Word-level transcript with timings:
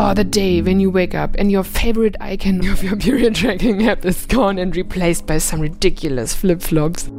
Oh, 0.00 0.14
the 0.14 0.22
day 0.22 0.62
when 0.62 0.78
you 0.78 0.90
wake 0.90 1.16
up 1.16 1.34
and 1.38 1.50
your 1.50 1.64
favorite 1.64 2.14
icon 2.20 2.64
of 2.68 2.84
your 2.84 2.94
period 2.94 3.34
tracking 3.34 3.88
app 3.88 4.04
is 4.04 4.26
gone 4.26 4.56
and 4.56 4.76
replaced 4.76 5.26
by 5.26 5.38
some 5.38 5.58
ridiculous 5.58 6.32
flip 6.32 6.62
flops. 6.62 7.10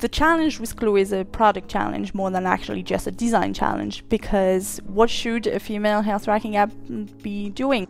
The 0.00 0.08
challenge 0.10 0.58
with 0.58 0.74
Clue 0.74 0.96
is 0.96 1.12
a 1.12 1.24
product 1.24 1.68
challenge 1.68 2.12
more 2.12 2.28
than 2.32 2.44
actually 2.44 2.82
just 2.82 3.06
a 3.06 3.12
design 3.12 3.54
challenge 3.54 4.02
because 4.08 4.80
what 4.84 5.10
should 5.10 5.46
a 5.46 5.60
female 5.60 6.02
health 6.02 6.24
tracking 6.24 6.56
app 6.56 6.72
be 7.22 7.50
doing? 7.50 7.86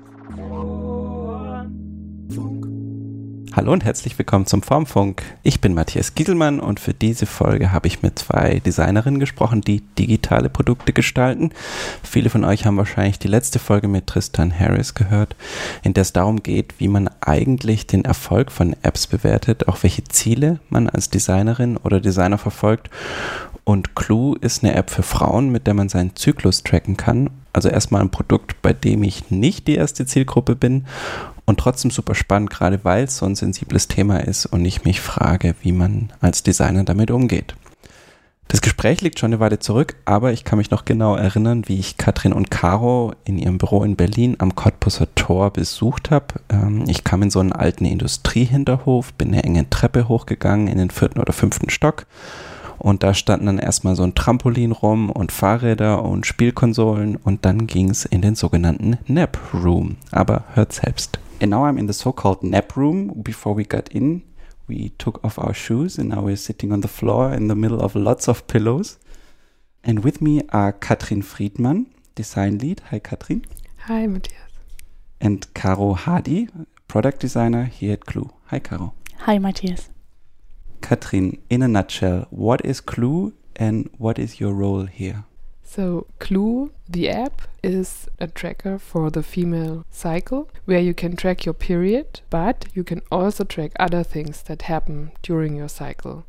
Hallo 3.53 3.73
und 3.73 3.85
herzlich 3.85 4.17
willkommen 4.17 4.47
zum 4.47 4.63
Formfunk. 4.63 5.25
Ich 5.43 5.61
bin 5.61 5.75
Matthias 5.75 6.15
Gieselmann 6.15 6.61
und 6.61 6.79
für 6.79 6.95
diese 6.95 7.27
Folge 7.27 7.73
habe 7.73 7.89
ich 7.89 8.01
mit 8.01 8.17
zwei 8.17 8.61
Designerinnen 8.61 9.19
gesprochen, 9.19 9.61
die 9.61 9.81
digitale 9.99 10.49
Produkte 10.49 10.93
gestalten. 10.93 11.51
Viele 12.05 12.31
von 12.31 12.45
euch 12.45 12.65
haben 12.65 12.77
wahrscheinlich 12.77 13.19
die 13.19 13.27
letzte 13.27 13.59
Folge 13.59 13.89
mit 13.89 14.07
Tristan 14.07 14.57
Harris 14.57 14.95
gehört, 14.95 15.35
in 15.83 15.95
der 15.95 16.03
es 16.03 16.13
darum 16.13 16.45
geht, 16.45 16.75
wie 16.79 16.87
man 16.87 17.11
eigentlich 17.21 17.89
den 17.89 18.05
Erfolg 18.05 18.53
von 18.53 18.77
Apps 18.83 19.09
bewertet, 19.09 19.67
auch 19.67 19.83
welche 19.83 20.05
Ziele 20.05 20.61
man 20.69 20.89
als 20.89 21.11
Designerin 21.11 21.77
oder 21.77 22.01
Designer 22.01 22.39
verfolgt. 22.39 22.89
Und 23.65 23.95
Clue 23.95 24.37
ist 24.41 24.63
eine 24.63 24.75
App 24.75 24.91
für 24.91 25.03
Frauen, 25.03 25.51
mit 25.51 25.67
der 25.67 25.75
man 25.75 25.89
seinen 25.89 26.17
Zyklus 26.17 26.63
tracken 26.63 26.97
kann. 26.97 27.31
Also 27.53 27.69
erstmal 27.69 28.01
ein 28.01 28.11
Produkt, 28.11 28.63
bei 28.63 28.73
dem 28.73 29.03
ich 29.03 29.31
nicht 29.31 29.67
die 29.67 29.75
erste 29.75 30.07
Zielgruppe 30.07 30.55
bin 30.55 30.87
und 31.51 31.59
trotzdem 31.59 31.91
super 31.91 32.15
spannend, 32.15 32.49
gerade 32.49 32.85
weil 32.85 33.05
es 33.05 33.17
so 33.17 33.27
ein 33.27 33.35
sensibles 33.35 33.89
Thema 33.89 34.19
ist 34.19 34.47
und 34.47 34.65
ich 34.65 34.85
mich 34.85 35.01
frage, 35.01 35.57
wie 35.63 35.73
man 35.73 36.13
als 36.21 36.43
Designer 36.45 36.85
damit 36.85 37.11
umgeht. 37.11 37.55
Das 38.47 38.61
Gespräch 38.61 39.01
liegt 39.01 39.19
schon 39.19 39.33
eine 39.33 39.41
Weile 39.41 39.59
zurück, 39.59 39.97
aber 40.05 40.33
ich 40.33 40.45
kann 40.45 40.59
mich 40.59 40.71
noch 40.71 40.85
genau 40.85 41.17
erinnern, 41.17 41.65
wie 41.67 41.79
ich 41.79 41.97
Katrin 41.97 42.33
und 42.33 42.51
Caro 42.51 43.15
in 43.25 43.37
ihrem 43.37 43.59
Büro 43.59 43.83
in 43.85 43.97
Berlin 43.97 44.37
am 44.39 44.55
Cottbusser 44.55 45.13
Tor 45.15 45.53
besucht 45.53 46.11
habe. 46.11 46.27
Ähm, 46.49 46.85
ich 46.89 47.05
kam 47.05 47.23
in 47.23 47.31
so 47.31 47.41
einen 47.41 47.53
alten 47.53 47.85
Industriehinterhof, 47.85 49.13
bin 49.15 49.29
eine 49.29 49.43
enge 49.43 49.69
Treppe 49.71 50.09
hochgegangen 50.09 50.69
in 50.69 50.79
den 50.79 50.91
vierten 50.91 51.21
oder 51.21 51.33
fünften 51.33 51.71
Stock 51.71 52.07
und 52.79 53.03
da 53.03 53.13
standen 53.13 53.47
dann 53.47 53.59
erstmal 53.59 53.95
so 53.95 54.05
ein 54.05 54.15
Trampolin 54.15 54.73
rum 54.73 55.11
und 55.11 55.33
Fahrräder 55.33 56.05
und 56.05 56.27
Spielkonsolen 56.27 57.17
und 57.17 57.45
dann 57.45 57.67
ging 57.67 57.91
es 57.91 58.05
in 58.05 58.23
den 58.23 58.37
sogenannten 58.37 58.99
Nap 59.07 59.39
Room. 59.53 59.97
Aber 60.13 60.45
hört 60.55 60.73
selbst. 60.73 61.19
And 61.41 61.51
now 61.51 61.65
I'm 61.65 61.79
in 61.79 61.87
the 61.87 61.95
so-called 61.95 62.43
nap 62.43 62.77
room. 62.77 63.23
Before 63.23 63.55
we 63.55 63.65
got 63.65 63.89
in, 63.89 64.23
we 64.69 64.91
took 64.99 65.25
off 65.25 65.39
our 65.39 65.55
shoes 65.55 65.99
and 65.99 66.11
now 66.11 66.23
we're 66.23 66.37
sitting 66.37 66.71
on 66.71 66.83
the 66.83 66.89
floor 66.89 67.33
in 67.33 67.49
the 67.49 67.57
middle 67.57 67.81
of 67.81 67.97
lots 67.97 68.29
of 68.29 68.47
pillows. 68.47 68.99
And 69.83 70.05
with 70.05 70.21
me 70.21 70.43
are 70.51 70.73
Katrin 70.73 71.23
Friedmann, 71.23 71.87
design 72.15 72.59
lead. 72.59 72.83
Hi, 72.91 72.99
Katrin. 72.99 73.47
Hi, 73.87 74.07
Matthias. 74.07 74.53
And 75.19 75.53
Caro 75.55 75.95
Hardy, 75.95 76.49
product 76.89 77.21
designer 77.21 77.65
here 77.65 77.95
at 77.95 78.05
Clue. 78.05 78.31
Hi, 78.47 78.59
Caro. 78.59 78.93
Hi, 79.21 79.39
Matthias. 79.39 79.89
Katrin, 80.83 81.41
in 81.49 81.63
a 81.63 81.69
nutshell, 81.69 82.27
what 82.31 82.65
is 82.65 82.83
Clue 82.83 83.33
and 83.57 83.89
what 83.97 84.19
is 84.19 84.41
your 84.41 84.53
role 84.53 84.85
here? 84.85 85.25
So, 85.73 86.09
Clue, 86.19 86.73
the 86.89 87.09
app, 87.09 87.43
is 87.63 88.09
a 88.19 88.27
tracker 88.27 88.77
for 88.77 89.09
the 89.09 89.23
female 89.23 89.87
cycle 89.89 90.51
where 90.65 90.81
you 90.81 90.95
can 90.95 91.15
track 91.15 91.45
your 91.45 91.55
period, 91.55 92.23
but 92.29 92.67
you 92.75 92.83
can 92.83 93.03
also 93.13 93.45
track 93.45 93.71
other 93.79 94.03
things 94.03 94.43
that 94.43 94.63
happen 94.63 95.13
during 95.23 95.55
your 95.55 95.69
cycle. 95.69 96.27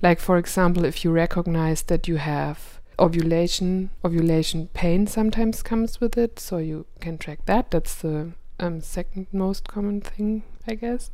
Like, 0.00 0.20
for 0.20 0.38
example, 0.38 0.86
if 0.86 1.04
you 1.04 1.10
recognize 1.10 1.82
that 1.82 2.08
you 2.08 2.16
have 2.16 2.80
ovulation, 2.98 3.90
ovulation 4.02 4.68
pain 4.72 5.06
sometimes 5.06 5.62
comes 5.62 6.00
with 6.00 6.16
it, 6.16 6.40
so 6.40 6.56
you 6.56 6.86
can 6.98 7.18
track 7.18 7.40
that. 7.44 7.70
That's 7.70 7.96
the 7.96 8.32
um, 8.58 8.80
second 8.80 9.26
most 9.30 9.68
common 9.68 10.00
thing, 10.00 10.44
I 10.66 10.76
guess. 10.76 11.10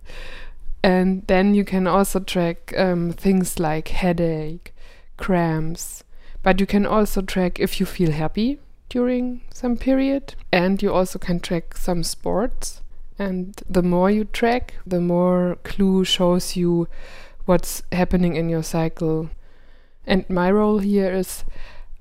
And 0.85 1.27
then 1.27 1.57
you 1.57 1.65
can 1.65 1.89
also 1.89 2.21
track 2.21 2.73
um, 2.77 3.11
things 3.11 3.59
like 3.59 3.89
headache, 3.89 4.73
cramps, 5.17 6.04
but 6.45 6.61
you 6.61 6.67
can 6.67 6.87
also 6.87 7.23
track 7.23 7.59
if 7.59 7.81
you 7.81 7.87
feel 7.87 8.13
happy 8.13 8.61
during 8.91 9.41
some 9.53 9.77
period, 9.77 10.35
and 10.53 10.81
you 10.83 10.93
also 10.93 11.19
can 11.19 11.41
track 11.41 11.77
some 11.77 12.05
sports. 12.05 12.83
And 13.19 13.61
the 13.69 13.83
more 13.83 14.11
you 14.11 14.25
track, 14.25 14.75
the 14.87 15.01
more 15.01 15.57
clue 15.65 16.05
shows 16.05 16.55
you 16.55 16.87
what's 17.47 17.83
happening 17.93 18.37
in 18.37 18.49
your 18.49 18.63
cycle. 18.63 19.31
And 20.07 20.29
my 20.29 20.51
role 20.51 20.79
here 20.79 21.11
is 21.11 21.45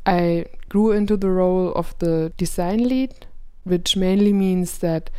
I 0.05 0.45
grew 0.67 0.91
into 0.91 1.15
the 1.15 1.29
role 1.29 1.71
of 1.73 1.95
the 1.99 2.33
design 2.35 2.87
lead, 2.89 3.25
which 3.63 3.95
mainly 3.95 4.33
means 4.33 4.79
that 4.79 5.09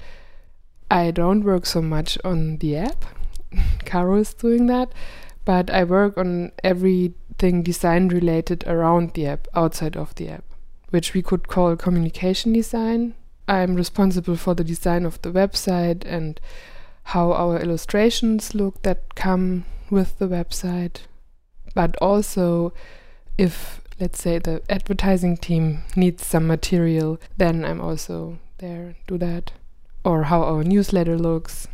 I 0.91 1.11
don't 1.11 1.45
work 1.45 1.65
so 1.65 1.81
much 1.81 2.19
on 2.25 2.59
the 2.59 2.77
app. 2.77 3.07
Caro 3.87 4.17
is 4.17 4.34
doing 4.34 4.67
that, 4.67 4.93
but 5.47 5.71
I 5.71 5.84
work 5.84 6.19
on 6.19 6.53
every 6.63 7.15
thing 7.39 7.62
design 7.62 8.09
related 8.09 8.65
around 8.67 9.15
the 9.15 9.27
app, 9.27 9.49
outside 9.55 9.97
of 9.97 10.15
the 10.15 10.28
app, 10.28 10.45
which 10.91 11.15
we 11.15 11.22
could 11.22 11.49
call 11.49 11.77
communication 11.77 12.53
design. 12.53 13.15
I'm 13.47 13.75
responsible 13.75 14.37
for 14.37 14.55
the 14.55 14.65
design 14.65 15.05
of 15.05 15.21
the 15.22 15.31
website 15.31 16.05
and 16.06 16.41
how 17.05 17.33
our 17.33 17.59
illustrations 17.59 18.55
look 18.55 18.83
that 18.83 19.15
come 19.15 19.65
with 19.91 20.19
the 20.19 20.28
website. 20.28 21.00
But 21.75 21.97
also, 21.97 22.72
if 23.37 23.81
let's 24.01 24.22
say 24.22 24.39
the 24.39 24.62
advertising 24.71 25.37
team 25.37 25.83
needs 25.95 26.27
some 26.27 26.47
material, 26.47 27.21
then 27.37 27.65
I'm 27.65 27.81
also 27.81 28.39
there 28.59 28.95
do 29.06 29.19
that. 29.19 29.53
Or 30.05 30.25
how 30.25 30.43
our 30.43 30.65
newsletter 30.65 31.19
looks, 31.19 31.69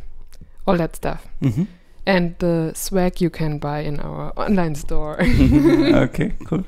all 0.65 0.77
that 0.77 0.95
stuff. 0.95 1.27
Mm 1.41 1.51
-hmm 1.51 1.67
and 2.05 2.35
the 2.39 2.71
swag 2.75 3.21
you 3.21 3.29
can 3.29 3.57
buy 3.57 3.79
in 3.79 3.99
our 3.99 4.33
online 4.37 4.75
store. 4.75 5.21
okay, 5.21 6.33
cool. 6.45 6.65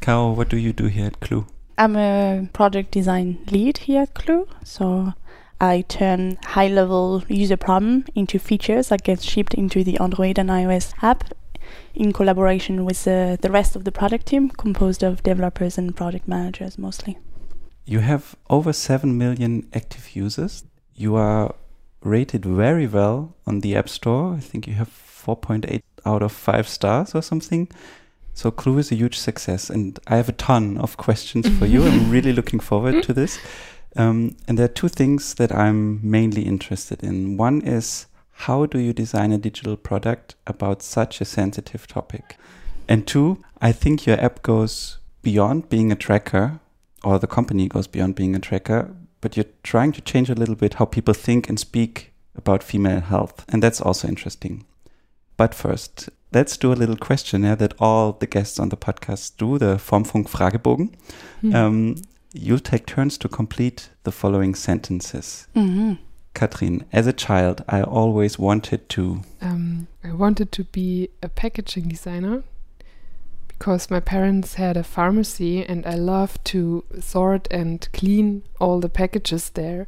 Caro, 0.00 0.30
what 0.30 0.48
do 0.48 0.56
you 0.56 0.72
do 0.72 0.86
here 0.86 1.06
at 1.06 1.20
Clue? 1.20 1.46
I'm 1.76 1.96
a 1.96 2.48
project 2.52 2.90
design 2.90 3.38
lead 3.50 3.78
here 3.78 4.02
at 4.02 4.14
Clue. 4.14 4.48
So 4.64 5.14
I 5.60 5.82
turn 5.82 6.38
high 6.44 6.68
level 6.68 7.22
user 7.28 7.56
problem 7.56 8.04
into 8.14 8.38
features 8.38 8.88
that 8.88 9.02
get 9.02 9.22
shipped 9.22 9.54
into 9.54 9.84
the 9.84 9.98
Android 9.98 10.38
and 10.38 10.50
iOS 10.50 10.92
app 11.02 11.32
in 11.94 12.12
collaboration 12.12 12.84
with 12.84 13.06
uh, 13.06 13.36
the 13.40 13.50
rest 13.50 13.76
of 13.76 13.84
the 13.84 13.92
product 13.92 14.26
team, 14.26 14.48
composed 14.50 15.02
of 15.02 15.22
developers 15.22 15.76
and 15.76 15.96
project 15.96 16.28
managers 16.28 16.78
mostly. 16.78 17.18
You 17.84 18.00
have 18.00 18.36
over 18.48 18.72
7 18.72 19.16
million 19.16 19.68
active 19.72 20.14
users. 20.14 20.64
You 20.94 21.16
are 21.16 21.54
rated 22.02 22.44
very 22.44 22.86
well 22.86 23.34
on 23.46 23.60
the 23.60 23.76
App 23.76 23.88
Store. 23.88 24.34
I 24.34 24.40
think 24.40 24.66
you 24.66 24.74
have 24.74 24.88
4.8 24.88 25.82
out 26.06 26.22
of 26.22 26.32
5 26.32 26.68
stars 26.68 27.14
or 27.14 27.22
something. 27.22 27.68
So 28.34 28.50
Clue 28.52 28.78
is 28.78 28.92
a 28.92 28.94
huge 28.94 29.18
success, 29.18 29.68
and 29.68 29.98
I 30.06 30.16
have 30.16 30.28
a 30.28 30.32
ton 30.32 30.78
of 30.78 30.96
questions 30.96 31.48
for 31.58 31.66
you. 31.66 31.84
I'm 31.84 32.08
really 32.16 32.32
looking 32.32 32.60
forward 32.60 33.02
to 33.02 33.12
this. 33.12 33.38
Um, 33.96 34.36
and 34.46 34.56
there 34.56 34.66
are 34.66 34.68
two 34.68 34.88
things 34.88 35.34
that 35.34 35.52
I'm 35.52 36.08
mainly 36.08 36.42
interested 36.42 37.02
in. 37.02 37.36
One 37.36 37.62
is 37.62 38.06
how 38.32 38.66
do 38.66 38.78
you 38.78 38.92
design 38.92 39.32
a 39.32 39.38
digital 39.38 39.76
product 39.76 40.36
about 40.46 40.82
such 40.82 41.20
a 41.20 41.24
sensitive 41.24 41.88
topic? 41.88 42.36
And 42.88 43.06
two, 43.06 43.42
I 43.60 43.72
think 43.72 44.06
your 44.06 44.20
app 44.20 44.42
goes 44.42 44.98
beyond 45.22 45.68
being 45.68 45.90
a 45.90 45.96
tracker, 45.96 46.60
or 47.02 47.18
the 47.18 47.26
company 47.26 47.66
goes 47.66 47.88
beyond 47.88 48.14
being 48.14 48.36
a 48.36 48.38
tracker, 48.38 48.94
but 49.20 49.36
you're 49.36 49.46
trying 49.62 49.92
to 49.92 50.00
change 50.00 50.30
a 50.30 50.34
little 50.34 50.54
bit 50.54 50.74
how 50.74 50.84
people 50.84 51.14
think 51.14 51.48
and 51.48 51.58
speak 51.58 52.12
about 52.36 52.62
female 52.62 53.00
health. 53.00 53.44
And 53.48 53.62
that's 53.62 53.80
also 53.80 54.08
interesting. 54.08 54.64
But 55.36 55.54
first, 55.54 56.08
let's 56.32 56.56
do 56.56 56.72
a 56.72 56.74
little 56.74 56.96
questionnaire 56.96 57.56
that 57.56 57.74
all 57.78 58.12
the 58.12 58.26
guests 58.26 58.58
on 58.58 58.68
the 58.68 58.76
podcast 58.76 59.36
do, 59.36 59.58
the 59.58 59.76
Formfunk 59.76 60.28
Fragebogen. 60.28 60.94
Mm. 61.42 61.54
Um, 61.54 61.94
you'll 62.32 62.58
take 62.58 62.86
turns 62.86 63.18
to 63.18 63.28
complete 63.28 63.90
the 64.04 64.12
following 64.12 64.54
sentences. 64.54 65.46
Mm 65.54 65.68
-hmm. 65.68 65.98
Katrin, 66.34 66.84
as 66.92 67.06
a 67.06 67.12
child, 67.12 67.64
I 67.68 67.82
always 67.82 68.38
wanted 68.38 68.88
to. 68.88 69.22
Um, 69.40 69.86
I 70.04 70.12
wanted 70.12 70.52
to 70.52 70.64
be 70.72 71.08
a 71.20 71.28
packaging 71.28 71.88
designer 71.88 72.42
because 73.58 73.90
my 73.90 74.00
parents 74.00 74.54
had 74.54 74.76
a 74.76 74.84
pharmacy 74.84 75.64
and 75.64 75.84
I 75.84 75.94
loved 75.94 76.44
to 76.46 76.84
sort 77.00 77.48
and 77.50 77.88
clean 77.92 78.44
all 78.60 78.78
the 78.78 78.88
packages 78.88 79.50
there 79.50 79.86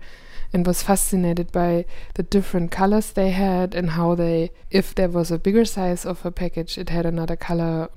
and 0.52 0.66
was 0.66 0.82
fascinated 0.82 1.52
by 1.52 1.84
the 2.14 2.24
different 2.24 2.72
colors 2.72 3.12
they 3.12 3.30
had 3.30 3.74
and 3.74 3.90
how 3.90 4.16
they 4.16 4.50
if 4.70 4.94
there 4.94 5.08
was 5.08 5.30
a 5.30 5.38
bigger 5.38 5.64
size 5.64 6.04
of 6.04 6.26
a 6.26 6.32
package 6.32 6.76
it 6.78 6.88
had 6.88 7.06
another 7.06 7.36
color. 7.36 7.88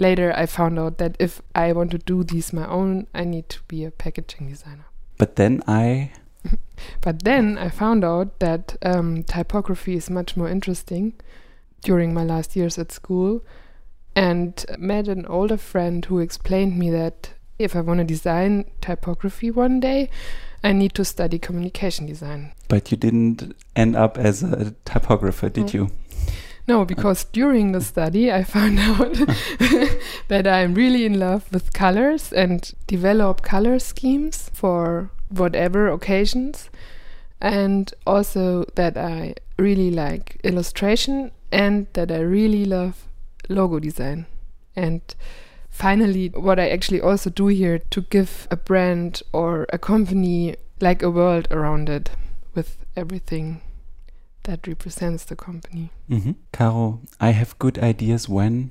Later 0.00 0.32
i 0.34 0.46
found 0.46 0.78
out 0.78 0.96
that 0.96 1.14
if 1.18 1.42
i 1.54 1.72
want 1.72 1.90
to 1.90 1.98
do 1.98 2.24
these 2.24 2.54
my 2.54 2.66
own 2.66 3.06
i 3.14 3.22
need 3.22 3.50
to 3.50 3.60
be 3.68 3.84
a 3.84 3.90
packaging 3.90 4.48
designer. 4.48 4.86
But 5.18 5.36
then 5.36 5.62
i 5.68 6.10
but 7.02 7.22
then 7.22 7.58
i 7.58 7.68
found 7.68 8.02
out 8.02 8.38
that 8.40 8.76
um, 8.82 9.22
typography 9.24 9.94
is 9.94 10.10
much 10.10 10.36
more 10.36 10.48
interesting. 10.48 11.12
During 11.82 12.12
my 12.12 12.24
last 12.24 12.56
years 12.56 12.78
at 12.78 12.92
school 12.92 13.42
and 14.20 14.66
met 14.78 15.08
an 15.08 15.24
older 15.26 15.56
friend 15.56 16.04
who 16.04 16.18
explained 16.18 16.78
me 16.78 16.90
that 16.90 17.30
if 17.58 17.74
I 17.74 17.80
want 17.80 17.98
to 18.00 18.04
design 18.04 18.64
typography 18.82 19.50
one 19.50 19.80
day, 19.80 20.10
I 20.62 20.72
need 20.72 20.92
to 20.96 21.04
study 21.06 21.38
communication 21.38 22.04
design. 22.04 22.52
But 22.68 22.90
you 22.90 22.98
didn't 22.98 23.56
end 23.74 23.96
up 23.96 24.18
as 24.18 24.42
a 24.42 24.72
typographer, 24.84 25.48
did 25.48 25.72
No. 25.72 25.72
you? 25.72 25.90
No, 26.68 26.84
because 26.84 27.24
during 27.24 27.72
the 27.72 27.80
study 27.80 28.30
I 28.30 28.44
found 28.44 28.78
out 28.90 29.14
that 30.28 30.46
I'm 30.46 30.74
really 30.74 31.06
in 31.06 31.18
love 31.18 31.50
with 31.50 31.72
colors 31.72 32.30
and 32.30 32.70
develop 32.86 33.40
color 33.40 33.78
schemes 33.78 34.50
for 34.52 35.08
whatever 35.30 35.88
occasions. 35.88 36.68
And 37.40 37.94
also 38.06 38.64
that 38.74 38.98
I 38.98 39.34
really 39.58 39.90
like 39.90 40.36
illustration 40.44 41.30
and 41.50 41.86
that 41.94 42.10
I 42.12 42.20
really 42.20 42.66
love 42.66 43.06
logo 43.50 43.78
design. 43.78 44.26
And 44.74 45.02
finally, 45.68 46.28
what 46.28 46.58
I 46.58 46.68
actually 46.68 47.00
also 47.00 47.30
do 47.30 47.48
here 47.48 47.80
to 47.90 48.00
give 48.02 48.48
a 48.50 48.56
brand 48.56 49.22
or 49.32 49.66
a 49.72 49.78
company 49.78 50.56
like 50.80 51.02
a 51.02 51.10
world 51.10 51.48
around 51.50 51.88
it 51.88 52.10
with 52.54 52.78
everything 52.96 53.60
that 54.44 54.66
represents 54.66 55.24
the 55.24 55.36
company. 55.36 55.90
hmm 56.08 56.32
Caro, 56.52 57.00
I 57.20 57.30
have 57.30 57.58
good 57.58 57.78
ideas 57.78 58.28
when. 58.28 58.70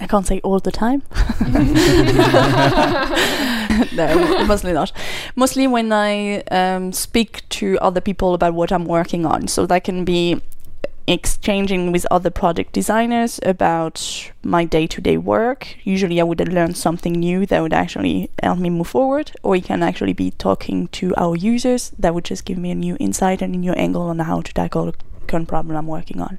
I 0.00 0.06
can't 0.06 0.26
say 0.26 0.40
all 0.40 0.60
the 0.60 0.72
time. 0.72 1.02
no, 3.92 4.46
mostly 4.46 4.72
not. 4.72 4.92
Mostly 5.36 5.66
when 5.66 5.92
I 5.92 6.40
um, 6.50 6.92
speak 6.92 7.46
to 7.50 7.78
other 7.80 8.00
people 8.00 8.32
about 8.32 8.54
what 8.54 8.72
I'm 8.72 8.86
working 8.86 9.26
on. 9.26 9.46
So 9.46 9.66
that 9.66 9.84
can 9.84 10.06
be 10.06 10.40
exchanging 11.10 11.90
with 11.90 12.06
other 12.08 12.30
product 12.30 12.72
designers 12.72 13.40
about 13.44 14.30
my 14.44 14.64
day 14.64 14.86
to 14.86 15.00
day 15.00 15.16
work. 15.16 15.76
Usually, 15.82 16.20
I 16.20 16.24
would 16.24 16.40
learn 16.48 16.74
something 16.74 17.12
new 17.12 17.46
that 17.46 17.60
would 17.60 17.72
actually 17.72 18.30
help 18.40 18.60
me 18.60 18.70
move 18.70 18.86
forward, 18.86 19.32
or 19.42 19.56
you 19.56 19.62
can 19.62 19.82
actually 19.82 20.12
be 20.12 20.30
talking 20.30 20.86
to 20.88 21.12
our 21.16 21.34
users 21.34 21.90
that 21.98 22.14
would 22.14 22.24
just 22.24 22.44
give 22.44 22.58
me 22.58 22.70
a 22.70 22.76
new 22.76 22.96
insight 23.00 23.42
and 23.42 23.54
a 23.54 23.58
new 23.58 23.72
angle 23.72 24.02
on 24.02 24.20
how 24.20 24.40
to 24.40 24.54
tackle 24.54 24.86
the 24.86 24.94
current 25.26 25.48
problem 25.48 25.76
I'm 25.76 25.88
working 25.88 26.20
on. 26.20 26.38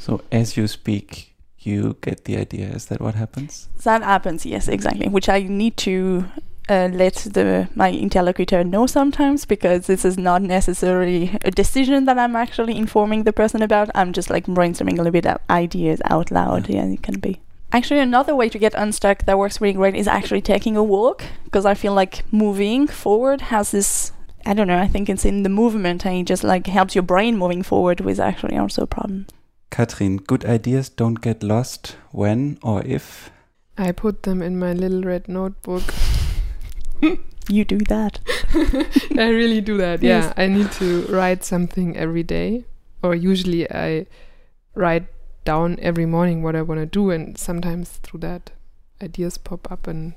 So 0.00 0.20
as 0.32 0.56
you 0.56 0.66
speak, 0.66 1.34
you 1.60 1.96
get 2.00 2.24
the 2.24 2.36
idea. 2.38 2.66
Is 2.66 2.86
that 2.86 3.00
what 3.00 3.14
happens? 3.14 3.68
That 3.84 4.02
happens, 4.02 4.44
yes, 4.44 4.66
exactly. 4.66 5.08
Which 5.08 5.28
I 5.28 5.42
need 5.42 5.76
to 5.78 6.26
uh, 6.68 6.88
let 6.92 7.14
the 7.14 7.68
my 7.74 7.92
interlocutor 7.92 8.64
know 8.64 8.86
sometimes 8.86 9.44
because 9.44 9.86
this 9.86 10.04
is 10.04 10.18
not 10.18 10.42
necessarily 10.42 11.36
a 11.42 11.50
decision 11.50 12.04
that 12.06 12.18
I'm 12.18 12.36
actually 12.36 12.76
informing 12.76 13.24
the 13.24 13.32
person 13.32 13.62
about. 13.62 13.90
I'm 13.94 14.12
just 14.12 14.30
like 14.30 14.46
brainstorming 14.46 14.94
a 14.94 14.96
little 14.96 15.12
bit 15.12 15.26
of 15.26 15.38
ideas 15.48 16.00
out 16.06 16.30
loud. 16.30 16.68
Yeah, 16.68 16.86
it 16.86 17.02
can 17.02 17.20
be. 17.20 17.40
Actually, 17.72 18.00
another 18.00 18.34
way 18.34 18.48
to 18.48 18.58
get 18.58 18.74
unstuck 18.74 19.24
that 19.24 19.38
works 19.38 19.60
really 19.60 19.74
great 19.74 19.94
is 19.94 20.08
actually 20.08 20.40
taking 20.40 20.76
a 20.76 20.84
walk 20.84 21.24
because 21.44 21.66
I 21.66 21.74
feel 21.74 21.94
like 21.94 22.24
moving 22.32 22.86
forward 22.86 23.40
has 23.42 23.70
this. 23.72 24.12
I 24.44 24.54
don't 24.54 24.68
know. 24.68 24.78
I 24.78 24.86
think 24.86 25.08
it's 25.08 25.24
in 25.24 25.42
the 25.42 25.48
movement 25.48 26.06
and 26.06 26.16
it 26.16 26.26
just 26.26 26.44
like 26.44 26.68
helps 26.68 26.94
your 26.94 27.02
brain 27.02 27.36
moving 27.36 27.64
forward, 27.64 28.00
with 28.00 28.20
actually 28.20 28.56
also 28.56 28.82
a 28.82 28.86
problem. 28.86 29.26
Katrin, 29.70 30.18
good 30.18 30.44
ideas 30.44 30.88
don't 30.88 31.20
get 31.20 31.42
lost 31.42 31.96
when 32.12 32.58
or 32.62 32.82
if. 32.84 33.30
I 33.76 33.92
put 33.92 34.22
them 34.22 34.40
in 34.42 34.58
my 34.58 34.72
little 34.72 35.02
red 35.02 35.28
notebook. 35.28 35.82
You 37.48 37.64
do 37.64 37.78
that. 37.78 38.18
I 39.16 39.28
really 39.28 39.60
do 39.60 39.76
that. 39.76 40.02
Yeah, 40.02 40.24
Yes. 40.26 40.34
I 40.36 40.48
need 40.48 40.72
to 40.72 41.02
write 41.06 41.44
something 41.44 41.96
every 41.96 42.24
day, 42.24 42.64
or 43.04 43.14
usually 43.14 43.70
I 43.70 44.06
write 44.74 45.06
down 45.44 45.78
every 45.80 46.06
morning 46.06 46.42
what 46.42 46.56
I 46.56 46.62
want 46.62 46.80
to 46.80 46.86
do, 46.86 47.10
and 47.10 47.38
sometimes 47.38 48.00
through 48.02 48.20
that 48.20 48.50
ideas 49.00 49.38
pop 49.38 49.70
up, 49.70 49.86
and 49.86 50.14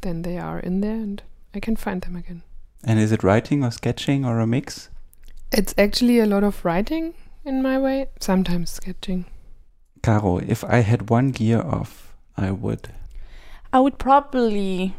then 0.00 0.22
they 0.22 0.38
are 0.38 0.58
in 0.58 0.80
there, 0.80 0.94
and 0.94 1.22
I 1.54 1.60
can 1.60 1.76
find 1.76 2.00
them 2.00 2.16
again. 2.16 2.42
And 2.82 2.98
is 2.98 3.12
it 3.12 3.22
writing 3.22 3.62
or 3.62 3.70
sketching 3.70 4.24
or 4.24 4.40
a 4.40 4.46
mix? 4.46 4.88
It's 5.52 5.74
actually 5.76 6.18
a 6.18 6.24
lot 6.26 6.44
of 6.44 6.64
writing 6.64 7.12
in 7.44 7.60
my 7.62 7.78
way, 7.78 8.06
sometimes 8.20 8.70
sketching. 8.70 9.26
Caro, 10.02 10.38
if 10.38 10.64
I 10.64 10.78
had 10.78 11.10
one 11.10 11.28
gear 11.30 11.60
off, 11.60 12.14
I 12.38 12.50
would. 12.52 12.88
I 13.72 13.80
would 13.80 13.98
probably 13.98 14.96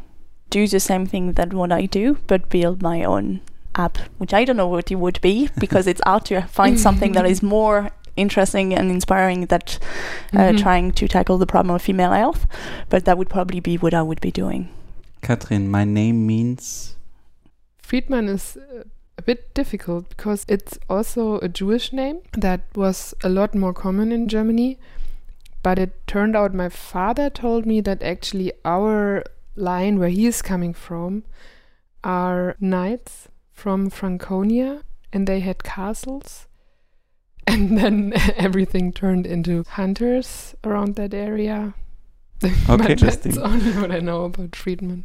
do 0.58 0.66
the 0.68 0.80
same 0.80 1.04
thing 1.12 1.32
that 1.38 1.52
what 1.52 1.72
I 1.72 1.86
do, 1.86 2.04
but 2.30 2.48
build 2.48 2.82
my 2.82 2.98
own 3.04 3.40
app, 3.84 3.98
which 4.20 4.32
I 4.38 4.44
don't 4.44 4.56
know 4.62 4.68
what 4.76 4.90
it 4.90 4.98
would 5.04 5.20
be 5.20 5.48
because 5.58 5.86
it's 5.92 6.02
hard 6.06 6.24
to 6.26 6.42
find 6.42 6.78
something 6.86 7.12
that 7.16 7.26
is 7.26 7.42
more 7.56 7.90
interesting 8.16 8.72
and 8.78 8.90
inspiring 8.90 9.46
that 9.46 9.78
uh, 10.32 10.38
Mhm. 10.52 10.58
trying 10.64 10.92
to 11.00 11.08
tackle 11.08 11.38
the 11.38 11.46
problem 11.54 11.74
of 11.74 11.82
female 11.82 12.12
health. 12.12 12.46
But 12.88 13.04
that 13.04 13.18
would 13.18 13.28
probably 13.28 13.60
be 13.60 13.74
what 13.82 13.94
I 13.94 14.02
would 14.08 14.20
be 14.20 14.30
doing. 14.42 14.68
Katrin, 15.22 15.68
my 15.70 15.84
name 15.84 16.18
means. 16.26 16.96
Friedmann 17.82 18.28
is 18.28 18.56
uh, 18.56 18.84
a 19.18 19.22
bit 19.22 19.40
difficult 19.54 20.08
because 20.08 20.44
it's 20.48 20.78
also 20.88 21.38
a 21.40 21.48
Jewish 21.48 21.92
name 21.92 22.18
that 22.46 22.60
was 22.76 23.14
a 23.24 23.28
lot 23.28 23.54
more 23.54 23.72
common 23.74 24.12
in 24.12 24.28
Germany. 24.28 24.78
But 25.62 25.78
it 25.78 25.92
turned 26.06 26.36
out 26.36 26.54
my 26.54 26.68
father 26.68 27.30
told 27.30 27.66
me 27.66 27.80
that 27.82 28.02
actually 28.02 28.52
our 28.64 29.24
line 29.56 29.98
where 29.98 30.08
he 30.08 30.26
is 30.26 30.42
coming 30.42 30.74
from 30.74 31.24
are 32.02 32.56
knights 32.60 33.28
from 33.52 33.90
Franconia 33.90 34.82
and 35.12 35.26
they 35.26 35.40
had 35.40 35.62
castles. 35.62 36.46
And 37.46 37.76
then 37.76 38.14
everything 38.36 38.90
turned 38.92 39.26
into 39.26 39.64
hunters 39.68 40.54
around 40.64 40.94
that 40.96 41.12
area. 41.12 41.74
but 42.40 42.90
interesting. 42.90 43.32
that's 43.32 43.44
only 43.52 43.72
what 43.72 43.90
I 43.90 44.00
know 44.00 44.24
about 44.24 44.52
Friedmann. 44.52 45.04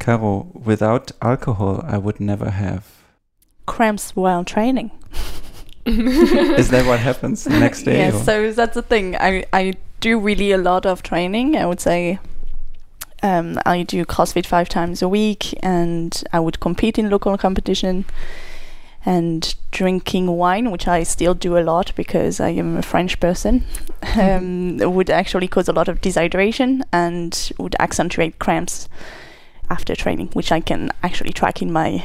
Caro, 0.00 0.48
without 0.52 1.12
alcohol, 1.22 1.84
I 1.86 1.98
would 1.98 2.20
never 2.20 2.50
have. 2.50 2.84
Cramps 3.64 4.14
while 4.16 4.44
training. 4.44 4.90
Is 5.86 6.70
that 6.70 6.84
what 6.84 6.98
happens 6.98 7.44
the 7.44 7.58
next 7.58 7.84
day? 7.84 7.98
Yes, 7.98 8.14
or- 8.14 8.24
so 8.24 8.52
that's 8.52 8.74
the 8.74 8.82
thing. 8.82 9.16
I, 9.16 9.44
I 9.52 9.74
do 10.00 10.18
really 10.18 10.50
a 10.50 10.58
lot 10.58 10.84
of 10.84 11.02
training. 11.02 11.56
I 11.56 11.64
would 11.64 11.80
say 11.80 12.18
um, 13.22 13.58
I 13.64 13.82
do 13.82 14.04
CrossFit 14.04 14.46
five 14.46 14.68
times 14.68 15.02
a 15.02 15.08
week, 15.08 15.54
and 15.62 16.22
I 16.32 16.40
would 16.40 16.60
compete 16.60 16.98
in 16.98 17.10
local 17.10 17.36
competition. 17.38 18.04
And 19.08 19.54
drinking 19.70 20.26
wine, 20.26 20.72
which 20.72 20.88
I 20.88 21.04
still 21.04 21.34
do 21.34 21.56
a 21.56 21.62
lot 21.62 21.92
because 21.94 22.40
I 22.40 22.48
am 22.48 22.76
a 22.76 22.82
French 22.82 23.20
person, 23.20 23.64
um, 24.16 24.78
would 24.78 25.10
actually 25.10 25.46
cause 25.46 25.68
a 25.68 25.72
lot 25.72 25.86
of 25.86 26.00
dehydration 26.00 26.82
and 26.92 27.52
would 27.56 27.76
accentuate 27.78 28.40
cramps 28.40 28.88
after 29.70 29.94
training, 29.94 30.30
which 30.32 30.50
I 30.50 30.58
can 30.58 30.90
actually 31.04 31.32
track 31.32 31.62
in 31.62 31.72
my 31.72 32.04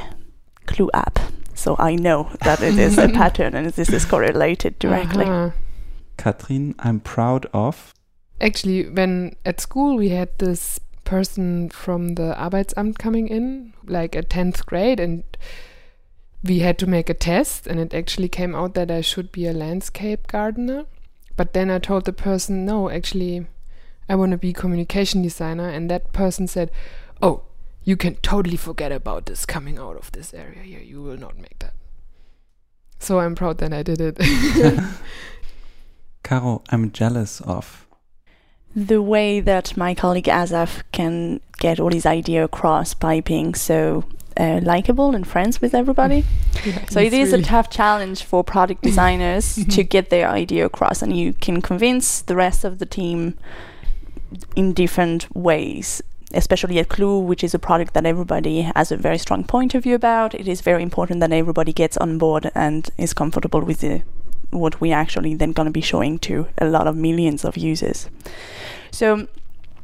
Clue 0.67 0.91
app. 0.93 1.17
So 1.55 1.75
I 1.79 1.95
know 1.95 2.29
that 2.41 2.61
it 2.61 2.77
is 2.77 2.97
a 2.97 3.09
pattern 3.21 3.55
and 3.55 3.67
this 3.67 3.89
is 3.89 4.05
correlated 4.05 4.77
directly. 4.79 5.25
Uh-huh. 5.25 5.51
Katrin, 6.17 6.75
I'm 6.79 6.99
proud 6.99 7.47
of. 7.53 7.93
Actually, 8.39 8.89
when 8.89 9.35
at 9.45 9.59
school 9.59 9.97
we 9.97 10.09
had 10.09 10.29
this 10.39 10.79
person 11.11 11.69
from 11.69 12.15
the 12.15 12.33
Arbeitsamt 12.37 12.97
coming 12.97 13.27
in, 13.27 13.73
like 13.85 14.15
at 14.15 14.29
10th 14.29 14.65
grade, 14.65 14.97
and 14.97 15.25
we 16.41 16.59
had 16.59 16.79
to 16.79 16.87
make 16.87 17.09
a 17.09 17.13
test, 17.13 17.67
and 17.67 17.81
it 17.81 17.93
actually 17.93 18.29
came 18.29 18.55
out 18.55 18.75
that 18.75 18.89
I 18.89 19.01
should 19.01 19.29
be 19.29 19.45
a 19.45 19.51
landscape 19.51 20.27
gardener. 20.27 20.85
But 21.35 21.51
then 21.51 21.69
I 21.69 21.79
told 21.79 22.05
the 22.05 22.13
person, 22.13 22.65
no, 22.65 22.89
actually, 22.89 23.45
I 24.07 24.15
want 24.15 24.31
to 24.31 24.37
be 24.37 24.53
communication 24.53 25.21
designer, 25.21 25.67
and 25.67 25.91
that 25.91 26.13
person 26.13 26.47
said, 26.47 26.71
oh, 27.21 27.43
you 27.83 27.97
can 27.97 28.15
totally 28.15 28.57
forget 28.57 28.93
about 28.93 29.25
this 29.25 29.45
coming 29.45 29.77
out 29.77 29.97
of 29.97 30.13
this 30.13 30.33
area 30.33 30.63
here. 30.63 30.79
You 30.79 31.01
will 31.01 31.17
not 31.17 31.37
make 31.37 31.59
that. 31.59 31.73
So 32.99 33.19
I'm 33.19 33.35
proud 33.35 33.57
that 33.57 33.73
I 33.73 33.83
did 33.83 33.99
it. 33.99 34.17
Caro, 36.23 36.63
I'm 36.69 36.91
jealous 36.93 37.41
of. 37.41 37.85
The 38.75 39.01
way 39.01 39.39
that 39.41 39.75
my 39.75 39.93
colleague 39.93 40.29
Asaf 40.29 40.83
can 40.91 41.39
get 41.59 41.79
all 41.79 41.91
his 41.91 42.05
idea 42.05 42.43
across 42.43 42.93
by 42.93 43.19
being 43.21 43.53
so 43.53 44.05
uh, 44.37 44.59
likable 44.63 45.13
and 45.13 45.27
friends 45.27 45.61
with 45.61 45.73
everybody. 45.73 46.23
Yeah, 46.65 46.85
so 46.89 46.99
it 46.99 47.11
is 47.11 47.31
really- 47.31 47.41
a 47.41 47.45
tough 47.45 47.69
challenge 47.71 48.23
for 48.23 48.43
product 48.43 48.81
designers 48.89 49.55
to 49.69 49.83
get 49.83 50.09
their 50.09 50.29
idea 50.29 50.65
across, 50.65 51.01
and 51.01 51.15
you 51.17 51.33
can 51.33 51.61
convince 51.61 52.21
the 52.21 52.35
rest 52.35 52.63
of 52.63 52.77
the 52.77 52.85
team 52.85 53.35
in 54.55 54.73
different 54.73 55.27
ways. 55.35 56.01
Especially 56.33 56.79
at 56.79 56.87
Clue, 56.87 57.19
which 57.19 57.43
is 57.43 57.53
a 57.53 57.59
product 57.59 57.93
that 57.93 58.05
everybody 58.05 58.61
has 58.61 58.91
a 58.91 58.95
very 58.97 59.17
strong 59.17 59.43
point 59.43 59.75
of 59.75 59.83
view 59.83 59.95
about. 59.95 60.33
It 60.33 60.47
is 60.47 60.61
very 60.61 60.81
important 60.83 61.19
that 61.19 61.31
everybody 61.33 61.73
gets 61.73 61.97
on 61.97 62.17
board 62.17 62.49
and 62.55 62.89
is 62.97 63.13
comfortable 63.13 63.61
with 63.61 63.79
the, 63.81 64.01
what 64.51 64.79
we 64.79 64.91
actually 64.91 65.33
then 65.35 65.51
going 65.51 65.65
to 65.65 65.71
be 65.71 65.81
showing 65.81 66.19
to 66.19 66.47
a 66.57 66.65
lot 66.65 66.87
of 66.87 66.95
millions 66.95 67.43
of 67.43 67.57
users. 67.57 68.09
So 68.91 69.27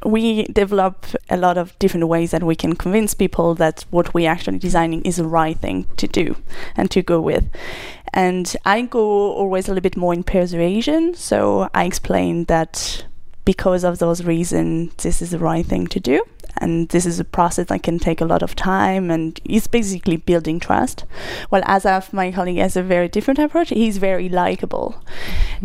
we 0.04 0.44
develop 0.44 1.06
a 1.28 1.36
lot 1.36 1.58
of 1.58 1.76
different 1.78 2.06
ways 2.06 2.30
that 2.30 2.42
we 2.42 2.54
can 2.54 2.76
convince 2.76 3.14
people 3.14 3.54
that 3.56 3.84
what 3.90 4.14
we're 4.14 4.30
actually 4.30 4.58
designing 4.58 5.02
is 5.02 5.16
the 5.16 5.26
right 5.26 5.58
thing 5.58 5.86
to 5.96 6.06
do 6.06 6.36
and 6.76 6.90
to 6.90 7.02
go 7.02 7.20
with. 7.20 7.44
And 8.14 8.54
I 8.64 8.82
go 8.82 9.32
always 9.32 9.66
a 9.66 9.72
little 9.72 9.82
bit 9.82 9.96
more 9.96 10.14
in 10.14 10.22
persuasion. 10.22 11.14
So 11.14 11.68
I 11.74 11.84
explain 11.84 12.44
that 12.44 13.04
because 13.44 13.82
of 13.82 13.98
those 13.98 14.24
reasons, 14.24 14.94
this 15.02 15.20
is 15.20 15.30
the 15.30 15.38
right 15.38 15.66
thing 15.66 15.86
to 15.88 16.00
do. 16.00 16.22
And 16.60 16.88
this 16.90 17.04
is 17.06 17.18
a 17.20 17.24
process 17.24 17.66
that 17.66 17.82
can 17.82 17.98
take 17.98 18.20
a 18.20 18.24
lot 18.24 18.42
of 18.42 18.54
time 18.54 19.10
and 19.10 19.40
it's 19.44 19.66
basically 19.66 20.16
building 20.16 20.58
trust 20.60 21.04
while 21.50 21.62
Asaf 21.66 22.12
my 22.12 22.30
colleague 22.32 22.58
has 22.58 22.76
a 22.76 22.82
very 22.82 23.08
different 23.08 23.38
approach 23.38 23.68
he's 23.70 23.98
very 23.98 24.28
likable 24.28 24.94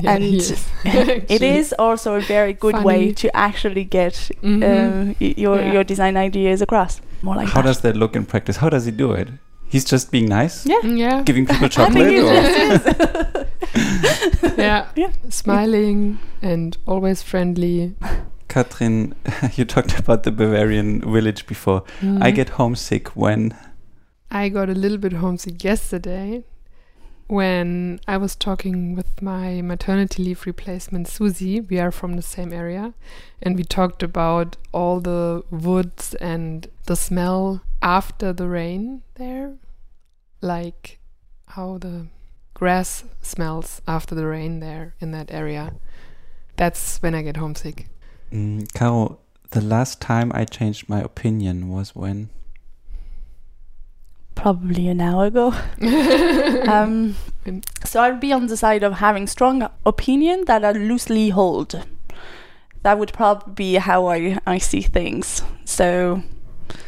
Yeah, 0.01 0.13
and 0.15 0.23
he 0.23 0.37
is, 0.37 0.51
it 0.85 1.31
actually. 1.31 1.49
is 1.57 1.73
also 1.79 2.15
a 2.15 2.21
very 2.21 2.53
good 2.53 2.83
way 2.83 3.11
to 3.13 3.29
actually 3.35 3.83
get 3.85 4.13
Mhm. 4.41 4.63
uh, 4.63 5.13
your 5.19 5.59
Yeah. 5.61 5.73
your 5.73 5.83
design 5.83 6.17
ideas 6.17 6.61
across 6.61 7.01
more 7.21 7.35
like 7.35 7.47
How 7.49 7.61
that. 7.61 7.67
does 7.67 7.79
that 7.81 7.95
look 7.95 8.15
in 8.15 8.25
practice? 8.25 8.57
How 8.57 8.69
does 8.69 8.85
he 8.85 8.91
do 8.91 9.11
it? 9.13 9.27
He's 9.73 9.85
just 9.85 10.11
being 10.11 10.27
nice, 10.29 10.65
yeah 10.65 10.81
yeah, 10.85 11.21
giving 11.25 11.45
people 11.47 11.65
I 11.65 11.69
think 11.69 11.73
chocolate, 11.73 12.13
it 12.13 12.23
or 12.23 12.33
yeah, 14.57 14.87
Yeah. 14.95 15.11
smiling 15.29 16.19
and 16.41 16.77
always 16.85 17.21
friendly. 17.23 17.95
Katrin, 18.47 19.15
you 19.55 19.65
talked 19.65 19.97
about 19.99 20.23
the 20.23 20.31
Bavarian 20.31 21.01
village 21.01 21.45
before. 21.47 21.83
I 22.01 22.31
Mhm. 22.31 22.35
get 22.35 22.49
homesick 22.49 23.09
when 23.15 23.55
I 24.31 24.49
got 24.49 24.69
a 24.69 24.73
little 24.73 24.97
bit 24.97 25.13
homesick 25.13 25.63
yesterday 25.63 26.43
when 27.27 27.99
I 28.07 28.17
was 28.17 28.35
talking 28.35 28.95
with 28.95 29.21
my 29.21 29.61
maternity 29.61 30.23
leave 30.23 30.45
replacement 30.45 31.07
Susie. 31.07 31.61
We 31.61 31.79
are 31.79 31.91
from 31.91 32.15
the 32.15 32.21
same 32.21 32.51
area, 32.53 32.93
and 33.41 33.55
we 33.55 33.63
talked 33.63 34.03
about 34.03 34.57
all 34.71 34.99
the 34.99 35.43
woods 35.49 36.15
and 36.15 36.67
the 36.85 36.95
smell 36.95 37.61
after 37.81 38.33
the 38.33 38.47
rain 38.47 39.01
there, 39.15 39.53
like 40.41 40.99
how 41.47 41.77
the 41.77 42.07
grass 42.53 43.03
smells 43.21 43.81
after 43.87 44.15
the 44.15 44.25
rain 44.27 44.59
there 44.59 44.93
in 44.99 45.11
that 45.11 45.31
area. 45.31 45.73
That's 46.57 47.01
when 47.01 47.15
I 47.15 47.21
get 47.23 47.37
homesick. 47.37 47.87
Mm, 48.33 48.73
Caro, 48.73 49.19
the 49.51 49.61
last 49.61 50.01
time 50.01 50.31
I 50.33 50.45
changed 50.45 50.89
my 50.89 50.99
opinion 50.99 51.69
was 51.69 51.95
when 51.95 52.29
probably 54.35 54.87
an 54.87 54.99
hour 54.99 55.25
ago 55.27 55.53
um, 56.67 57.15
so 57.85 58.01
I'd 58.01 58.19
be 58.19 58.33
on 58.33 58.47
the 58.47 58.57
side 58.57 58.81
of 58.83 58.93
having 58.93 59.27
strong 59.27 59.69
opinion 59.85 60.45
that 60.45 60.65
I 60.65 60.71
loosely 60.71 61.29
hold. 61.29 61.85
That 62.81 62.97
would 62.97 63.13
probably 63.13 63.53
be 63.53 63.75
how 63.75 64.07
I, 64.07 64.39
I 64.47 64.57
see 64.57 64.81
things. 64.81 65.43
So 65.65 66.23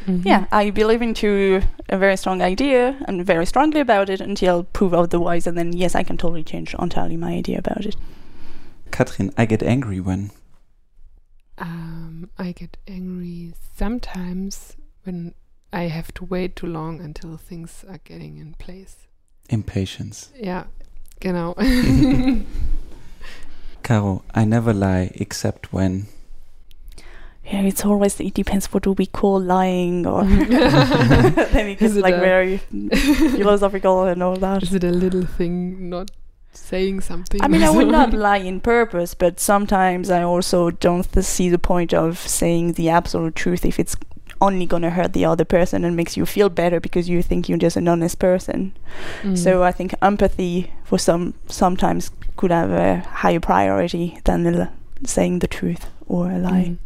Mhm. 0.08 0.26
yeah, 0.26 0.46
I 0.52 0.72
believe 0.72 1.02
into 1.04 1.62
a 1.90 1.98
very 1.98 2.18
strong 2.18 2.42
idea 2.42 2.96
and 3.08 3.24
very 3.26 3.46
strongly 3.46 3.80
about 3.80 4.10
it 4.10 4.20
until 4.22 4.64
prove 4.64 4.94
otherwise, 4.94 5.46
and 5.48 5.56
then 5.58 5.74
yes, 5.74 5.94
I 5.96 6.04
can 6.04 6.18
totally 6.18 6.44
change 6.44 6.74
entirely 6.80 7.18
my 7.18 7.34
idea 7.34 7.60
about 7.60 7.86
it. 7.86 7.96
Katrin, 8.92 9.32
I 9.38 9.46
get 9.46 9.62
angry 9.62 10.00
when 10.00 10.32
Um, 11.58 12.30
I 12.38 12.52
get 12.52 12.78
angry 12.88 13.54
sometimes 13.78 14.76
when 15.06 15.34
I 15.72 15.84
have 15.84 16.14
to 16.16 16.26
wait 16.26 16.56
too 16.56 16.68
long 16.68 17.00
until 17.02 17.38
things 17.38 17.86
are 17.90 18.00
getting 18.04 18.38
in 18.38 18.54
place. 18.56 19.08
impatience. 19.50 20.32
Ja, 20.42 20.64
genau. 21.22 21.54
Caro, 23.84 24.24
I 24.34 24.44
never 24.46 24.74
lie 24.74 25.12
except 25.16 25.72
when 25.72 26.08
Yeah, 27.46 27.62
it's 27.62 27.86
always 27.86 28.20
it 28.20 28.34
depends 28.34 28.74
what 28.74 28.84
do 28.84 28.94
we 28.94 29.06
call 29.06 29.40
lying, 29.40 30.08
or 30.08 30.24
then 30.26 31.68
it 31.70 31.80
Is 31.82 31.94
gets 31.94 31.96
it 31.96 32.02
like 32.02 32.16
a- 32.16 32.20
very 32.20 32.58
philosophical 32.58 34.04
and 34.06 34.24
all 34.24 34.36
that. 34.38 34.64
Is 34.64 34.74
it 34.74 34.84
a 34.84 34.90
little 34.92 35.26
thing 35.26 35.90
not 35.90 36.10
saying 36.58 37.02
something? 37.02 37.42
I 37.42 37.48
mean, 37.48 37.64
I 37.64 37.70
would 37.70 37.88
not 37.88 38.14
lie 38.14 38.38
in 38.38 38.60
purpose, 38.60 39.14
but 39.14 39.40
sometimes 39.40 40.10
I 40.10 40.24
also 40.24 40.72
don't 40.72 41.12
th- 41.12 41.26
see 41.26 41.50
the 41.50 41.60
point 41.60 41.94
of 41.94 42.18
saying 42.18 42.74
the 42.74 42.90
absolute 42.90 43.36
truth 43.36 43.66
if 43.66 43.80
it's 43.80 43.96
only 44.42 44.66
gonna 44.66 44.90
hurt 44.90 45.14
the 45.14 45.26
other 45.26 45.46
person 45.46 45.86
and 45.86 45.96
makes 45.96 46.18
you 46.18 46.26
feel 46.26 46.50
better 46.50 46.80
because 46.80 47.08
you 47.08 47.22
think 47.22 47.48
you're 47.48 47.58
just 47.58 47.78
an 47.78 47.88
honest 47.88 48.20
person. 48.20 48.74
Mm. 49.22 49.38
So 49.38 49.64
I 49.64 49.72
think 49.72 49.96
empathy 50.02 50.74
for 50.84 51.00
some 51.00 51.34
sometimes 51.48 52.12
could 52.36 52.52
have 52.52 52.72
a 52.72 53.00
higher 53.00 53.40
priority 53.40 54.20
than 54.26 54.46
l- 54.46 54.72
saying 55.06 55.40
the 55.40 55.48
truth 55.48 55.88
or 56.08 56.32
a 56.32 56.38
lie. 56.38 56.70
Mm. 56.70 56.78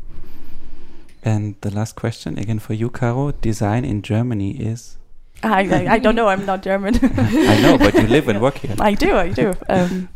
And 1.23 1.55
the 1.61 1.71
last 1.71 1.95
question 1.95 2.37
again 2.37 2.59
for 2.59 2.73
you, 2.73 2.89
Caro. 2.89 3.31
Design 3.31 3.83
in 3.83 4.01
Germany 4.01 4.51
is. 4.51 4.98
I, 5.43 5.61
I 5.63 5.93
I 5.95 5.99
don't 5.99 6.15
know. 6.15 6.27
I'm 6.27 6.45
not 6.45 6.61
German. 6.63 6.95
I 7.03 7.61
know, 7.61 7.77
but 7.77 7.93
you 7.93 8.07
live 8.07 8.27
and 8.27 8.41
work 8.41 8.57
here. 8.57 8.75
I 8.79 8.93
do. 8.93 9.15
I 9.15 9.29
do. 9.29 9.53
Um, 9.69 10.09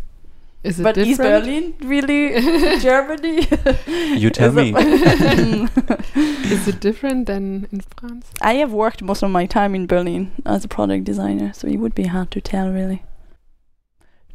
Is 0.63 0.80
it 0.80 0.84
but 0.84 0.96
different? 0.96 1.10
East 1.12 1.20
Berlin 1.22 1.74
really 1.82 2.80
Germany? 2.88 3.48
You 4.24 4.30
tell 4.30 4.50
Is 4.50 4.56
me. 4.56 4.74
it- 4.75 6.51
Is 6.51 6.68
it 6.68 6.80
different 6.80 7.25
than 7.27 7.68
in 7.72 7.82
France? 7.98 8.32
I 8.42 8.53
have 8.56 8.72
worked 8.74 9.01
most 9.01 9.24
of 9.24 9.32
my 9.32 9.46
time 9.46 9.75
in 9.75 9.88
Berlin 9.88 10.32
as 10.46 10.63
a 10.65 10.68
product 10.68 11.03
designer, 11.06 11.51
so 11.53 11.68
it 11.68 11.77
would 11.77 11.96
be 11.96 12.08
hard 12.08 12.30
to 12.32 12.42
tell 12.42 12.70
really. 12.70 13.03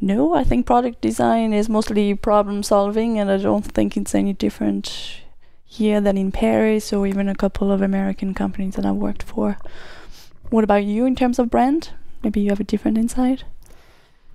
No, 0.01 0.35
I 0.35 0.45
think 0.45 0.65
product 0.67 1.01
design 1.01 1.53
is 1.53 1.69
mostly 1.69 2.15
problem 2.15 2.63
solving, 2.63 3.19
and 3.19 3.31
I 3.31 3.37
don't 3.37 3.65
think 3.65 3.97
it's 3.97 4.15
any 4.15 4.33
different 4.33 5.21
here 5.65 6.01
than 6.01 6.17
in 6.17 6.31
Paris 6.33 6.93
or 6.93 7.07
even 7.07 7.29
a 7.29 7.35
couple 7.35 7.71
of 7.73 7.83
American 7.83 8.33
companies 8.33 8.75
that 8.77 8.87
I've 8.87 8.95
worked 8.97 9.23
for. 9.23 9.57
What 10.51 10.65
about 10.65 10.85
you 10.85 11.05
in 11.05 11.15
terms 11.15 11.39
of 11.39 11.51
brand? 11.51 11.91
Maybe 12.23 12.41
you 12.41 12.51
have 12.51 12.61
a 12.61 12.65
different 12.65 12.97
insight? 12.99 13.45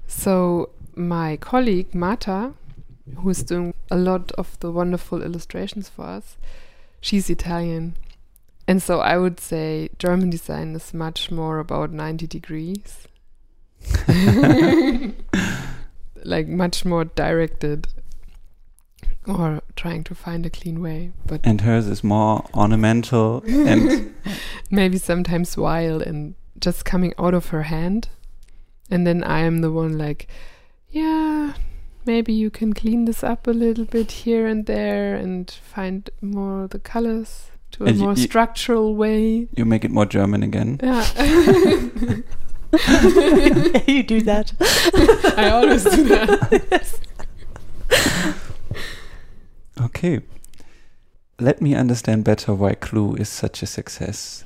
So 0.08 0.70
my 0.96 1.38
colleague 1.38 1.96
Marta, 1.96 2.54
who's 3.18 3.42
doing 3.44 3.74
a 3.90 3.98
lot 3.98 4.32
of 4.34 4.60
the 4.60 4.72
wonderful 4.72 5.24
illustrations 5.24 5.90
for 5.90 6.06
us, 6.06 6.38
she's 7.02 7.30
Italian. 7.30 7.96
And 8.68 8.82
so 8.82 9.00
I 9.00 9.18
would 9.18 9.40
say 9.40 9.90
German 9.98 10.30
design 10.30 10.76
is 10.76 10.94
much 10.94 11.32
more 11.32 11.60
about 11.60 11.92
90 11.92 12.28
degrees. 12.28 13.08
like 16.24 16.48
much 16.48 16.86
more 16.86 17.06
directed 17.06 17.88
or 19.28 19.62
trying 19.76 20.04
to 20.06 20.16
find 20.16 20.46
a 20.46 20.50
clean 20.50 20.82
way, 20.82 21.12
but 21.26 21.42
And 21.44 21.62
hers 21.62 21.88
is 21.88 22.04
more 22.04 22.46
ornamental 22.54 23.44
and 23.48 24.14
maybe 24.72 24.98
sometimes 24.98 25.56
wild 25.58 26.02
and 26.02 26.36
just 26.60 26.84
coming 26.86 27.14
out 27.18 27.34
of 27.34 27.48
her 27.50 27.64
hand. 27.64 28.10
And 28.90 29.08
then 29.08 29.24
I 29.24 29.40
am 29.40 29.60
the 29.62 29.72
one 29.72 29.98
like, 29.98 30.28
yeah, 30.92 31.54
maybe 32.06 32.34
you 32.34 32.50
can 32.50 32.74
clean 32.74 33.06
this 33.06 33.24
up 33.24 33.48
a 33.48 33.52
little 33.52 33.86
bit 33.86 34.12
here 34.12 34.46
and 34.46 34.66
there 34.66 35.16
and 35.16 35.50
find 35.50 36.10
more 36.22 36.68
the 36.68 36.80
colors 36.80 37.50
to 37.72 37.86
a 37.86 37.88
And 37.88 37.98
you- 37.98 38.04
more 38.04 38.16
structural 38.16 38.96
way. 38.96 39.48
you 39.56 39.66
make 39.66 39.84
it 39.86 39.92
more 39.92 40.06
German 40.06 40.44
again. 40.44 40.80
Yeah. 40.84 41.06
you 43.88 44.02
do 44.04 44.22
that. 44.24 44.52
I 45.38 45.50
always 45.52 45.84
do 45.84 46.04
that. 46.06 47.00
Okay. 49.82 50.22
Let 51.40 51.62
me 51.62 51.74
understand 51.74 52.24
better 52.24 52.54
why 52.54 52.76
Clue 52.76 53.16
is 53.16 53.30
such 53.30 53.64
a 53.64 53.66
success. 53.66 54.46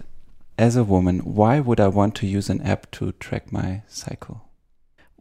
As 0.57 0.75
a 0.75 0.83
woman, 0.83 1.19
why 1.19 1.59
would 1.59 1.79
I 1.79 1.87
want 1.87 2.15
to 2.15 2.27
use 2.27 2.49
an 2.49 2.61
app 2.61 2.89
to 2.91 3.11
track 3.13 3.51
my 3.51 3.81
cycle? 3.87 4.45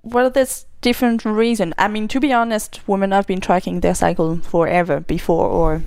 Well, 0.03 0.31
there's 0.31 0.67
different 0.81 1.25
reason. 1.25 1.75
I 1.77 1.89
mean, 1.89 2.09
to 2.09 2.21
be 2.21 2.33
honest, 2.33 2.81
women 2.87 3.11
have 3.11 3.27
been 3.27 3.41
tracking 3.41 3.81
their 3.81 3.95
cycle 3.95 4.39
forever 4.39 5.01
before, 5.01 5.49
or 5.49 5.83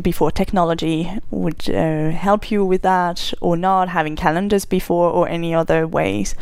before 0.00 0.30
technology 0.30 1.10
would 1.30 1.68
uh, 1.68 2.10
help 2.10 2.50
you 2.50 2.64
with 2.64 2.82
that, 2.82 3.34
or 3.40 3.56
not 3.56 3.88
having 3.88 4.16
calendars 4.16 4.64
before, 4.64 5.10
or 5.10 5.28
any 5.28 5.52
other 5.54 5.86
ways. 5.86 6.34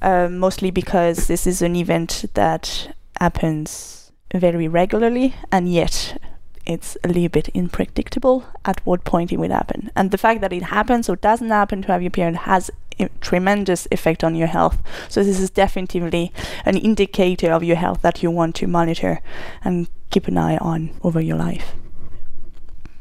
Uh, 0.00 0.28
mostly 0.28 0.70
because 0.70 1.26
this 1.26 1.46
is 1.46 1.60
an 1.60 1.74
event 1.76 2.24
that 2.34 2.94
happens 3.20 3.93
very 4.34 4.68
regularly, 4.68 5.34
and 5.50 5.72
yet 5.72 6.20
it's 6.66 6.96
a 7.04 7.08
little 7.08 7.28
bit 7.28 7.50
unpredictable 7.54 8.44
at 8.64 8.84
what 8.86 9.04
point 9.04 9.32
it 9.32 9.38
will 9.38 9.50
happen. 9.50 9.90
And 9.94 10.10
the 10.10 10.18
fact 10.18 10.40
that 10.40 10.52
it 10.52 10.64
happens 10.64 11.08
or 11.08 11.16
doesn't 11.16 11.50
happen 11.50 11.82
to 11.82 11.88
have 11.88 12.02
your 12.02 12.10
period 12.10 12.36
has 12.36 12.70
a 12.98 13.08
tremendous 13.20 13.86
effect 13.90 14.24
on 14.24 14.34
your 14.34 14.46
health. 14.48 14.82
So 15.08 15.22
this 15.22 15.40
is 15.40 15.50
definitely 15.50 16.32
an 16.64 16.76
indicator 16.76 17.52
of 17.52 17.64
your 17.64 17.76
health 17.76 18.02
that 18.02 18.22
you 18.22 18.30
want 18.30 18.54
to 18.56 18.66
monitor 18.66 19.20
and 19.62 19.88
keep 20.10 20.28
an 20.28 20.38
eye 20.38 20.56
on 20.58 20.90
over 21.02 21.20
your 21.20 21.36
life. 21.36 21.74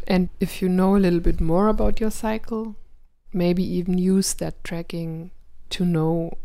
And 0.08 0.30
if 0.40 0.62
you 0.62 0.68
know 0.68 0.96
a 0.96 1.00
little 1.00 1.22
bit 1.22 1.40
more 1.40 1.68
about 1.68 2.00
your 2.02 2.12
cycle, 2.12 2.76
maybe 3.32 3.64
even 3.64 3.98
use 3.98 4.34
that 4.36 4.62
tracking 4.64 5.32
to 5.70 5.86
know 5.86 6.38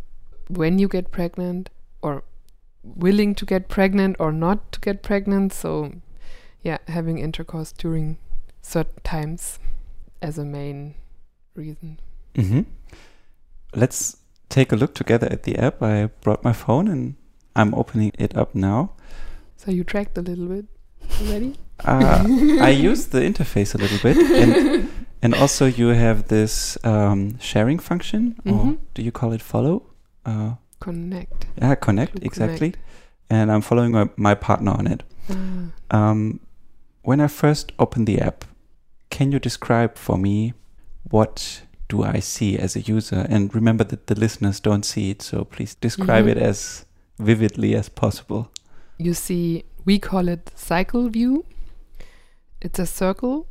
when 0.49 0.79
you 0.79 0.89
get 0.89 1.11
pregnant 1.11 1.71
or 2.01 2.23
willing 2.97 3.35
to 3.37 3.47
get 3.47 3.69
pregnant 3.69 4.17
or 4.19 4.33
not 4.33 4.73
to 4.73 4.81
get 4.81 5.03
pregnant. 5.03 5.53
So, 5.53 5.93
yeah, 6.63 6.79
having 6.89 7.19
intercourse 7.19 7.73
during 7.73 8.19
certain 8.63 9.01
times 9.03 9.59
as 10.23 10.39
a 10.39 10.45
main 10.45 10.95
reason. 11.55 11.99
Mm 12.35 12.45
-hmm. 12.45 12.65
Let's 13.75 14.17
take 14.49 14.75
a 14.75 14.79
look 14.79 14.95
together 14.95 15.33
at 15.33 15.43
the 15.43 15.57
app. 15.59 15.83
I 15.83 16.09
brought 16.23 16.45
my 16.45 16.53
phone 16.53 16.93
and 16.93 17.15
I'm 17.57 17.75
opening 17.75 18.13
it 18.19 18.37
up 18.37 18.55
now. 18.55 18.91
So, 19.57 19.71
you 19.71 19.85
tracked 19.85 20.19
a 20.19 20.23
little 20.23 20.47
bit 20.47 20.65
already? 21.21 21.55
Uh, 21.85 22.25
I 22.69 22.71
used 22.91 23.11
the 23.11 23.21
interface 23.21 23.75
a 23.75 23.79
little 23.79 23.99
bit, 24.03 24.17
and 24.43 24.89
And 25.21 25.35
also, 25.35 25.67
you 25.67 25.89
have 25.89 26.29
this 26.29 26.79
um, 26.85 27.39
sharing 27.41 27.81
function, 27.81 28.37
or 28.47 28.53
Mhm. 28.53 28.79
do 28.95 29.03
you 29.03 29.11
call 29.11 29.33
it 29.33 29.43
follow? 29.43 29.83
Uh, 30.25 30.55
Connect. 30.81 31.47
yeah, 31.61 31.75
connect, 31.75 32.23
exactly. 32.23 32.75
And 33.31 33.51
I'm 33.53 33.61
following 33.61 33.93
my, 33.93 34.09
my 34.17 34.35
partner 34.35 34.73
on 34.73 34.87
it. 34.87 35.03
Ah. 35.31 35.71
Um, 35.91 36.41
when 37.03 37.21
I 37.21 37.27
first 37.27 37.73
opened 37.79 38.07
the 38.07 38.21
app, 38.21 38.45
can 39.11 39.33
you 39.33 39.39
describe 39.39 39.97
for 39.97 40.17
me 40.19 40.55
what 41.11 41.63
do 41.89 42.03
I 42.05 42.21
see 42.21 42.59
as 42.59 42.77
a 42.77 42.81
user? 42.81 43.27
And 43.29 43.55
remember 43.55 43.85
that 43.85 44.07
the 44.07 44.15
listeners 44.15 44.61
don't 44.61 44.85
see 44.85 45.11
it, 45.11 45.23
so 45.23 45.45
please 45.45 45.75
describe 45.75 46.25
Mhm. 46.27 46.31
it 46.33 46.39
as 46.39 46.85
vividly 47.19 47.75
as 47.75 47.89
possible. 47.89 48.51
you 49.01 49.15
see, 49.15 49.65
we 49.85 49.99
call 49.99 50.27
it 50.29 50.51
cycle 50.57 51.09
view. 51.09 51.45
It's 52.61 52.79
a 52.81 52.87
circle 52.87 53.47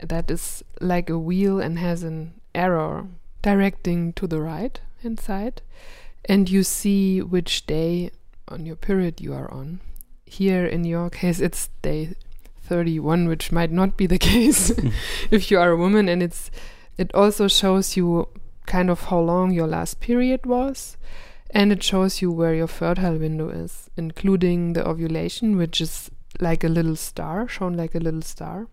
that 0.00 0.30
is 0.30 0.62
like 0.80 1.10
a 1.10 1.18
wheel 1.18 1.58
and 1.60 1.78
has 1.78 2.04
an 2.04 2.34
arrow 2.54 3.08
directing 3.42 4.12
to 4.14 4.26
the 4.28 4.40
right 4.40 4.80
hand 5.02 5.18
side. 5.18 5.62
And 6.26 6.48
you 6.48 6.62
see 6.62 7.20
which 7.20 7.66
day 7.66 8.10
on 8.48 8.66
your 8.66 8.76
period 8.76 9.20
you 9.20 9.34
are 9.34 9.50
on. 9.52 9.80
Here 10.26 10.66
in 10.66 10.84
your 10.84 11.10
case, 11.10 11.40
it's 11.40 11.68
day 11.82 12.14
31, 12.62 13.28
which 13.28 13.52
might 13.52 13.70
not 13.70 13.96
be 13.96 14.06
the 14.06 14.18
case 14.32 14.72
if 15.30 15.50
you 15.50 15.58
are 15.58 15.70
a 15.70 15.76
woman. 15.76 16.08
And 16.08 16.22
it's 16.22 16.50
it 16.96 17.14
also 17.14 17.48
shows 17.48 17.96
you 17.96 18.28
kind 18.66 18.88
of 18.90 19.04
how 19.04 19.20
long 19.20 19.52
your 19.52 19.66
last 19.66 20.00
period 20.00 20.46
was 20.46 20.96
and 21.54 21.70
it 21.70 21.82
shows 21.82 22.20
you 22.20 22.32
where 22.32 22.52
your 22.52 22.66
fertile 22.66 23.16
window 23.16 23.48
is, 23.48 23.88
including 23.96 24.72
the 24.72 24.86
ovulation, 24.86 25.56
which 25.56 25.80
is 25.80 26.10
like 26.40 26.64
a 26.64 26.68
little 26.68 26.96
star, 26.96 27.46
shown 27.46 27.74
like 27.74 27.94
a 27.94 28.00
little 28.00 28.22
star. 28.22 28.66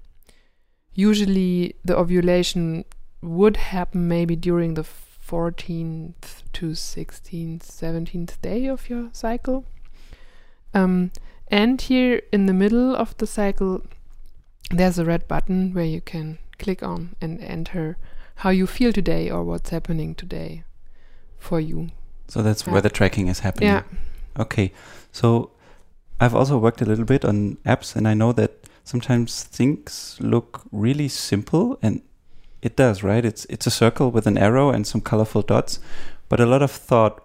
Usually, 0.93 1.75
the 1.85 1.95
ovulation 1.95 2.85
would 3.21 3.57
happen 3.57 4.07
maybe 4.07 4.35
during 4.35 4.73
the 4.73 4.83
14th 5.31 6.43
to 6.51 6.71
16th, 6.71 7.63
17th 7.63 8.41
day 8.41 8.67
of 8.67 8.89
your 8.89 9.09
cycle. 9.13 9.63
Um, 10.73 11.11
and 11.47 11.79
here 11.79 12.21
in 12.33 12.47
the 12.47 12.53
middle 12.53 12.93
of 12.93 13.15
the 13.17 13.25
cycle, 13.25 13.81
there's 14.69 14.99
a 14.99 15.05
red 15.05 15.29
button 15.29 15.73
where 15.73 15.85
you 15.85 16.01
can 16.01 16.37
click 16.59 16.83
on 16.83 17.15
and 17.21 17.41
enter 17.41 17.97
how 18.35 18.49
you 18.49 18.67
feel 18.67 18.91
today 18.91 19.29
or 19.29 19.43
what's 19.43 19.69
happening 19.69 20.15
today 20.15 20.63
for 21.37 21.61
you. 21.61 21.89
So 22.27 22.41
that's 22.41 22.65
Yeah. 22.65 22.73
where 22.73 22.81
the 22.81 22.89
tracking 22.89 23.27
is 23.29 23.39
happening. 23.39 23.69
Yeah. 23.69 23.83
Okay. 24.37 24.73
So 25.13 25.51
I've 26.19 26.35
also 26.35 26.57
worked 26.57 26.81
a 26.81 26.85
little 26.85 27.05
bit 27.05 27.23
on 27.23 27.57
apps 27.65 27.95
and 27.95 28.05
I 28.05 28.13
know 28.13 28.33
that 28.33 28.51
sometimes 28.83 29.43
things 29.43 30.17
look 30.19 30.63
really 30.71 31.07
simple 31.07 31.77
and 31.81 32.01
it 32.61 32.75
does, 32.75 33.03
right? 33.03 33.25
It's 33.25 33.45
it's 33.45 33.67
a 33.67 33.71
circle 33.71 34.11
with 34.11 34.27
an 34.27 34.37
arrow 34.37 34.69
and 34.69 34.85
some 34.85 35.01
colorful 35.01 35.41
dots, 35.41 35.79
but 36.29 36.39
a 36.39 36.45
lot 36.45 36.61
of 36.61 36.71
thought 36.71 37.23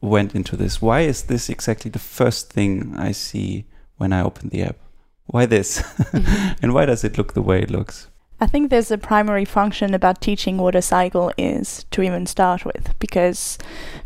went 0.00 0.34
into 0.34 0.56
this. 0.56 0.80
Why 0.80 1.00
is 1.00 1.24
this 1.24 1.48
exactly 1.48 1.90
the 1.90 1.98
first 1.98 2.52
thing 2.52 2.94
I 2.96 3.12
see 3.12 3.66
when 3.96 4.12
I 4.12 4.22
open 4.22 4.48
the 4.48 4.62
app? 4.62 4.76
Why 5.26 5.46
this? 5.46 5.82
Mm-hmm. 6.08 6.54
and 6.62 6.72
why 6.72 6.86
does 6.86 7.04
it 7.04 7.18
look 7.18 7.34
the 7.34 7.42
way 7.42 7.60
it 7.60 7.70
looks? 7.70 8.08
I 8.40 8.46
think 8.46 8.70
there's 8.70 8.92
a 8.92 8.98
primary 8.98 9.44
function 9.44 9.94
about 9.94 10.20
teaching 10.20 10.58
what 10.58 10.76
a 10.76 10.82
cycle 10.82 11.32
is 11.36 11.84
to 11.90 12.02
even 12.02 12.24
start 12.26 12.64
with, 12.64 12.96
because 13.00 13.58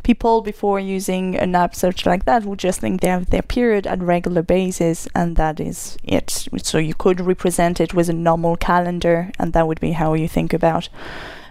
people 0.03 0.41
before 0.41 0.81
using 0.81 1.37
an 1.37 1.55
app 1.55 1.75
search 1.75 2.07
like 2.07 2.25
that 2.25 2.45
would 2.45 2.59
just 2.59 2.81
think 2.81 3.01
they 3.03 3.09
have 3.09 3.29
their 3.29 3.43
period 3.43 3.87
at 3.87 4.01
regular 4.01 4.43
basis 4.43 5.07
and 5.15 5.37
that 5.37 5.61
is 5.61 5.99
it. 6.03 6.49
So 6.63 6.79
you 6.79 6.95
could 6.95 7.21
represent 7.21 7.79
it 7.79 7.93
with 7.93 8.09
a 8.09 8.15
normal 8.15 8.57
calendar, 8.57 9.31
and 9.39 9.53
that 9.53 9.67
would 9.67 9.81
be 9.81 9.93
how 9.93 10.15
you 10.15 10.29
think 10.29 10.55
about 10.55 10.89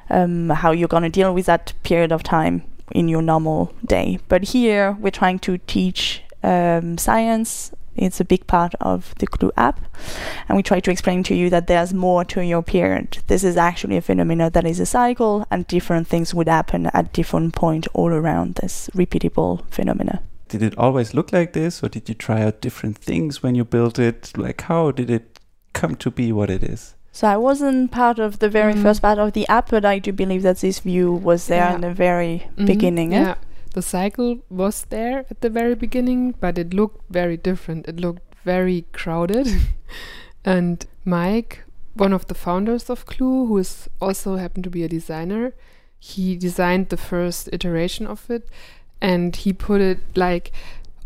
um, 0.09 0.49
how 0.49 0.71
you're 0.71 0.88
going 0.88 1.03
to 1.03 1.10
deal 1.10 1.34
with 1.34 1.45
that 1.45 1.73
period 1.84 2.12
of 2.12 2.23
time 2.23 2.63
in 2.91 3.08
your 3.08 3.21
normal 3.21 3.73
day. 3.86 4.17
But 4.27 4.45
here 4.45 4.97
we're 4.99 5.12
trying 5.12 5.39
to 5.39 5.60
teach 5.60 6.23
um, 6.41 6.97
science. 6.97 7.71
It's 8.01 8.19
a 8.19 8.25
big 8.25 8.47
part 8.47 8.73
of 8.81 9.13
the 9.19 9.27
Clue 9.27 9.51
app 9.57 9.79
and 10.49 10.57
we 10.57 10.63
try 10.63 10.79
to 10.79 10.89
explain 10.91 11.21
to 11.23 11.35
you 11.35 11.49
that 11.51 11.67
there's 11.67 11.93
more 11.93 12.25
to 12.25 12.41
your 12.43 12.63
period. 12.63 13.19
This 13.27 13.43
is 13.43 13.57
actually 13.57 13.95
a 13.97 14.01
phenomena 14.01 14.49
that 14.49 14.65
is 14.65 14.79
a 14.79 14.85
cycle, 14.87 15.45
and 15.51 15.67
different 15.67 16.07
things 16.07 16.33
would 16.33 16.47
happen 16.47 16.87
at 16.87 17.13
different 17.13 17.53
point 17.53 17.87
all 17.93 18.09
around 18.11 18.55
this 18.55 18.89
repeatable 18.95 19.63
phenomena. 19.69 20.23
Did 20.49 20.63
it 20.63 20.77
always 20.77 21.13
look 21.13 21.31
like 21.31 21.53
this 21.53 21.83
or 21.83 21.89
did 21.89 22.09
you 22.09 22.15
try 22.15 22.41
out 22.41 22.59
different 22.59 22.97
things 22.97 23.43
when 23.43 23.53
you 23.55 23.63
built 23.63 23.99
it? 23.99 24.31
Like 24.35 24.61
how 24.61 24.91
did 24.91 25.09
it 25.11 25.39
come 25.73 25.95
to 25.97 26.09
be 26.09 26.31
what 26.31 26.49
it 26.49 26.63
is? 26.63 26.95
So 27.13 27.27
I 27.27 27.37
wasn't 27.37 27.91
part 27.91 28.19
of 28.19 28.39
the 28.39 28.49
very 28.49 28.73
Mhm. 28.73 28.81
first 28.81 29.01
part 29.01 29.19
of 29.19 29.33
the 29.33 29.47
app, 29.47 29.69
but 29.69 29.85
I 29.85 29.99
do 29.99 30.11
believe 30.13 30.43
that 30.43 30.57
this 30.59 30.79
view 30.79 31.11
was 31.13 31.47
there 31.47 31.67
Yeah. 31.69 31.75
in 31.75 31.81
the 31.81 31.91
very 31.93 32.47
Mhm. 32.57 32.65
beginning. 32.65 33.13
eh? 33.13 33.21
Yeah, 33.21 33.35
the 33.73 33.81
cycle 33.81 34.39
was 34.49 34.86
there 34.89 35.25
at 35.29 35.41
the 35.41 35.49
very 35.49 35.75
beginning, 35.75 36.36
but 36.39 36.57
it 36.57 36.73
looked 36.73 37.01
very 37.10 37.38
different. 37.38 37.88
It 37.88 37.99
looked 37.99 38.36
very 38.43 38.86
crowded. 38.91 39.47
and 40.45 40.86
Mike, 41.05 41.63
one 41.93 42.13
of 42.13 42.27
the 42.27 42.36
founders 42.36 42.89
of 42.89 43.05
Clue, 43.05 43.47
who 43.47 43.57
is 43.57 43.89
also 44.01 44.36
happened 44.36 44.63
to 44.65 44.69
be 44.69 44.84
a 44.84 44.89
designer, 44.89 45.53
he 45.99 46.36
designed 46.36 46.89
the 46.89 46.97
first 46.97 47.47
iteration 47.53 48.07
of 48.07 48.29
it 48.29 48.49
and 48.99 49.36
he 49.36 49.53
put 49.53 49.81
it 49.81 49.99
like 50.15 50.51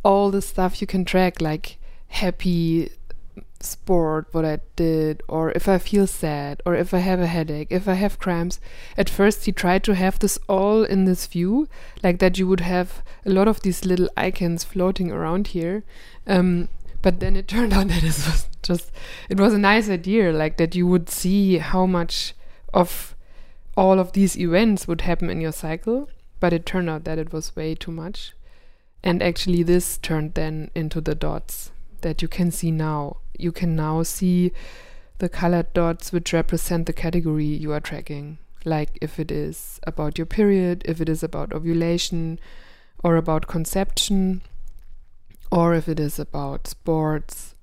all 0.04 0.32
the 0.32 0.42
stuff 0.42 0.82
you 0.82 0.88
can 0.88 1.04
track, 1.06 1.42
like 1.42 1.78
happy 2.08 2.92
sport, 3.62 4.28
what 4.32 4.46
I 4.46 4.60
did, 4.76 5.22
or 5.28 5.52
if 5.52 5.68
I 5.68 5.78
feel 5.78 6.08
sad, 6.08 6.62
or 6.66 6.76
if 6.76 6.94
I 6.94 7.00
have 7.00 7.20
a 7.20 7.28
headache, 7.28 7.68
if 7.70 7.88
I 7.88 7.94
have 7.94 8.20
cramps. 8.20 8.60
At 8.98 9.10
first, 9.10 9.46
he 9.46 9.52
tried 9.52 9.84
to 9.86 9.96
have 9.96 10.20
this 10.20 10.38
all 10.48 10.84
in 10.84 11.06
this 11.06 11.28
view, 11.28 11.68
like 12.04 12.20
that 12.20 12.38
you 12.38 12.48
would 12.48 12.62
have 12.62 13.04
a 13.26 13.30
lot 13.30 13.48
of 13.48 13.62
these 13.62 13.86
little 13.86 14.10
icons 14.16 14.64
floating 14.64 15.12
around 15.12 15.48
here. 15.48 15.84
Um, 16.28 16.70
but 17.02 17.20
then 17.20 17.36
it 17.36 17.48
turned 17.50 17.74
out 17.74 17.88
that 17.90 18.04
it 18.04 18.06
was 18.06 18.48
just, 18.62 18.92
it 19.30 19.40
was 19.40 19.54
a 19.54 19.60
nice 19.60 19.90
idea, 19.90 20.32
like 20.32 20.58
that 20.58 20.76
you 20.76 20.88
would 20.88 21.10
see 21.10 21.58
how 21.58 21.86
much 21.86 22.34
of 22.74 23.16
all 23.78 24.00
of 24.00 24.14
these 24.14 24.38
events 24.38 24.88
would 24.88 25.02
happen 25.02 25.30
in 25.30 25.42
your 25.42 25.52
cycle. 25.52 26.10
But 26.40 26.54
it 26.54 26.66
turned 26.66 26.90
out 26.90 27.06
that 27.06 27.18
it 27.18 27.32
was 27.32 27.56
way 27.56 27.76
too 27.76 27.92
much. 27.92 28.34
And 29.02 29.22
actually, 29.22 29.64
this 29.64 29.98
turned 29.98 30.34
then 30.34 30.70
into 30.76 31.00
the 31.00 31.16
dots 31.16 31.72
that 32.06 32.22
you 32.22 32.28
can 32.28 32.52
see 32.52 32.70
now. 32.72 33.18
You 33.46 33.52
can 33.52 33.76
now 33.76 34.04
see 34.04 34.52
the 35.18 35.28
colored 35.28 35.74
dots 35.74 36.12
which 36.14 36.34
represent 36.34 36.86
the 36.86 36.94
category 36.94 37.46
you 37.46 37.72
are 37.74 37.80
tracking. 37.80 38.38
Like 38.64 38.92
if 39.02 39.20
it 39.20 39.32
is 39.32 39.80
about 39.92 40.18
your 40.20 40.28
period, 40.28 40.84
if 40.86 41.02
it 41.02 41.10
is 41.10 41.24
about 41.24 41.52
ovulation, 41.52 42.40
or 43.04 43.16
about 43.18 43.48
conception, 43.48 44.42
or 45.52 45.74
if 45.74 45.88
it 45.88 46.00
is 46.00 46.20
about 46.20 46.68
sports 46.68 47.56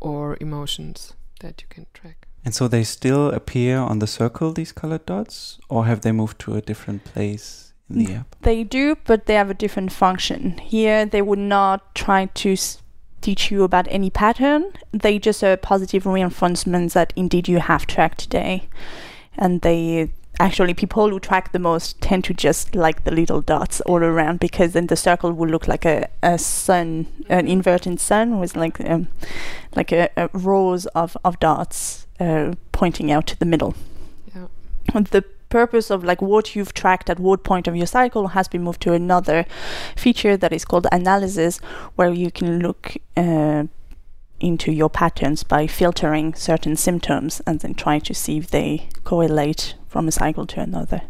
or 0.00 0.36
emotions 0.40 1.14
that 1.40 1.62
you 1.62 1.68
can 1.68 1.86
track. 1.94 2.26
And 2.44 2.54
so 2.54 2.68
they 2.68 2.84
still 2.84 3.30
appear 3.30 3.78
on 3.78 3.98
the 3.98 4.06
circle, 4.06 4.52
these 4.52 4.72
colored 4.72 5.06
dots, 5.06 5.58
or 5.68 5.86
have 5.86 6.00
they 6.00 6.12
moved 6.12 6.38
to 6.40 6.54
a 6.54 6.60
different 6.60 7.04
place 7.04 7.72
in 7.90 7.98
the 7.98 8.14
app? 8.14 8.36
They 8.42 8.64
do, 8.64 8.96
but 9.04 9.26
they 9.26 9.34
have 9.34 9.50
a 9.50 9.54
different 9.54 9.92
function. 9.92 10.58
Here, 10.58 11.04
they 11.06 11.22
would 11.22 11.44
not 11.58 11.94
try 11.94 12.26
to 12.42 12.52
s- 12.52 12.78
teach 13.26 13.50
you 13.50 13.64
about 13.64 13.86
any 13.90 14.10
pattern. 14.10 14.62
They 14.92 15.18
just 15.18 15.42
are 15.42 15.56
positive 15.56 16.06
reinforcements 16.06 16.94
that 16.94 17.12
indeed 17.16 17.48
you 17.48 17.58
have 17.58 17.86
tracked 17.86 18.18
today. 18.18 18.68
And 19.36 19.60
they 19.62 20.10
actually, 20.38 20.74
people 20.74 21.10
who 21.10 21.18
track 21.18 21.50
the 21.52 21.58
most 21.58 22.00
tend 22.00 22.22
to 22.24 22.34
just 22.34 22.74
like 22.76 23.02
the 23.04 23.10
little 23.10 23.40
dots 23.40 23.80
all 23.82 24.02
around 24.04 24.38
because 24.38 24.72
then 24.72 24.86
the 24.86 24.96
circle 24.96 25.32
will 25.32 25.48
look 25.48 25.66
like 25.66 25.84
a, 25.84 26.08
a 26.22 26.38
sun, 26.38 27.06
an 27.28 27.48
inverted 27.48 27.98
sun 28.00 28.38
with 28.38 28.54
like 28.54 28.80
um, 28.90 29.08
like 29.74 29.90
a, 29.92 30.08
a 30.16 30.28
rows 30.32 30.86
of, 31.02 31.16
of 31.24 31.40
dots 31.40 32.06
uh, 32.20 32.52
pointing 32.70 33.10
out 33.10 33.26
to 33.26 33.38
the 33.38 33.46
middle 33.46 33.74
Yeah. 34.34 34.46
the 35.10 35.24
purpose 35.48 35.90
of 35.90 36.04
like 36.04 36.20
what 36.20 36.54
you've 36.56 36.74
tracked 36.74 37.08
at 37.08 37.20
what 37.20 37.44
point 37.44 37.68
of 37.68 37.76
your 37.76 37.86
cycle 37.86 38.28
has 38.28 38.48
been 38.48 38.62
moved 38.62 38.80
to 38.82 38.92
another 38.92 39.46
feature 39.96 40.36
that 40.36 40.52
is 40.52 40.64
called 40.64 40.86
analysis 40.92 41.58
where 41.94 42.12
you 42.12 42.30
can 42.30 42.58
look 42.58 42.96
uh, 43.16 43.64
into 44.40 44.72
your 44.72 44.90
patterns 44.90 45.42
by 45.42 45.66
filtering 45.66 46.34
certain 46.34 46.76
symptoms 46.76 47.40
and 47.46 47.60
then 47.60 47.74
try 47.74 47.98
to 47.98 48.12
see 48.12 48.38
if 48.38 48.50
they 48.50 48.88
correlate 49.04 49.74
from 49.88 50.08
a 50.08 50.12
cycle 50.12 50.46
to 50.46 50.60
another 50.60 51.02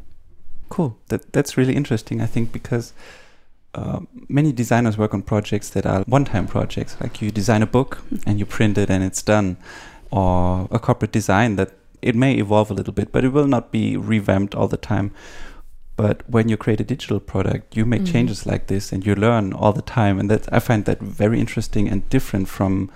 Cool. 0.68 0.98
That 1.08 1.32
that's 1.32 1.56
really 1.56 1.74
interesting. 1.74 2.20
I 2.20 2.26
think 2.26 2.52
because 2.52 2.92
uh, 3.74 4.00
many 4.28 4.52
designers 4.52 4.96
work 4.98 5.14
on 5.14 5.22
projects 5.22 5.70
that 5.70 5.86
are 5.86 6.02
one-time 6.04 6.46
projects. 6.46 6.96
Like 7.00 7.20
you 7.22 7.30
design 7.30 7.62
a 7.62 7.66
book 7.66 8.02
and 8.26 8.38
you 8.38 8.46
print 8.46 8.78
it 8.78 8.90
and 8.90 9.04
it's 9.04 9.22
done, 9.22 9.58
or 10.10 10.66
a 10.70 10.78
corporate 10.78 11.12
design 11.12 11.56
that 11.56 11.72
it 12.06 12.14
may 12.14 12.34
evolve 12.34 12.70
a 12.70 12.74
little 12.74 12.92
bit, 12.94 13.10
but 13.12 13.24
it 13.24 13.32
will 13.32 13.48
not 13.48 13.70
be 13.72 13.96
revamped 13.96 14.54
all 14.54 14.68
the 14.68 14.76
time. 14.76 15.10
But 15.96 16.16
when 16.28 16.48
you 16.50 16.56
create 16.56 16.80
a 16.80 16.84
digital 16.84 17.20
product, 17.20 17.76
you 17.76 17.84
make 17.86 18.02
Mhm. 18.02 18.12
changes 18.12 18.46
like 18.46 18.66
this 18.66 18.92
and 18.92 19.06
you 19.06 19.14
learn 19.14 19.52
all 19.52 19.72
the 19.72 19.82
time, 20.00 20.18
and 20.20 20.30
that 20.30 20.44
I 20.52 20.60
find 20.60 20.84
that 20.84 21.00
very 21.00 21.38
interesting 21.40 21.88
and 21.88 22.08
different 22.10 22.48
from 22.48 22.90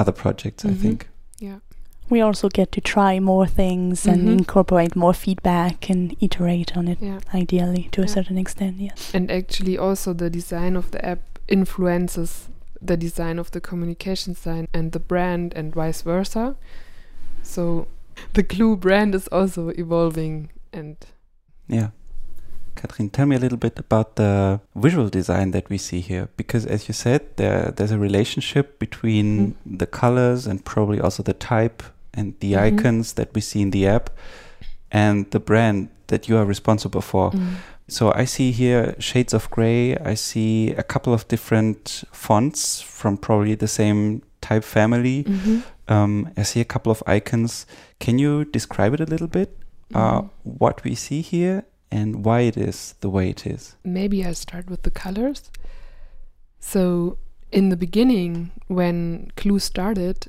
other 0.00 0.12
projects. 0.12 0.64
I 0.64 0.68
Mhm. 0.70 0.80
think. 0.82 1.08
Yeah. 1.40 1.58
we 2.10 2.22
also 2.22 2.48
get 2.48 2.72
to 2.72 2.80
try 2.80 3.20
more 3.20 3.46
things 3.46 4.06
and 4.06 4.22
Mhm. 4.26 4.38
incorporate 4.38 4.96
more 4.96 5.12
feedback 5.12 5.90
and 5.90 6.16
iterate 6.20 6.74
on 6.74 6.88
it 6.88 6.98
Yeah. 7.02 7.18
ideally 7.34 7.88
to 7.92 8.00
a 8.02 8.08
certain 8.08 8.38
extent 8.38 8.76
yes 8.78 9.10
And 9.14 9.30
actually, 9.30 9.76
also 9.76 10.14
the 10.14 10.30
design 10.30 10.74
of 10.76 10.90
the 10.90 11.04
app 11.04 11.20
influences 11.48 12.48
the 12.80 12.96
design 12.96 13.38
of 13.38 13.50
the 13.50 13.60
communication 13.60 14.34
sign 14.34 14.66
and 14.72 14.92
the 14.92 15.00
brand, 15.00 15.52
and 15.54 15.74
vice 15.74 16.00
versa. 16.00 16.54
So 17.42 17.86
the 18.34 18.42
Clue 18.42 18.76
brand 18.76 19.14
is 19.14 19.28
also 19.28 19.70
evolving, 19.70 20.50
and 20.72 20.96
Yeah. 21.68 21.88
Katrin, 22.76 23.10
tell 23.10 23.26
me 23.26 23.34
a 23.34 23.40
little 23.40 23.58
bit 23.58 23.76
about 23.78 24.14
the 24.14 24.60
visual 24.76 25.08
design 25.08 25.50
that 25.50 25.68
we 25.68 25.78
see 25.78 26.00
here, 26.00 26.28
because 26.36 26.64
as 26.64 26.86
you 26.88 26.94
said, 26.94 27.20
there 27.36 27.72
there's 27.76 27.90
a 27.90 27.98
relationship 27.98 28.78
between 28.78 29.56
the 29.66 29.86
colors 29.86 30.46
and 30.46 30.64
probably 30.64 31.00
also 31.00 31.22
the 31.24 31.34
type 31.34 31.82
and 32.14 32.34
the 32.40 32.52
Mhm. 32.52 32.78
icons 32.78 33.12
that 33.14 33.28
we 33.34 33.40
see 33.40 33.60
in 33.62 33.70
the 33.70 33.84
app 33.88 34.10
and 34.92 35.26
the 35.32 35.40
brand 35.40 35.88
that 36.06 36.28
you 36.28 36.36
are 36.38 36.44
responsible 36.46 37.00
for. 37.02 37.32
Mm. 37.32 37.56
So 37.88 38.12
I 38.14 38.26
see 38.26 38.52
here 38.52 38.94
shades 39.00 39.34
of 39.34 39.50
gray. 39.50 39.96
I 39.96 40.14
see 40.14 40.70
a 40.76 40.82
couple 40.82 41.12
of 41.12 41.26
different 41.28 42.04
fonts 42.12 42.80
from 42.80 43.16
probably 43.16 43.56
the 43.56 43.66
same 43.68 44.22
type 44.40 44.62
family. 44.62 45.24
Mhm. 45.24 45.62
Um, 45.88 46.30
I 46.36 46.42
see 46.42 46.60
a 46.60 46.64
couple 46.64 46.92
of 46.92 47.02
icons. 47.06 47.66
Can 47.98 48.18
you 48.18 48.44
describe 48.44 48.94
it 48.94 49.00
a 49.00 49.06
little 49.06 49.26
bit? 49.28 49.56
Uh, 49.94 50.20
Mhm. 50.22 50.30
what 50.42 50.84
we 50.84 50.94
see 50.94 51.22
here 51.22 51.64
and 51.90 52.22
why 52.24 52.40
it 52.40 52.56
is 52.58 52.94
the 53.00 53.08
way 53.08 53.30
it 53.30 53.46
is. 53.46 53.74
maybe 53.84 54.22
I 54.22 54.32
start 54.34 54.68
with 54.68 54.82
the 54.82 54.90
colors. 54.90 55.50
So, 56.60 57.16
in 57.50 57.70
the 57.70 57.76
beginning, 57.76 58.50
when 58.66 59.30
Clue 59.36 59.58
started, 59.58 60.26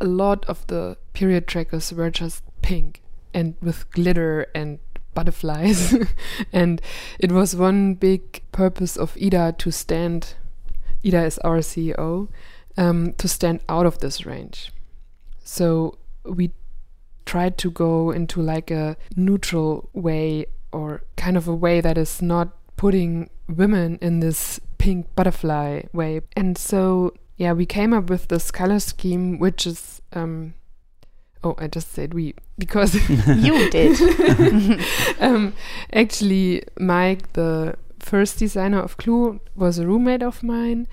a 0.00 0.06
lot 0.06 0.44
of 0.48 0.66
the 0.68 0.96
period 1.12 1.46
trackers 1.46 1.92
were 1.92 2.10
just 2.10 2.42
pink 2.62 3.02
and 3.34 3.54
with 3.60 3.90
glitter 3.90 4.46
and 4.54 4.78
butterflies. 5.14 5.94
and 6.52 6.80
it 7.18 7.32
was 7.32 7.54
one 7.54 7.94
big 7.94 8.40
purpose 8.52 8.96
of 8.96 9.16
Ida 9.22 9.54
to 9.58 9.70
stand, 9.70 10.34
Ida 11.04 11.24
is 11.24 11.38
our 11.38 11.58
CEO, 11.60 12.28
um, 12.78 13.12
to 13.18 13.28
stand 13.28 13.60
out 13.68 13.84
of 13.86 13.98
this 13.98 14.24
range. 14.24 14.72
So, 15.46 15.98
we 16.24 16.52
tried 17.24 17.58
to 17.58 17.70
go 17.70 18.10
into 18.10 18.42
like 18.42 18.70
a 18.70 18.96
neutral 19.16 19.88
way 19.92 20.46
or 20.72 21.02
kind 21.16 21.36
of 21.36 21.48
a 21.48 21.54
way 21.54 21.80
that 21.80 21.96
is 21.96 22.20
not 22.20 22.48
putting 22.76 23.30
women 23.48 23.98
in 24.02 24.20
this 24.20 24.60
pink 24.78 25.06
butterfly 25.14 25.82
way. 25.92 26.20
And 26.36 26.58
so, 26.58 27.14
yeah, 27.36 27.52
we 27.52 27.66
came 27.66 27.92
up 27.92 28.10
with 28.10 28.28
this 28.28 28.50
color 28.50 28.78
scheme, 28.78 29.38
which 29.38 29.66
is, 29.66 30.02
um, 30.12 30.54
oh, 31.42 31.54
I 31.58 31.66
just 31.68 31.92
said 31.92 32.14
we 32.14 32.34
because 32.58 32.94
you 33.28 33.70
did 33.70 34.00
um, 35.20 35.54
actually, 35.92 36.62
Mike, 36.78 37.32
the 37.34 37.76
first 37.98 38.38
designer 38.38 38.80
of 38.80 38.96
Clue, 38.96 39.40
was 39.54 39.78
a 39.78 39.86
roommate 39.86 40.22
of 40.22 40.42
mine. 40.42 40.86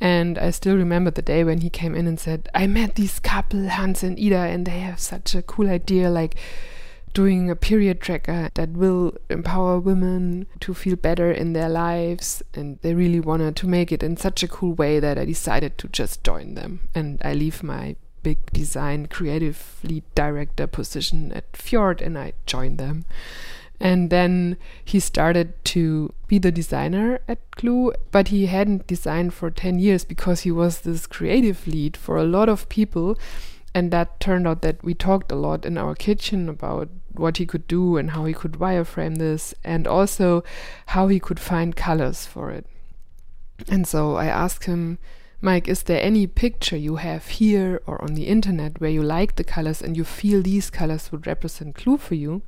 And 0.00 0.38
I 0.38 0.50
still 0.50 0.76
remember 0.76 1.10
the 1.10 1.22
day 1.22 1.42
when 1.42 1.60
he 1.60 1.70
came 1.70 1.94
in 1.94 2.06
and 2.06 2.20
said, 2.20 2.48
I 2.54 2.66
met 2.66 2.94
this 2.94 3.18
couple, 3.18 3.68
Hans 3.68 4.02
and 4.02 4.18
Ida, 4.18 4.36
and 4.36 4.66
they 4.66 4.78
have 4.80 5.00
such 5.00 5.34
a 5.34 5.42
cool 5.42 5.68
idea 5.68 6.08
like 6.08 6.36
doing 7.14 7.50
a 7.50 7.56
period 7.56 8.00
tracker 8.00 8.50
that 8.54 8.70
will 8.70 9.16
empower 9.28 9.80
women 9.80 10.46
to 10.60 10.72
feel 10.74 10.94
better 10.94 11.32
in 11.32 11.52
their 11.52 11.68
lives. 11.68 12.42
And 12.54 12.78
they 12.82 12.94
really 12.94 13.18
wanted 13.18 13.56
to 13.56 13.66
make 13.66 13.90
it 13.90 14.02
in 14.02 14.16
such 14.16 14.42
a 14.42 14.48
cool 14.48 14.74
way 14.74 15.00
that 15.00 15.18
I 15.18 15.24
decided 15.24 15.78
to 15.78 15.88
just 15.88 16.22
join 16.22 16.54
them. 16.54 16.88
And 16.94 17.20
I 17.24 17.34
leave 17.34 17.62
my 17.62 17.96
big 18.22 18.38
design 18.52 19.06
creative 19.06 19.80
lead 19.82 20.04
director 20.14 20.66
position 20.66 21.32
at 21.32 21.56
Fjord 21.56 22.00
and 22.00 22.18
I 22.18 22.34
joined 22.46 22.78
them. 22.78 23.04
And 23.80 24.10
then 24.10 24.56
he 24.84 24.98
started 24.98 25.52
to 25.66 26.12
be 26.26 26.38
the 26.38 26.50
designer 26.50 27.20
at 27.28 27.38
Clue, 27.52 27.92
but 28.10 28.28
he 28.28 28.46
hadn't 28.46 28.88
designed 28.88 29.34
for 29.34 29.50
10 29.50 29.78
years 29.78 30.04
because 30.04 30.40
he 30.40 30.50
was 30.50 30.80
this 30.80 31.06
creative 31.06 31.66
lead 31.66 31.96
for 31.96 32.16
a 32.16 32.24
lot 32.24 32.48
of 32.48 32.68
people. 32.68 33.16
And 33.74 33.92
that 33.92 34.18
turned 34.18 34.48
out 34.48 34.62
that 34.62 34.82
we 34.82 34.94
talked 34.94 35.30
a 35.30 35.36
lot 35.36 35.64
in 35.64 35.78
our 35.78 35.94
kitchen 35.94 36.48
about 36.48 36.88
what 37.12 37.36
he 37.36 37.46
could 37.46 37.68
do 37.68 37.96
and 37.96 38.10
how 38.10 38.24
he 38.24 38.32
could 38.32 38.52
wireframe 38.52 39.18
this, 39.18 39.54
and 39.62 39.86
also 39.86 40.42
how 40.86 41.08
he 41.08 41.20
could 41.20 41.38
find 41.38 41.76
colors 41.76 42.26
for 42.26 42.50
it. 42.50 42.66
And 43.68 43.86
so 43.86 44.16
I 44.16 44.26
asked 44.26 44.64
him, 44.64 44.98
Mike, 45.40 45.68
is 45.68 45.84
there 45.84 46.02
any 46.02 46.26
picture 46.26 46.76
you 46.76 46.96
have 46.96 47.26
here 47.28 47.80
or 47.86 48.02
on 48.02 48.14
the 48.14 48.26
internet 48.26 48.80
where 48.80 48.90
you 48.90 49.02
like 49.02 49.36
the 49.36 49.44
colors 49.44 49.80
and 49.80 49.96
you 49.96 50.02
feel 50.02 50.42
these 50.42 50.70
colors 50.70 51.12
would 51.12 51.28
represent 51.28 51.76
Clue 51.76 51.96
for 51.96 52.16
you? 52.16 52.42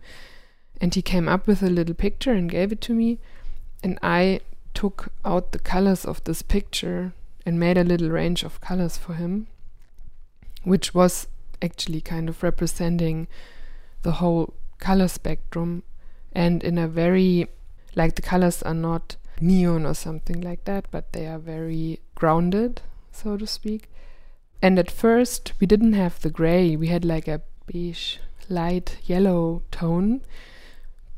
And 0.81 0.95
he 0.95 1.03
came 1.03 1.29
up 1.29 1.47
with 1.47 1.63
a 1.63 1.71
little 1.71 1.95
picture 1.95 2.33
and 2.33 2.51
gave 2.51 2.73
it 2.73 2.81
to 2.83 2.95
me. 2.95 3.19
And 3.83 3.99
I 4.03 4.41
took 4.75 5.13
out 5.25 5.53
the 5.53 5.59
colors 5.59 6.05
of 6.05 6.23
this 6.25 6.43
picture 6.43 7.13
and 7.45 7.59
made 7.59 7.77
a 7.77 7.85
little 7.85 8.11
range 8.11 8.43
of 8.43 8.61
colors 8.61 8.97
for 8.97 9.15
him, 9.15 9.47
which 10.63 10.95
was 10.95 11.27
actually 11.63 12.01
kind 12.01 12.29
of 12.29 12.43
representing 12.43 13.29
the 14.03 14.13
whole 14.13 14.55
color 14.79 15.09
spectrum 15.09 15.83
and 16.33 16.63
in 16.63 16.79
a 16.79 16.89
very, 16.89 17.49
like 17.95 18.15
the 18.15 18.23
colors 18.23 18.63
are 18.63 18.75
not 18.75 19.17
neon 19.41 19.85
or 19.85 19.95
something 19.95 20.41
like 20.41 20.65
that, 20.65 20.87
but 20.91 21.13
they 21.13 21.27
are 21.27 21.39
very 21.39 22.01
grounded, 22.15 22.83
so 23.11 23.37
to 23.37 23.47
speak. 23.47 23.89
And 24.63 24.79
at 24.79 24.91
first, 24.91 25.53
we 25.59 25.67
didn't 25.67 25.95
have 25.95 26.21
the 26.21 26.31
gray, 26.31 26.77
we 26.77 26.89
had 26.89 27.05
like 27.05 27.27
a 27.27 27.43
beige, 27.67 28.19
light 28.49 28.99
yellow 29.05 29.63
tone. 29.71 30.21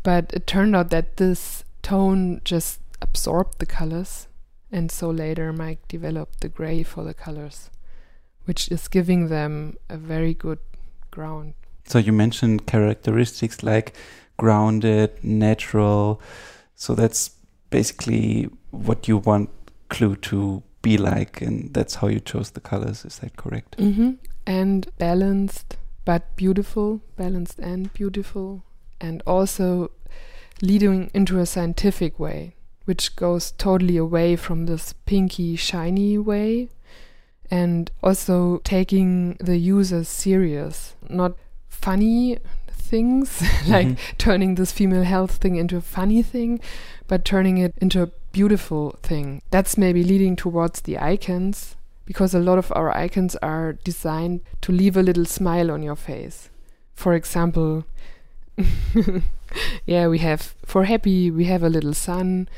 But 0.03 0.33
it 0.33 0.47
turned 0.47 0.75
out 0.75 0.91
that 0.91 1.17
this 1.17 1.65
tone 1.83 2.41
just 2.45 2.81
absorbed 3.01 3.59
the 3.59 3.67
colors. 3.67 4.29
And 4.71 4.91
so 4.91 5.11
later, 5.11 5.53
Mike 5.53 5.87
developed 5.89 6.41
the 6.41 6.49
gray 6.49 6.83
for 6.83 7.05
the 7.05 7.15
colors, 7.15 7.71
which 8.45 8.71
is 8.73 8.89
giving 8.89 9.29
them 9.29 9.77
a 9.89 9.97
very 9.97 10.35
good 10.35 10.59
ground. 11.11 11.55
So 11.85 11.99
you 11.99 12.13
mentioned 12.13 12.67
characteristics 12.67 13.63
like 13.63 13.95
grounded, 14.39 15.23
natural. 15.23 16.21
So 16.75 16.95
that's 16.95 17.31
basically 17.71 18.49
what 18.71 19.09
you 19.09 19.19
want 19.19 19.51
Clue 19.89 20.17
to 20.17 20.63
be 20.81 20.97
like, 20.97 21.43
and 21.43 21.73
that's 21.75 21.97
how 21.97 22.09
you 22.09 22.19
chose 22.19 22.51
the 22.53 22.61
colors. 22.61 23.05
Is 23.05 23.19
that 23.19 23.37
correct? 23.37 23.77
Mm-hmm. 23.77 24.13
And 24.47 24.89
balanced, 24.99 25.77
but 26.05 26.35
beautiful, 26.35 27.03
balanced 27.17 27.59
and 27.59 27.93
beautiful, 27.93 28.65
and 29.03 29.23
also 29.27 29.91
leading 30.63 31.11
into 31.13 31.39
a 31.39 31.45
scientific 31.47 32.19
way, 32.19 32.55
which 32.87 33.17
goes 33.17 33.51
totally 33.53 33.97
away 33.97 34.37
from 34.37 34.67
this 34.67 34.95
pinky, 35.07 35.57
shiny 35.57 36.17
way, 36.17 36.69
and 37.51 37.91
also 38.03 38.59
taking 38.65 39.35
the 39.41 39.57
users 39.59 40.09
serious, 40.09 40.95
not 41.09 41.33
funny 41.69 42.39
things 42.71 43.43
like 43.69 43.87
Mhm. 43.89 43.99
turning 44.19 44.55
this 44.55 44.73
female 44.73 45.03
health 45.05 45.33
thing 45.37 45.57
into 45.57 45.77
a 45.77 45.81
funny 45.81 46.23
thing, 46.23 46.61
but 47.09 47.25
turning 47.25 47.59
it 47.59 47.75
into 47.81 48.03
a 48.03 48.11
beautiful 48.33 48.97
thing. 49.03 49.43
That's 49.51 49.77
maybe 49.77 50.05
leading 50.05 50.37
towards 50.37 50.83
the 50.83 50.99
icons 50.99 51.77
because 52.07 52.35
a 52.35 52.39
lot 52.41 52.59
of 52.59 52.73
our 52.77 52.95
icons 52.97 53.37
are 53.37 53.75
designed 53.85 54.41
to 54.63 54.73
leave 54.73 54.97
a 54.97 55.03
little 55.03 55.25
smile 55.25 55.71
on 55.71 55.83
your 55.83 55.97
face. 55.97 56.49
For 56.95 57.15
example, 57.15 57.85
yeah, 59.87 60.09
we 60.09 60.19
have 60.19 60.55
for 60.65 60.85
happy, 60.85 61.31
we 61.31 61.45
have 61.45 61.63
a 61.63 61.69
little 61.69 61.95
sun, 61.95 62.49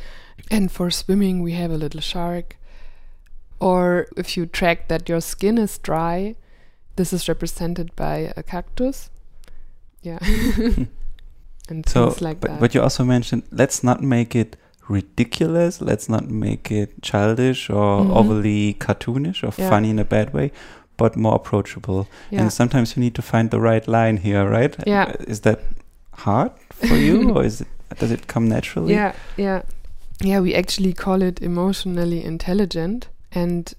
and 0.51 0.71
for 0.71 0.91
swimming, 0.91 1.43
we 1.43 1.53
have 1.53 1.71
a 1.71 1.77
little 1.79 2.01
shark. 2.01 2.57
Or 3.61 4.09
if 4.17 4.37
you 4.37 4.47
track 4.47 4.89
that 4.89 5.09
your 5.09 5.21
skin 5.21 5.59
is 5.59 5.79
dry, 5.79 6.35
this 6.97 7.13
is 7.13 7.29
represented 7.29 7.95
by 7.97 8.33
a 8.37 8.43
cactus. 8.43 9.11
Yeah. 10.03 10.19
and 11.69 11.89
So, 11.89 12.11
things 12.11 12.21
like 12.23 12.41
but, 12.41 12.51
that. 12.51 12.61
but 12.61 12.75
you 12.75 12.83
also 12.83 13.05
mentioned 13.05 13.45
let's 13.51 13.83
not 13.83 14.03
make 14.03 14.35
it 14.35 14.57
ridiculous. 14.89 15.81
Let's 15.81 16.09
not 16.11 16.29
make 16.29 16.71
it 16.71 17.01
childish 17.03 17.71
or 17.71 18.01
Mhm. 18.05 18.15
overly 18.17 18.75
cartoonish 18.75 19.43
or 19.43 19.53
Yeah. 19.57 19.71
funny 19.71 19.89
in 19.91 19.99
a 19.99 20.05
bad 20.05 20.35
way, 20.35 20.51
but 20.99 21.17
more 21.17 21.35
approachable. 21.37 22.07
yeah. 22.31 22.43
And 22.43 22.53
sometimes 22.53 22.97
you 22.97 23.01
need 23.03 23.15
to 23.15 23.23
find 23.23 23.51
the 23.51 23.61
right 23.61 23.87
line 23.89 24.19
here, 24.19 24.45
right? 24.49 24.77
Yeah. 24.87 25.15
Is 25.27 25.41
that 25.41 25.61
hard 26.15 26.53
for 26.71 26.97
you, 26.97 27.31
or 27.37 27.45
is 27.45 27.61
it 27.61 27.69
does 27.99 28.11
it 28.11 28.27
come 28.27 28.49
naturally? 28.49 28.93
Yeah, 28.93 29.15
yeah. 29.37 29.63
Yeah, 30.21 30.41
we 30.41 30.55
actually 30.55 30.93
call 30.93 31.23
it 31.23 31.41
emotionally 31.43 32.25
intelligent. 32.25 33.09
And 33.33 33.73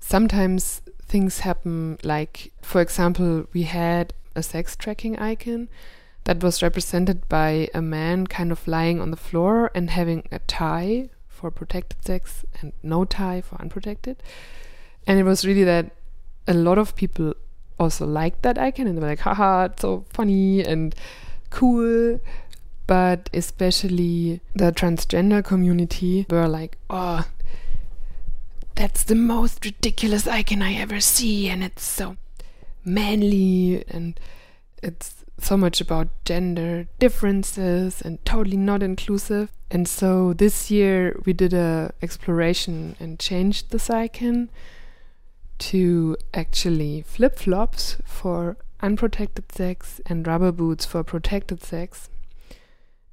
sometimes 0.00 0.82
things 1.02 1.40
happen 1.40 1.98
like, 2.02 2.52
for 2.62 2.80
example, 2.80 3.46
we 3.52 3.62
had 3.62 4.12
a 4.34 4.42
sex 4.42 4.76
tracking 4.76 5.18
icon 5.18 5.68
that 6.24 6.42
was 6.42 6.62
represented 6.62 7.28
by 7.28 7.68
a 7.72 7.80
man 7.80 8.26
kind 8.26 8.52
of 8.52 8.68
lying 8.68 9.00
on 9.00 9.10
the 9.10 9.16
floor 9.16 9.70
and 9.74 9.90
having 9.90 10.28
a 10.30 10.38
tie 10.40 11.08
for 11.26 11.50
protected 11.50 12.04
sex 12.04 12.44
and 12.60 12.72
no 12.82 13.04
tie 13.04 13.40
for 13.40 13.60
unprotected. 13.60 14.22
And 15.06 15.18
it 15.18 15.22
was 15.22 15.46
really 15.46 15.64
that 15.64 15.90
a 16.46 16.52
lot 16.52 16.76
of 16.76 16.94
people 16.94 17.34
also 17.78 18.04
liked 18.04 18.42
that 18.42 18.58
icon 18.58 18.86
and 18.86 18.96
they 18.96 19.00
were 19.00 19.08
like, 19.08 19.20
haha, 19.20 19.64
it's 19.64 19.82
so 19.82 20.04
funny 20.10 20.62
and 20.62 20.94
cool. 21.50 22.20
But 22.86 23.28
especially 23.34 24.40
the 24.54 24.72
transgender 24.72 25.44
community 25.44 26.24
were 26.30 26.48
like, 26.48 26.78
oh, 26.88 27.26
that's 28.74 29.04
the 29.04 29.14
most 29.14 29.64
ridiculous 29.64 30.26
icon 30.26 30.62
I 30.62 30.74
ever 30.74 31.00
see, 31.00 31.48
and 31.50 31.62
it's 31.62 31.84
so 31.84 32.16
manly 32.84 33.84
and 33.88 34.18
it's 34.82 35.24
so 35.40 35.56
much 35.56 35.80
about 35.80 36.08
gender 36.24 36.86
differences 36.98 38.00
and 38.00 38.24
totally 38.24 38.56
not 38.56 38.82
inclusive. 38.82 39.50
And 39.70 39.86
so 39.86 40.32
this 40.32 40.70
year 40.70 41.20
we 41.26 41.32
did 41.32 41.52
a 41.52 41.92
exploration 42.00 42.96
and 42.98 43.18
changed 43.18 43.70
this 43.70 43.90
icon 43.90 44.48
to 45.58 46.16
actually 46.32 47.02
flip 47.02 47.38
flops 47.38 47.98
for 48.04 48.56
unprotected 48.80 49.50
sex 49.52 50.00
and 50.06 50.26
rubber 50.26 50.52
boots 50.52 50.84
for 50.86 51.02
protected 51.02 51.62
sex. 51.62 52.08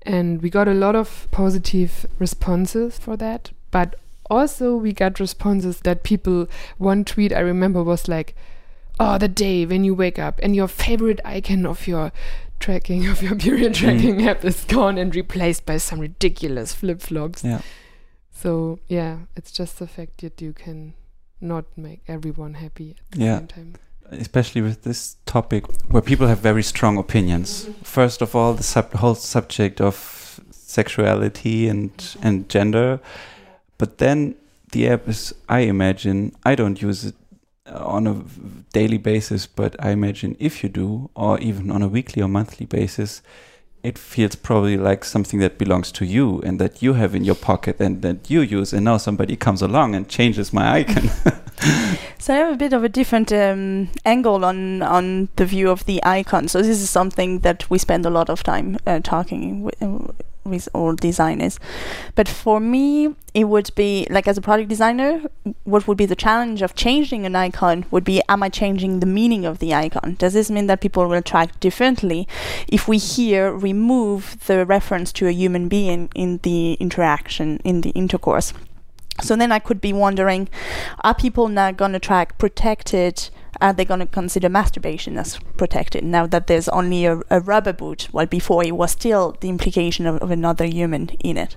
And 0.02 0.42
we 0.42 0.50
got 0.50 0.68
a 0.68 0.74
lot 0.74 0.96
of 0.96 1.28
positive 1.32 2.06
responses 2.20 2.98
for 3.00 3.18
that. 3.18 3.52
But 3.72 3.96
also, 4.30 4.76
we 4.76 4.94
got 4.94 5.20
responses 5.20 5.80
that 5.82 6.04
people, 6.04 6.48
one 6.78 7.04
tweet 7.06 7.34
I 7.34 7.40
remember 7.40 7.84
was 7.84 8.08
like, 8.08 8.36
Oh, 9.00 9.18
the 9.18 9.28
day 9.28 9.66
when 9.66 9.84
you 9.84 9.94
wake 9.94 10.18
up 10.18 10.40
and 10.42 10.56
your 10.56 10.70
favorite 10.70 11.20
icon 11.26 11.66
of 11.66 11.86
your 11.86 12.14
tracking, 12.60 13.08
of 13.08 13.22
your 13.22 13.36
period 13.36 13.74
Mm. 13.74 13.76
tracking 13.76 14.28
app 14.28 14.46
is 14.46 14.64
gone 14.64 14.98
and 14.98 15.14
replaced 15.14 15.66
by 15.66 15.78
some 15.78 16.00
ridiculous 16.00 16.74
flip 16.74 17.02
flops. 17.02 17.44
Yeah. 17.44 17.62
So, 18.32 18.80
yeah, 18.88 19.18
it's 19.36 19.52
just 19.52 19.80
the 19.80 19.88
fact 19.88 20.20
that 20.22 20.42
you 20.42 20.54
can 20.54 20.94
not 21.42 21.66
make 21.76 22.04
everyone 22.08 22.54
happy 22.56 22.96
at 22.98 23.12
the 23.20 23.26
Yeah. 23.26 23.38
same 23.40 23.48
time. 23.48 23.74
Especially 24.12 24.62
with 24.62 24.84
this 24.84 25.18
topic 25.26 25.66
where 25.90 26.02
people 26.02 26.28
have 26.28 26.40
very 26.40 26.64
strong 26.64 26.98
opinions. 26.98 27.70
First 27.84 28.22
of 28.22 28.36
all, 28.36 28.54
the 28.54 28.64
sub- 28.64 28.94
whole 28.94 29.16
subject 29.16 29.82
of 29.82 30.40
sexuality 30.52 31.68
and 31.68 31.92
and 32.22 32.50
gender, 32.50 33.00
but 33.78 33.98
then 33.98 34.36
the 34.72 34.90
app 34.90 35.08
is. 35.08 35.34
I 35.50 35.60
imagine 35.60 36.32
I 36.44 36.56
don't 36.56 36.82
use 36.82 37.06
it 37.06 37.16
uh, 37.68 37.84
on 37.86 38.08
a 38.08 38.24
daily 38.74 38.98
basis, 38.98 39.48
but 39.48 39.76
I 39.80 39.92
imagine 39.92 40.36
if 40.40 40.64
you 40.64 40.70
do, 40.70 41.10
or 41.16 41.40
even 41.40 41.72
on 41.72 41.82
a 41.82 41.88
weekly 41.88 42.22
or 42.22 42.28
monthly 42.28 42.66
basis. 42.66 43.22
It 43.86 44.00
feels 44.00 44.36
probably 44.36 44.78
like 44.78 45.06
something 45.06 45.40
that 45.40 45.58
belongs 45.58 45.92
to 45.92 46.06
you 46.06 46.42
and 46.42 46.60
that 46.60 46.82
you 46.82 46.94
have 46.94 47.14
in 47.14 47.24
your 47.24 47.36
pocket 47.36 47.80
and 47.80 48.02
that 48.02 48.30
you 48.30 48.42
use, 48.42 48.74
and 48.74 48.84
now 48.84 48.98
somebody 48.98 49.36
comes 49.36 49.62
along 49.62 49.94
and 49.94 50.10
changes 50.10 50.52
my 50.52 50.80
icon. 50.80 51.12
So 52.26 52.34
I 52.34 52.38
have 52.38 52.54
a 52.54 52.58
bit 52.58 52.74
of 52.74 52.84
a 52.84 52.90
different 52.90 53.32
um, 53.32 53.90
angle 54.04 54.44
on 54.44 54.82
on 54.82 55.30
the 55.36 55.46
view 55.46 55.70
of 55.70 55.86
the 55.86 56.04
icon. 56.04 56.48
So 56.48 56.62
this 56.62 56.82
is 56.82 56.90
something 56.90 57.40
that 57.42 57.70
we 57.70 57.78
spend 57.78 58.06
a 58.06 58.10
lot 58.10 58.30
of 58.30 58.42
time 58.42 58.78
uh, 58.88 59.00
talking 59.00 59.70
with, 60.46 60.70
all 60.74 60.94
designers. 60.96 61.60
But 62.16 62.28
for 62.28 62.60
me, 62.60 63.16
it 63.34 63.46
would 63.46 63.70
be 63.76 64.08
like 64.10 64.28
as 64.28 64.38
a 64.38 64.42
product 64.42 64.70
designer, 64.70 65.22
what 65.64 65.88
would 65.88 65.98
be 65.98 66.06
the 66.06 66.16
challenge 66.16 66.62
of 66.62 66.76
changing 66.76 67.26
an 67.26 67.36
icon 67.36 67.86
would 67.92 68.04
be: 68.04 68.22
Am 68.30 68.44
I 68.44 68.50
changing 68.50 69.00
the 69.00 69.06
meaning 69.06 69.46
of 69.46 69.60
the 69.60 69.74
icon? 69.74 70.16
Does 70.18 70.34
this 70.34 70.50
mean 70.50 70.68
that 70.68 70.82
people 70.82 71.08
will 71.08 71.22
track 71.22 71.60
differently 71.60 72.28
if 72.68 72.88
we 72.88 72.98
here 72.98 73.52
remove 73.52 74.38
the 74.48 74.66
reference 74.66 75.12
to 75.14 75.28
a 75.28 75.32
human 75.32 75.68
being 75.68 76.10
in 76.16 76.40
the 76.44 76.74
interaction 76.74 77.60
in 77.64 77.82
the 77.82 77.90
intercourse? 77.92 78.54
So 79.22 79.36
then 79.36 79.52
I 79.52 79.60
could 79.60 79.82
be 79.82 79.94
wondering, 79.94 80.50
are 81.04 81.16
people 81.16 81.48
now 81.48 81.72
going 81.72 81.94
to 81.94 82.00
track 82.00 82.38
protected? 82.38 83.30
Are 83.62 83.72
they 83.72 83.86
going 83.86 84.02
to 84.02 84.06
consider 84.06 84.50
masturbation 84.50 85.18
as 85.18 85.40
protected 85.56 86.04
now 86.04 86.28
that 86.28 86.48
there's 86.48 86.68
only 86.68 87.06
a, 87.06 87.22
a 87.30 87.40
rubber 87.40 87.72
boot, 87.72 88.10
while 88.12 88.26
before 88.26 88.66
it 88.66 88.76
was 88.76 88.92
still 88.92 89.38
the 89.40 89.48
implication 89.48 90.06
of, 90.06 90.18
of 90.18 90.30
another 90.30 90.66
human 90.66 91.08
in 91.22 91.38
it? 91.38 91.56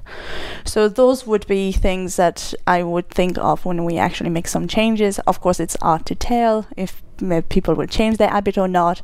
So 0.65 0.89
those 0.89 1.27
would 1.27 1.45
be 1.49 1.73
things 1.73 2.15
that 2.15 2.55
I 2.69 2.85
would 2.85 3.11
think 3.11 3.37
of 3.39 3.65
when 3.65 3.85
we 3.85 3.99
actually 3.99 4.31
make 4.31 4.47
some 4.47 4.69
changes. 4.69 5.19
Of 5.21 5.41
course, 5.41 5.59
it's 5.59 5.77
hard 5.83 6.07
to 6.07 6.15
tell 6.15 6.69
if 6.77 7.03
uh, 7.21 7.43
people 7.49 7.75
will 7.75 7.89
change 7.89 8.19
their 8.19 8.31
habit 8.31 8.57
or 8.57 8.69
not. 8.69 9.03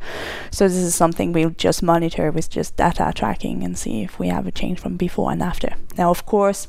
So 0.53 0.69
this 0.69 0.77
is 0.77 0.95
something 0.95 1.33
we'll 1.33 1.51
just 1.51 1.83
monitor 1.83 2.31
with 2.31 2.49
just 2.49 2.77
data 2.77 3.13
tracking 3.13 3.65
and 3.65 3.77
see 3.77 4.03
if 4.03 4.21
we 4.21 4.29
have 4.29 4.47
a 4.47 4.53
change 4.53 4.79
from 4.79 4.97
before 4.97 5.33
and 5.33 5.43
after. 5.43 5.75
Now, 5.99 6.11
of 6.11 6.27
course, 6.27 6.69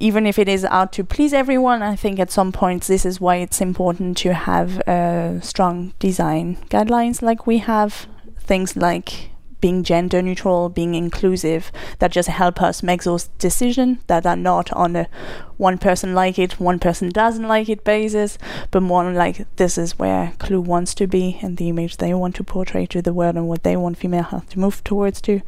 even 0.00 0.26
if 0.26 0.38
it 0.38 0.48
is 0.48 0.64
out 0.64 0.92
to 0.94 1.04
please 1.04 1.32
everyone, 1.32 1.82
I 1.82 1.96
think 1.96 2.18
at 2.18 2.30
some 2.30 2.52
points 2.52 2.86
this 2.86 3.06
is 3.06 3.20
why 3.20 3.36
it's 3.36 3.60
important 3.60 4.16
to 4.18 4.34
have 4.34 4.80
uh, 4.88 5.40
strong 5.40 5.94
design 5.98 6.56
guidelines 6.68 7.22
like 7.22 7.46
we 7.46 7.58
have. 7.58 8.06
Things 8.38 8.76
like 8.76 9.30
being 9.64 9.82
gender 9.82 10.20
neutral, 10.20 10.68
being 10.68 10.94
inclusive, 10.94 11.72
that 11.98 12.12
just 12.12 12.28
help 12.28 12.60
us 12.60 12.82
make 12.82 13.02
those 13.04 13.28
decisions 13.38 13.96
that 14.08 14.26
are 14.26 14.36
not 14.36 14.70
on 14.72 14.94
a 14.94 15.08
one 15.56 15.78
person 15.78 16.14
like 16.14 16.38
it, 16.38 16.60
one 16.60 16.78
person 16.78 17.08
doesn't 17.08 17.48
like 17.48 17.70
it 17.70 17.82
basis, 17.82 18.36
but 18.70 18.82
more 18.82 19.10
like 19.10 19.46
this 19.56 19.78
is 19.78 19.98
where 19.98 20.34
Clue 20.38 20.60
wants 20.60 20.94
to 20.96 21.06
be 21.06 21.38
and 21.40 21.56
the 21.56 21.70
image 21.70 21.96
they 21.96 22.12
want 22.12 22.34
to 22.34 22.44
portray 22.44 22.84
to 22.84 23.00
the 23.00 23.14
world 23.14 23.36
and 23.36 23.48
what 23.48 23.62
they 23.62 23.74
want 23.74 23.96
female 23.96 24.24
health 24.24 24.50
to 24.50 24.58
move 24.58 24.84
towards 24.84 25.22
to. 25.22 25.40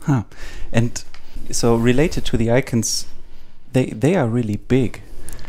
Huh. 0.00 0.24
And 0.72 1.04
so 1.52 1.76
related 1.76 2.24
to 2.24 2.36
the 2.36 2.50
icons, 2.50 3.06
they 3.74 3.86
they 4.00 4.16
are 4.16 4.26
really 4.28 4.56
big, 4.68 5.00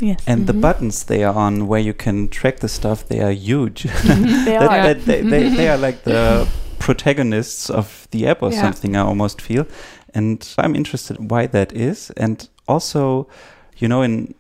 Yes. 0.01 0.19
and 0.27 0.45
the 0.47 0.53
Mhm. 0.53 0.61
buttons 0.61 1.03
they 1.05 1.23
are 1.23 1.35
on 1.47 1.67
where 1.67 1.79
you 1.87 1.93
can 1.93 2.27
track 2.27 2.59
the 2.59 2.67
stuff 2.67 3.07
they 3.07 3.21
are 3.21 3.31
huge. 3.31 3.83
they 4.45 4.57
That- 4.59 4.69
are. 4.71 4.83
that- 4.93 5.05
they, 5.05 5.21
they, 5.21 5.49
they 5.57 5.67
are 5.69 5.77
like 5.87 5.99
the 6.03 6.47
protagonists 6.79 7.69
of 7.69 8.07
the 8.11 8.27
app 8.27 8.41
or 8.43 8.51
Yeah. 8.51 8.61
something. 8.61 8.95
I 8.95 8.99
almost 8.99 9.41
feel, 9.41 9.65
and 10.13 10.47
I'm 10.57 10.75
interested 10.75 11.31
why 11.31 11.47
that 11.47 11.71
is, 11.73 12.11
and 12.17 12.47
also, 12.67 13.27
you 13.77 13.87
know, 13.87 14.03
in 14.03 14.33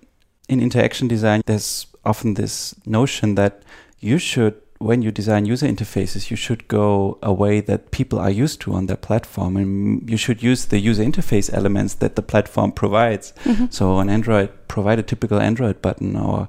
in 0.49 0.59
interaction 0.61 1.07
design, 1.07 1.41
there's 1.45 1.87
often 2.03 2.33
this 2.35 2.75
notion 2.85 3.35
that 3.35 3.53
you 3.99 4.19
should 4.19 4.53
when 4.85 5.01
you 5.01 5.11
design 5.11 5.47
user 5.47 5.67
interfaces, 5.67 6.29
you 6.29 6.37
should 6.37 6.67
go 6.67 7.17
a 7.23 7.33
way 7.33 7.59
that 7.59 7.89
people 7.89 8.19
are 8.19 8.29
used 8.29 8.61
to 8.61 8.73
on 8.73 8.85
their 8.85 9.01
platform, 9.09 9.57
and 9.57 10.07
you 10.07 10.15
should 10.15 10.43
use 10.43 10.65
the 10.65 10.77
user 10.77 11.03
interface 11.03 11.51
elements 11.51 11.95
that 11.95 12.15
the 12.15 12.21
platform 12.21 12.71
provides. 12.71 13.33
Mhm. 13.45 13.73
So 13.73 13.93
on 13.93 14.09
Android, 14.09 14.49
provide 14.67 14.99
a 14.99 15.03
typical 15.03 15.39
Android 15.39 15.81
button, 15.81 16.15
or 16.15 16.47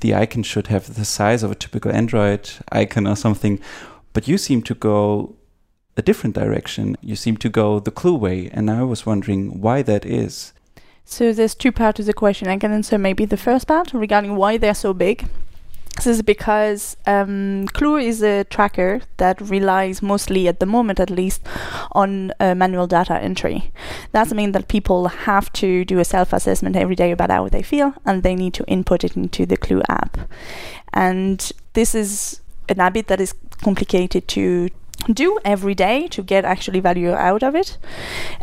the 0.00 0.12
icon 0.12 0.42
should 0.42 0.66
have 0.66 0.94
the 0.96 1.04
size 1.04 1.44
of 1.44 1.52
a 1.52 1.54
typical 1.54 1.92
Android 1.92 2.50
icon 2.72 3.06
or 3.06 3.16
something. 3.16 3.60
But 4.12 4.26
you 4.26 4.38
seem 4.38 4.62
to 4.62 4.74
go 4.74 5.34
a 5.96 6.02
different 6.02 6.34
direction. 6.34 6.96
You 7.00 7.16
seem 7.16 7.36
to 7.36 7.48
go 7.48 7.78
the 7.78 7.92
Clue 7.92 8.16
way, 8.16 8.50
and 8.52 8.68
I 8.70 8.82
was 8.82 9.06
wondering 9.06 9.60
why 9.60 9.82
that 9.82 10.04
is. 10.04 10.52
So 11.04 11.32
there's 11.32 11.54
two 11.54 11.70
parts 11.70 11.98
to 11.98 12.02
the 12.02 12.12
question. 12.12 12.48
I 12.48 12.58
can 12.58 12.72
answer 12.72 12.98
maybe 12.98 13.24
the 13.24 13.36
first 13.36 13.68
part 13.68 13.94
regarding 13.94 14.34
why 14.34 14.58
they're 14.58 14.74
so 14.74 14.92
big. 14.92 15.28
This 15.96 16.06
is 16.06 16.22
because 16.22 16.96
um, 17.06 17.66
Clue 17.68 17.96
is 17.96 18.22
a 18.22 18.44
tracker 18.44 19.00
that 19.16 19.40
relies 19.40 20.02
mostly, 20.02 20.46
at 20.46 20.60
the 20.60 20.66
moment 20.66 21.00
at 21.00 21.10
least, 21.10 21.42
on 21.92 22.32
uh, 22.38 22.54
manual 22.54 22.86
data 22.86 23.18
entry. 23.18 23.72
That 24.12 24.30
means 24.30 24.52
that 24.52 24.68
people 24.68 25.08
have 25.08 25.52
to 25.54 25.84
do 25.84 25.98
a 25.98 26.04
self-assessment 26.04 26.76
every 26.76 26.94
day 26.94 27.10
about 27.12 27.30
how 27.30 27.48
they 27.48 27.62
feel, 27.62 27.94
and 28.04 28.22
they 28.22 28.36
need 28.36 28.54
to 28.54 28.64
input 28.66 29.04
it 29.04 29.16
into 29.16 29.46
the 29.46 29.56
Clue 29.56 29.82
app. 29.88 30.18
And 30.92 31.50
this 31.72 31.94
is 31.94 32.40
an 32.68 32.76
habit 32.76 33.06
that 33.08 33.20
is 33.20 33.34
complicated 33.62 34.28
to 34.28 34.68
do 35.12 35.38
every 35.44 35.74
day 35.74 36.08
to 36.08 36.22
get 36.22 36.44
actually 36.44 36.80
value 36.80 37.12
out 37.12 37.42
of 37.42 37.54
it. 37.54 37.78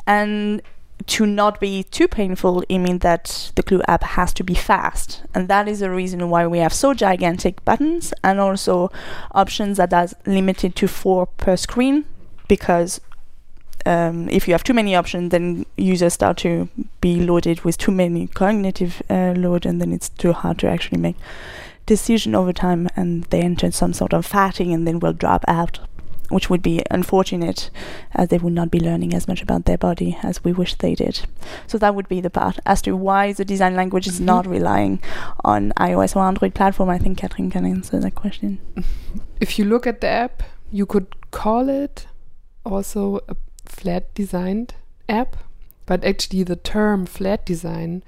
And 0.08 0.62
to 1.08 1.26
not 1.26 1.60
be 1.60 1.84
too 1.84 2.08
painful, 2.08 2.64
it 2.70 2.80
means 2.80 3.02
that 3.02 3.52
the 3.56 3.64
Clue 3.64 3.82
app 3.88 4.04
has 4.04 4.34
to 4.34 4.44
be 4.44 4.54
fast. 4.54 5.24
And 5.34 5.48
that 5.48 5.68
is 5.68 5.80
the 5.80 5.92
reason 5.92 6.30
why 6.30 6.48
we 6.48 6.60
have 6.60 6.74
so 6.74 6.94
gigantic 6.94 7.64
buttons 7.66 8.14
and 8.24 8.40
also 8.40 8.92
options 9.32 9.78
that 9.78 9.94
are 9.94 10.08
limited 10.26 10.76
to 10.78 10.88
four 10.88 11.26
per 11.26 11.56
screen 11.56 12.06
because 12.48 13.02
um, 13.86 14.30
if 14.30 14.48
you 14.48 14.54
have 14.54 14.64
too 14.64 14.74
many 14.74 14.96
options, 14.96 15.32
then 15.32 15.66
users 15.78 16.14
start 16.14 16.38
to 16.38 16.70
be 17.02 17.20
loaded 17.20 17.62
with 17.62 17.78
too 17.78 17.92
many 17.92 18.28
cognitive 18.28 19.02
uh, 19.10 19.34
load, 19.36 19.66
and 19.66 19.82
then 19.82 19.92
it's 19.92 20.10
too 20.10 20.34
hard 20.34 20.60
to 20.60 20.68
actually 20.68 21.00
make 21.00 21.18
decision 21.86 22.34
over 22.36 22.54
time, 22.54 22.88
and 22.96 23.24
they 23.26 23.42
enter 23.42 23.72
some 23.72 23.94
sort 23.94 24.14
of 24.14 24.26
fatigue, 24.26 24.70
and 24.70 24.88
then 24.88 25.00
will 25.00 25.14
drop 25.14 25.44
out, 25.48 25.80
which 26.34 26.50
would 26.50 26.62
be 26.62 26.84
unfortunate, 26.92 27.70
as 28.14 28.30
they 28.30 28.38
would 28.38 28.54
not 28.54 28.70
be 28.72 28.80
learning 28.80 29.14
as 29.14 29.28
much 29.28 29.42
about 29.42 29.66
their 29.66 29.78
body 29.78 30.18
as 30.24 30.44
we 30.44 30.52
wish 30.52 30.76
they 30.76 30.96
did. 30.96 31.22
So 31.68 31.78
that 31.78 31.96
would 31.96 32.08
be 32.10 32.22
the 32.22 32.30
part 32.30 32.60
as 32.66 32.82
to 32.84 32.96
why 32.96 33.34
the 33.34 33.46
design 33.46 33.76
language 33.76 34.08
is 34.08 34.20
Mhm. 34.20 34.26
not 34.26 34.48
relying 34.48 35.00
on 35.44 35.72
iOS 35.78 36.16
or 36.16 36.24
Android 36.24 36.54
platform. 36.54 36.90
I 36.90 36.98
think 36.98 37.18
Katrin 37.18 37.50
can 37.52 37.66
answer 37.66 38.00
that 38.00 38.16
question. 38.16 38.60
if 39.40 39.60
you 39.60 39.66
look 39.66 39.86
at 39.86 40.02
the 40.02 40.08
app, 40.08 40.44
you 40.72 40.86
could 40.86 41.08
call 41.32 41.70
it 41.70 42.08
also 42.66 43.20
a 43.28 43.36
flat 43.66 44.14
designed 44.16 44.74
app, 45.10 45.36
but 45.86 46.04
actually 46.06 46.44
the 46.44 46.56
term 46.56 47.06
flat 47.06 47.46
design 47.46 48.04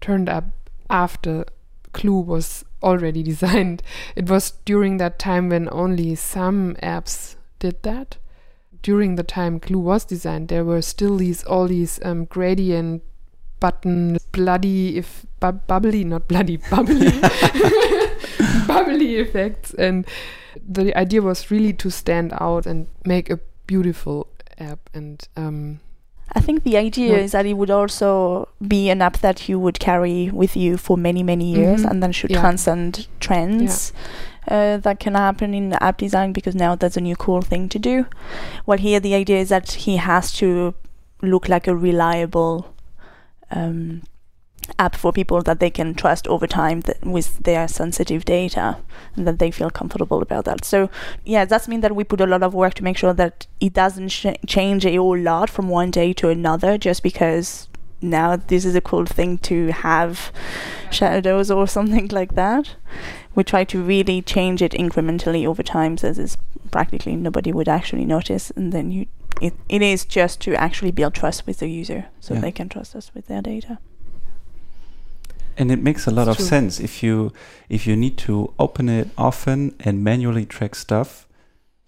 turned 0.00 0.28
up 0.28 0.44
after 0.90 1.44
Clue 1.92 2.20
was 2.20 2.64
already 2.82 3.22
designed. 3.32 3.82
It 4.14 4.28
was 4.28 4.52
during 4.64 4.98
that 4.98 5.18
time 5.18 5.48
when 5.48 5.68
only 5.72 6.14
some 6.16 6.76
apps 6.82 7.36
did 7.64 7.82
that. 7.82 8.18
During 8.82 9.16
the 9.16 9.22
time 9.22 9.58
Clue 9.60 9.78
was 9.78 10.04
designed, 10.04 10.48
there 10.48 10.64
were 10.64 10.82
still 10.82 11.16
these 11.16 11.42
all 11.44 11.66
these 11.68 11.98
um, 12.04 12.26
gradient 12.26 13.02
button 13.60 14.18
bloody 14.32 14.98
if 14.98 15.24
bu 15.40 15.52
bubbly 15.70 16.04
not 16.04 16.28
bloody 16.28 16.56
bubbly 16.70 17.08
bubbly 18.66 19.16
effects 19.16 19.72
and 19.74 20.06
the 20.68 20.94
idea 20.96 21.22
was 21.22 21.50
really 21.50 21.72
to 21.72 21.90
stand 21.90 22.32
out 22.40 22.66
and 22.66 22.86
make 23.06 23.30
a 23.30 23.38
beautiful 23.66 24.26
app 24.58 24.90
and 24.92 25.28
um, 25.36 25.80
I 26.34 26.40
think 26.40 26.64
the 26.64 26.76
idea 26.76 27.16
is 27.18 27.32
that 27.32 27.46
it 27.46 27.54
would 27.54 27.70
also 27.70 28.48
be 28.66 28.90
an 28.90 29.00
app 29.02 29.18
that 29.18 29.48
you 29.48 29.58
would 29.60 29.78
carry 29.78 30.30
with 30.30 30.56
you 30.56 30.76
for 30.76 30.96
many, 30.96 31.22
many 31.22 31.52
years 31.54 31.82
Mhm. 31.82 31.90
and 31.90 32.02
then 32.02 32.12
should 32.12 32.30
Yeah. 32.30 32.40
transcend 32.40 33.06
trends 33.20 33.92
uh, 34.48 34.76
that 34.78 35.00
can 35.00 35.14
happen 35.14 35.54
in 35.54 35.72
app 35.74 35.98
design 35.98 36.32
because 36.32 36.54
now 36.54 36.74
that's 36.74 36.96
a 36.96 37.00
new 37.00 37.16
cool 37.16 37.42
thing 37.42 37.68
to 37.70 37.78
do. 37.78 38.06
Well, 38.66 38.78
here 38.78 39.00
the 39.00 39.14
idea 39.14 39.38
is 39.38 39.48
that 39.48 39.72
he 39.72 39.96
has 39.96 40.32
to 40.32 40.74
look 41.22 41.48
like 41.48 41.66
a 41.66 41.74
reliable 41.74 42.74
um, 43.50 44.02
app 44.78 44.96
for 44.96 45.12
people 45.12 45.42
that 45.42 45.60
they 45.60 45.70
can 45.70 45.94
trust 45.94 46.26
over 46.28 46.46
time 46.46 46.82
th- 46.82 46.98
with 47.02 47.38
their 47.38 47.68
sensitive 47.68 48.24
data 48.24 48.78
and 49.16 49.26
that 49.26 49.38
they 49.38 49.50
feel 49.50 49.70
comfortable 49.70 50.22
about 50.22 50.44
that. 50.44 50.64
So, 50.64 50.90
yeah, 51.24 51.44
that's 51.44 51.68
mean 51.68 51.80
that 51.80 51.94
we 51.94 52.04
put 52.04 52.20
a 52.20 52.26
lot 52.26 52.42
of 52.42 52.54
work 52.54 52.74
to 52.74 52.84
make 52.84 52.96
sure 52.96 53.12
that 53.14 53.46
it 53.60 53.72
doesn't 53.72 54.08
sh- 54.08 54.26
change 54.46 54.86
a 54.86 54.96
whole 54.96 55.18
lot 55.18 55.50
from 55.50 55.68
one 55.68 55.90
day 55.90 56.12
to 56.14 56.28
another 56.28 56.78
just 56.78 57.02
because 57.02 57.68
now 58.00 58.36
this 58.36 58.64
is 58.64 58.74
a 58.74 58.80
cool 58.80 59.06
thing 59.06 59.38
to 59.38 59.68
have 59.68 60.32
shadows 60.90 61.50
or 61.50 61.66
something 61.76 62.08
like 62.08 62.34
that. 62.34 62.76
We 63.34 63.44
try 63.44 63.64
to 63.64 63.82
really 63.82 64.22
change 64.22 64.62
it 64.62 64.72
incrementally 64.72 65.46
over 65.46 65.62
time 65.62 65.96
so 65.96 66.12
this 66.12 66.36
practically 66.70 67.16
nobody 67.16 67.52
would 67.52 67.68
actually 67.68 68.04
notice 68.04 68.50
and 68.56 68.72
then 68.72 68.90
you 68.90 69.06
it, 69.40 69.52
it 69.68 69.82
is 69.82 70.04
just 70.04 70.40
to 70.42 70.54
actually 70.54 70.92
build 70.92 71.14
trust 71.14 71.46
with 71.46 71.58
the 71.58 71.68
user 71.68 72.06
so 72.20 72.34
Yeah. 72.34 72.40
they 72.40 72.52
can 72.52 72.68
trust 72.68 72.94
us 72.94 73.10
with 73.14 73.26
their 73.26 73.42
data. 73.42 73.78
And 75.56 75.70
it 75.70 75.82
makes 75.82 76.06
a 76.06 76.10
lot 76.10 76.22
It's 76.28 76.30
of 76.32 76.36
true. 76.38 76.46
sense 76.46 76.80
if 76.80 77.02
you 77.02 77.32
if 77.68 77.86
you 77.86 77.96
need 77.96 78.16
to 78.18 78.52
open 78.58 78.88
it 78.88 79.08
often 79.16 79.74
and 79.80 80.02
manually 80.02 80.46
track 80.46 80.74
stuff. 80.74 81.26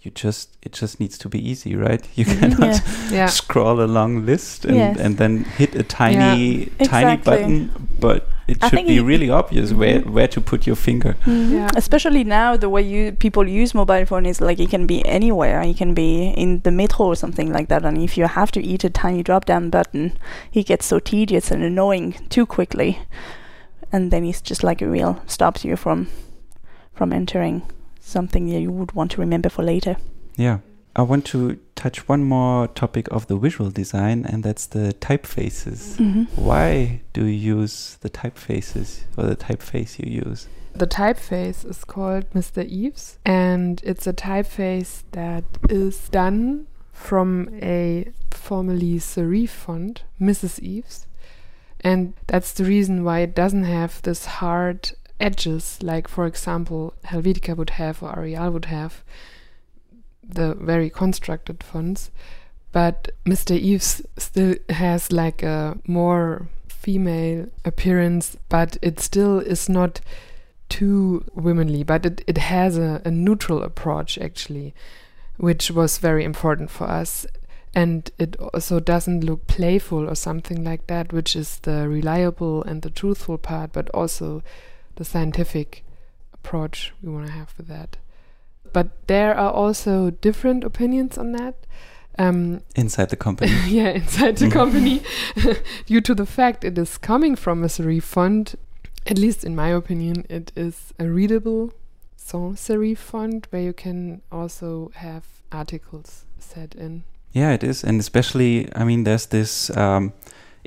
You 0.07 0.13
just 0.15 0.57
it 0.63 0.71
just 0.81 1.01
needs 1.01 1.19
to 1.19 1.29
be 1.29 1.39
easy, 1.51 1.75
right? 1.75 2.01
You 2.15 2.25
Mhm. 2.27 2.39
cannot 2.39 2.61
Yeah. 2.61 3.17
yeah 3.19 3.27
scroll 3.27 3.81
a 3.81 3.89
long 3.99 4.25
list 4.25 4.65
and, 4.65 4.77
Yes. 4.77 4.97
and 5.01 5.17
then 5.19 5.45
hit 5.59 5.75
a 5.75 5.83
tiny 5.83 6.67
tiny 6.79 7.15
exactly. 7.15 7.17
button, 7.25 7.71
but 7.99 8.29
it 8.47 8.59
I 8.63 8.69
should 8.69 8.87
be 8.87 8.99
it- 8.99 9.03
really 9.03 9.29
obvious 9.31 9.73
where 9.73 9.99
Mhm. 10.01 10.11
where 10.15 10.29
to 10.29 10.41
put 10.41 10.65
your 10.65 10.77
finger. 10.77 11.17
Yeah. 11.27 11.71
Especially 11.75 12.23
now, 12.23 12.57
the 12.57 12.69
way 12.69 12.83
you 12.83 13.13
people 13.25 13.49
use 13.63 13.75
mobile 13.75 14.07
phone 14.07 14.27
is 14.27 14.41
like 14.41 14.61
it 14.63 14.71
can 14.71 14.87
be 14.87 14.99
anywhere. 15.19 15.61
It 15.63 15.77
can 15.77 15.93
be 15.93 16.29
in 16.37 16.61
the 16.63 16.71
metro 16.71 17.07
or 17.07 17.17
something 17.17 17.53
like 17.53 17.67
that. 17.69 17.85
And 17.85 17.99
if 17.99 18.17
you 18.17 18.29
have 18.29 18.51
to 18.53 18.61
eat 18.63 18.85
a 18.85 18.91
tiny 18.91 19.23
drop 19.25 19.45
down 19.45 19.71
button, 19.71 20.13
it 20.53 20.67
gets 20.69 20.87
so 20.87 21.01
tedious 21.01 21.51
and 21.51 21.65
annoying 21.65 22.15
too 22.29 22.47
quickly, 22.47 22.99
and 23.93 24.13
then 24.13 24.25
it's 24.25 24.41
just 24.51 24.63
like 24.63 24.81
a 24.85 24.89
wheel 24.89 25.19
stops 25.27 25.65
you 25.65 25.75
from 25.77 26.07
from 26.95 27.13
entering 27.13 27.63
something 28.07 28.47
that 28.47 28.61
you 28.61 28.71
would 28.71 28.93
want 28.93 29.11
to 29.13 29.21
remember 29.21 29.49
for 29.49 29.63
later. 29.63 29.97
Yeah. 30.37 30.59
I 30.95 31.03
want 31.03 31.27
to 31.27 31.59
touch 31.75 32.09
one 32.09 32.25
more 32.25 32.69
topic 32.69 33.07
of 33.11 33.27
the 33.27 33.37
visual 33.37 33.71
design, 33.71 34.25
and 34.25 34.43
that's 34.43 34.67
the 34.67 34.95
typefaces. 35.01 35.97
Mm-hmm. 35.97 36.23
Why 36.43 37.03
do 37.13 37.27
you 37.27 37.57
use 37.59 37.99
the 38.01 38.09
typefaces 38.09 39.03
or 39.17 39.25
the 39.27 39.37
typeface 39.37 39.99
you 39.99 40.23
use? 40.25 40.49
the 40.79 40.87
typeface 40.87 41.65
is 41.69 41.85
called 41.85 42.29
Mr. 42.31 42.65
Eaves, 42.67 43.19
and 43.25 43.81
it's 43.83 44.07
a 44.07 44.13
typeface 44.13 45.03
that 45.13 45.45
is 45.69 46.09
done 46.11 46.67
from 46.93 47.49
a 47.63 48.13
formerly 48.31 48.97
serif 48.97 49.49
font, 49.49 50.03
Mrs. 50.21 50.61
Eaves, 50.61 51.07
and 51.81 52.15
that's 52.27 52.53
the 52.53 52.65
reason 52.65 53.05
why 53.05 53.21
it 53.21 53.35
doesn't 53.35 53.65
have 53.65 54.03
this 54.03 54.27
hard 54.27 54.93
edges 55.21 55.79
like, 55.83 56.09
for 56.09 56.27
example, 56.27 56.95
Helvetica 57.05 57.57
would 57.57 57.71
have 57.71 58.03
or 58.03 58.19
Arial 58.19 58.51
would 58.51 58.67
have, 58.67 59.03
the 60.23 60.55
very 60.55 60.91
constructed 60.91 61.63
fonts. 61.63 62.11
But 62.73 63.13
Mr. 63.25 63.59
Eaves 63.59 64.03
still 64.19 64.57
has 64.69 65.11
like 65.11 65.43
a 65.43 65.79
more 65.87 66.49
female 66.69 67.47
appearance, 67.65 68.37
but 68.49 68.77
it 68.83 69.01
still 69.01 69.39
is 69.39 69.69
not 69.69 70.01
too 70.69 71.25
womanly, 71.35 71.83
but 71.83 72.05
it, 72.05 72.23
it 72.27 72.39
has 72.39 72.77
a, 72.77 73.01
a 73.05 73.11
neutral 73.11 73.63
approach 73.63 74.19
actually, 74.19 74.75
which 75.37 75.71
was 75.71 75.99
very 75.99 76.25
important 76.25 76.71
for 76.71 76.85
us. 76.85 77.27
And 77.75 78.11
it 78.19 78.37
also 78.37 78.81
doesn't 78.81 79.25
look 79.25 79.47
playful 79.47 80.09
or 80.09 80.15
something 80.15 80.65
like 80.65 80.87
that, 80.87 81.13
which 81.13 81.37
is 81.37 81.59
the 81.59 81.89
reliable 81.89 82.63
and 82.63 82.83
the 82.83 82.91
truthful 82.91 83.37
part, 83.37 83.73
but 83.73 83.91
also 83.91 84.43
the 84.97 85.05
scientific 85.05 85.85
approach 86.35 86.93
we 87.03 87.11
want 87.13 87.27
to 87.27 87.33
have 87.33 87.55
with 87.57 87.69
that. 87.69 87.97
But 88.73 88.89
there 89.07 89.35
are 89.35 89.53
also 89.53 90.11
different 90.11 90.65
opinions 90.65 91.17
on 91.19 91.33
that. 91.33 91.55
Um, 92.19 92.61
Inside 92.75 93.11
the 93.11 93.17
company. 93.17 93.53
yeah, 93.69 93.91
inside 93.91 94.37
the 94.39 94.47
Mhm. 94.47 94.53
company, 94.53 95.03
due 95.87 96.01
to 96.01 96.15
the 96.15 96.27
fact 96.27 96.65
it 96.65 96.79
is 96.79 96.99
coming 96.99 97.37
from 97.37 97.63
a 97.63 97.69
serif 97.69 98.03
font, 98.03 98.55
at 99.07 99.19
least 99.19 99.45
in 99.45 99.55
my 99.55 99.69
opinion, 99.69 100.25
it 100.29 100.51
is 100.57 100.93
a 100.99 101.05
readable 101.09 101.73
sans 102.17 102.59
serif 102.59 102.99
font 102.99 103.47
where 103.51 103.63
you 103.63 103.73
can 103.73 104.21
also 104.33 104.91
have 104.95 105.25
articles 105.53 106.25
set 106.39 106.75
in. 106.75 107.03
Yeah, 107.33 107.53
it 107.53 107.63
is, 107.63 107.85
and 107.85 108.01
especially, 108.01 108.67
I 108.75 108.85
mean, 108.85 109.05
there's 109.05 109.27
this 109.27 109.71
um, 109.77 110.13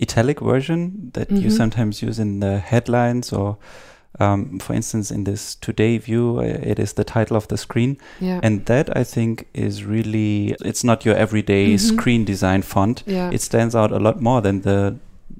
italic 0.02 0.40
version 0.40 1.10
that 1.14 1.32
you 1.32 1.50
Mhm. 1.50 1.58
sometimes 1.58 2.02
use 2.02 2.20
in 2.22 2.40
the 2.42 2.60
headlines, 2.60 3.34
or 3.34 3.58
um, 4.20 4.60
for 4.60 4.74
instance, 4.74 5.12
in 5.12 5.24
this 5.24 5.56
today 5.56 5.98
view, 5.98 6.40
uh, 6.40 6.44
it 6.44 6.80
is 6.80 6.94
the 6.94 7.04
title 7.04 7.38
of 7.38 7.48
the 7.48 7.58
screen, 7.58 7.98
Yeah. 8.20 8.40
and 8.44 8.66
that 8.66 8.96
I 8.98 9.04
think 9.04 9.46
is 9.54 9.84
really, 9.86 10.56
it's 10.66 10.84
not 10.84 11.06
your 11.06 11.16
everyday 11.16 11.74
Mhm. 11.76 11.80
screen 11.80 12.26
design 12.26 12.62
font. 12.62 13.04
yeah. 13.08 13.32
It 13.34 13.42
stands 13.42 13.76
out 13.76 13.92
a 13.92 14.00
lot 14.00 14.22
more 14.22 14.42
than 14.42 14.62
the 14.62 14.96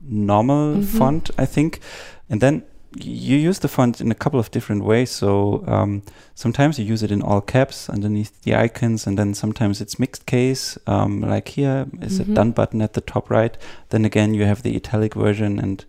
normal 0.08 0.76
Mhm. 0.78 0.86
font, 0.86 1.32
I 1.38 1.46
think, 1.46 1.80
and 2.30 2.42
then. 2.42 2.64
You 2.96 3.38
use 3.38 3.60
the 3.60 3.68
font 3.68 4.02
in 4.02 4.10
a 4.12 4.16
couple 4.16 4.40
of 4.40 4.50
different 4.50 4.84
ways. 4.84 5.12
So 5.12 5.64
um, 5.68 6.02
sometimes 6.34 6.80
you 6.80 6.86
use 6.86 7.04
it 7.04 7.12
in 7.12 7.22
all 7.22 7.40
caps 7.40 7.88
underneath 7.88 8.42
the 8.42 8.56
icons, 8.56 9.06
and 9.06 9.16
then 9.16 9.36
sometimes 9.36 9.80
it's 9.80 10.00
mixed 10.00 10.26
case. 10.26 10.76
Um, 10.88 11.22
like 11.22 11.50
here 11.50 11.86
is 12.02 12.20
Mhm. 12.20 12.32
a 12.32 12.34
done 12.34 12.52
button 12.52 12.82
at 12.82 12.94
the 12.94 13.02
top 13.02 13.30
right. 13.30 13.56
Then 13.90 14.06
again, 14.06 14.34
you 14.34 14.46
have 14.46 14.64
the 14.64 14.76
italic 14.76 15.14
version. 15.14 15.60
And 15.60 15.86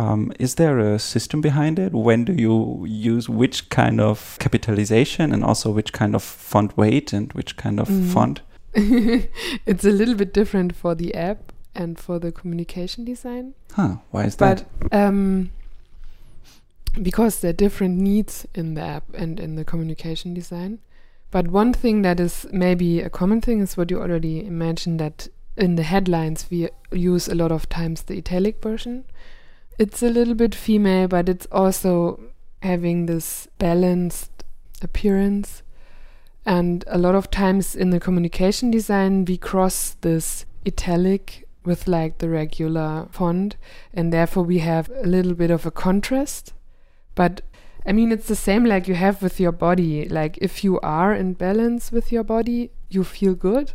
um, 0.00 0.32
is 0.38 0.54
there 0.54 0.78
a 0.78 0.98
system 0.98 1.40
behind 1.40 1.78
it? 1.78 1.92
When 1.92 2.24
do 2.24 2.32
you 2.32 2.84
use 2.86 3.28
which 3.28 3.68
kind 3.70 4.00
of 4.00 4.36
capitalization, 4.38 5.32
and 5.32 5.44
also 5.44 5.70
which 5.70 5.92
kind 5.92 6.14
of 6.14 6.22
font 6.22 6.76
weight 6.76 7.12
and 7.12 7.32
which 7.34 7.56
kind 7.56 7.78
of 7.80 7.88
Mhm. 7.88 8.12
font? 8.14 8.40
it's 8.74 9.84
a 9.84 9.90
little 10.00 10.14
bit 10.14 10.32
different 10.32 10.74
for 10.76 10.94
the 10.94 11.14
app 11.14 11.52
and 11.74 11.98
for 11.98 12.18
the 12.18 12.32
communication 12.32 13.04
design. 13.04 13.54
Huh? 13.72 13.96
Why 14.12 14.24
is 14.24 14.36
that? 14.36 14.64
Um, 14.92 15.50
because 17.02 17.40
there 17.40 17.50
are 17.50 17.64
different 17.64 17.98
needs 17.98 18.46
in 18.54 18.74
the 18.74 18.82
app 18.82 19.04
and 19.14 19.38
in 19.40 19.54
the 19.56 19.64
communication 19.64 20.34
design. 20.34 20.78
But 21.30 21.46
one 21.48 21.72
thing 21.72 22.02
that 22.02 22.18
is 22.20 22.46
maybe 22.52 23.00
a 23.00 23.10
common 23.10 23.40
thing 23.40 23.60
is 23.60 23.76
what 23.76 23.90
you 23.90 24.00
already 24.00 24.42
mentioned 24.50 24.98
that 25.00 25.28
in 25.56 25.76
the 25.76 25.82
headlines 25.84 26.46
we 26.50 26.68
use 26.92 27.28
a 27.28 27.34
lot 27.34 27.52
of 27.52 27.68
times 27.68 28.02
the 28.02 28.18
italic 28.18 28.62
version. 28.62 29.04
It's 29.80 30.02
a 30.02 30.10
little 30.10 30.34
bit 30.34 30.54
female, 30.54 31.08
but 31.08 31.26
it's 31.26 31.46
also 31.50 32.20
having 32.62 33.06
this 33.06 33.48
balanced 33.56 34.44
appearance. 34.82 35.62
And 36.44 36.84
a 36.86 36.98
lot 36.98 37.14
of 37.14 37.30
times 37.30 37.74
in 37.74 37.88
the 37.88 37.98
communication 37.98 38.70
design, 38.70 39.24
we 39.24 39.38
cross 39.38 39.96
this 40.02 40.44
italic 40.66 41.48
with 41.64 41.88
like 41.88 42.18
the 42.18 42.28
regular 42.28 43.08
font, 43.10 43.56
and 43.94 44.12
therefore 44.12 44.42
we 44.42 44.58
have 44.58 44.90
a 45.02 45.06
little 45.06 45.32
bit 45.32 45.50
of 45.50 45.64
a 45.64 45.70
contrast. 45.70 46.52
But 47.14 47.40
I 47.86 47.92
mean, 47.92 48.12
it's 48.12 48.28
the 48.28 48.36
same 48.36 48.66
like 48.66 48.86
you 48.86 48.96
have 48.96 49.22
with 49.22 49.40
your 49.40 49.52
body. 49.52 50.06
Like 50.06 50.36
if 50.42 50.62
you 50.62 50.78
are 50.80 51.14
in 51.14 51.32
balance 51.32 51.90
with 51.90 52.12
your 52.12 52.24
body, 52.24 52.70
you 52.90 53.02
feel 53.02 53.34
good. 53.34 53.72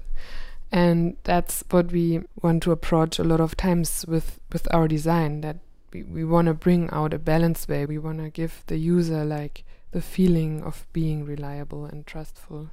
And 0.71 1.17
that's 1.23 1.63
what 1.71 1.91
we 1.91 2.21
want 2.43 2.61
to 2.61 2.71
approach 2.71 3.17
a 3.17 3.23
lot 3.23 3.41
of 3.41 3.57
times 3.57 4.05
with, 4.07 4.39
with 4.53 4.67
our 4.71 4.87
design 4.87 5.41
that 5.41 5.57
we, 5.95 6.03
we 6.03 6.25
want 6.25 6.47
to 6.47 6.53
bring 6.53 6.89
out 6.91 7.13
a 7.13 7.19
balanced 7.19 7.69
way. 7.69 7.85
We 7.85 7.97
want 7.97 8.19
to 8.19 8.29
give 8.29 8.63
the 8.67 8.77
user 8.77 9.23
like 9.23 9.63
the 9.91 10.01
feeling 10.01 10.61
of 10.63 10.85
being 10.91 11.25
reliable 11.25 11.85
and 11.85 12.05
trustful. 12.05 12.69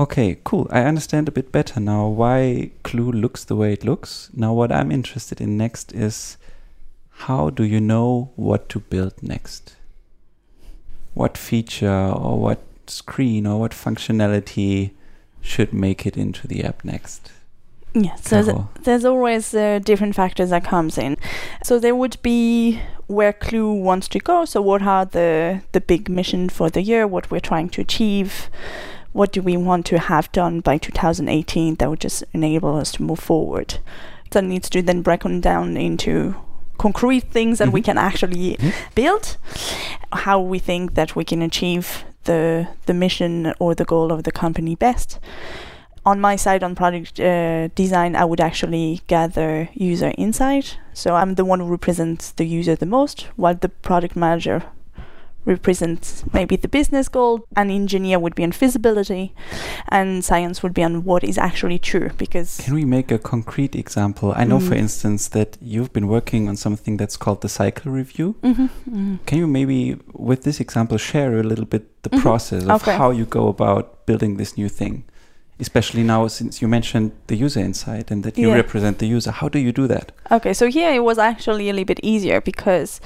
Okay, 0.00 0.38
cool. 0.44 0.68
I 0.70 0.82
understand 0.82 1.26
a 1.26 1.32
bit 1.32 1.50
better 1.50 1.80
now 1.80 2.06
why 2.06 2.70
Clue 2.84 3.10
looks 3.10 3.42
the 3.42 3.56
way 3.56 3.72
it 3.72 3.84
looks. 3.84 4.30
Now, 4.32 4.52
what 4.52 4.70
I'm 4.70 4.92
interested 4.92 5.40
in 5.40 5.56
next 5.56 5.92
is 5.92 6.36
how 7.26 7.50
do 7.50 7.64
you 7.64 7.80
know 7.80 8.30
what 8.36 8.68
to 8.68 8.78
build 8.78 9.20
next? 9.22 9.74
What 11.14 11.36
feature 11.36 12.12
or 12.14 12.38
what 12.38 12.60
screen 12.86 13.44
or 13.44 13.58
what 13.58 13.72
functionality 13.72 14.92
should 15.40 15.72
make 15.72 16.06
it 16.06 16.16
into 16.16 16.46
the 16.46 16.62
app 16.62 16.84
next? 16.84 17.32
Yes, 17.94 18.28
so 18.28 18.42
th- 18.42 18.56
there's 18.84 19.04
always 19.04 19.54
uh, 19.54 19.80
different 19.82 20.14
factors 20.14 20.50
that 20.50 20.64
comes 20.64 20.98
in. 20.98 21.16
So 21.64 21.78
there 21.78 21.94
would 21.96 22.16
be 22.22 22.80
where 23.06 23.32
Clue 23.32 23.72
wants 23.72 24.08
to 24.08 24.18
go. 24.18 24.44
So 24.44 24.60
what 24.62 24.82
are 24.82 25.04
the 25.06 25.62
the 25.72 25.80
big 25.80 26.08
mission 26.08 26.48
for 26.48 26.70
the 26.70 26.82
year? 26.82 27.06
What 27.06 27.30
we're 27.30 27.40
trying 27.40 27.70
to 27.70 27.80
achieve? 27.80 28.48
What 29.12 29.32
do 29.32 29.40
we 29.42 29.56
want 29.56 29.86
to 29.86 29.98
have 29.98 30.30
done 30.32 30.60
by 30.60 30.78
2018 30.78 31.76
that 31.76 31.88
would 31.90 32.00
just 32.00 32.22
enable 32.32 32.76
us 32.76 32.92
to 32.92 33.02
move 33.02 33.18
forward? 33.18 33.78
That 34.30 34.44
needs 34.44 34.68
to 34.70 34.82
then 34.82 35.02
broken 35.02 35.40
down 35.40 35.76
into 35.76 36.34
concrete 36.76 37.24
things 37.32 37.58
that 37.58 37.72
we 37.72 37.80
Mhm. 37.80 37.84
can 37.84 37.98
actually 37.98 38.56
Mhm. 38.58 38.72
build. 38.94 39.36
How 40.12 40.38
we 40.38 40.58
think 40.60 40.94
that 40.94 41.16
we 41.16 41.24
can 41.24 41.42
achieve 41.42 42.04
the 42.24 42.68
the 42.86 42.94
mission 42.94 43.52
or 43.58 43.74
the 43.74 43.84
goal 43.84 44.12
of 44.12 44.22
the 44.22 44.30
company 44.32 44.74
best 44.76 45.18
on 46.10 46.16
my 46.28 46.36
side 46.44 46.62
on 46.66 46.72
product 46.82 47.20
uh, 47.20 47.68
design 47.82 48.12
i 48.22 48.24
would 48.30 48.40
actually 48.48 48.88
gather 49.14 49.68
user 49.92 50.12
insight 50.24 50.66
so 51.02 51.08
i'm 51.20 51.32
the 51.40 51.44
one 51.52 51.60
who 51.60 51.68
represents 51.78 52.24
the 52.40 52.46
user 52.58 52.74
the 52.84 52.90
most 52.98 53.18
while 53.42 53.54
the 53.64 53.68
product 53.88 54.14
manager 54.24 54.58
represents 55.44 56.24
maybe 56.32 56.56
the 56.56 56.68
business 56.68 57.08
goal 57.08 57.40
an 57.56 57.70
engineer 57.70 58.18
would 58.18 58.34
be 58.34 58.44
on 58.44 58.52
feasibility 58.52 59.32
and 59.88 60.24
science 60.24 60.62
would 60.62 60.74
be 60.74 60.82
on 60.88 61.04
what 61.04 61.22
is 61.24 61.38
actually 61.38 61.78
true 61.78 62.10
because 62.18 62.58
Can 62.64 62.74
we 62.74 62.84
make 62.84 63.10
a 63.10 63.18
concrete 63.18 63.74
example? 63.84 64.28
I 64.36 64.44
know, 64.44 64.60
for 64.60 64.74
Mm. 64.76 64.82
instance, 64.84 65.22
that 65.36 65.50
you've 65.72 65.92
been 65.98 66.06
working 66.16 66.48
on 66.50 66.56
something 66.56 66.98
that's 67.00 67.16
called 67.16 67.40
the 67.40 67.48
cycle 67.48 67.92
review. 68.00 68.34
Mhm, 68.42 68.68
mhm. 68.90 69.18
Can 69.28 69.38
you 69.38 69.46
maybe, 69.46 69.80
with 70.28 70.40
this 70.42 70.60
example, 70.60 70.98
share 70.98 71.30
a 71.40 71.42
little 71.50 71.64
bit 71.74 71.82
the 72.02 72.10
Mhm. 72.10 72.20
process 72.24 72.62
of 72.64 72.82
Okay. 72.82 72.96
how 73.00 73.10
you 73.20 73.24
go 73.38 73.48
about 73.48 73.84
building 74.06 74.36
this 74.36 74.52
new 74.60 74.68
thing? 74.68 74.94
Especially 75.60 76.04
now, 76.04 76.28
since 76.28 76.62
you 76.62 76.68
mentioned 76.68 77.10
the 77.26 77.34
user 77.34 77.58
insight 77.58 78.12
and 78.12 78.22
that 78.22 78.38
you 78.38 78.48
Yeah. 78.48 78.54
represent 78.54 78.98
the 78.98 79.06
user. 79.06 79.32
How 79.32 79.48
do 79.48 79.58
you 79.58 79.72
do 79.72 79.88
that? 79.88 80.12
Okay, 80.30 80.52
so 80.54 80.68
here 80.68 80.92
it 80.92 81.02
was 81.02 81.18
actually 81.18 81.68
a 81.68 81.72
little 81.72 81.84
bit 81.86 81.98
easier 82.02 82.40
because 82.40 83.00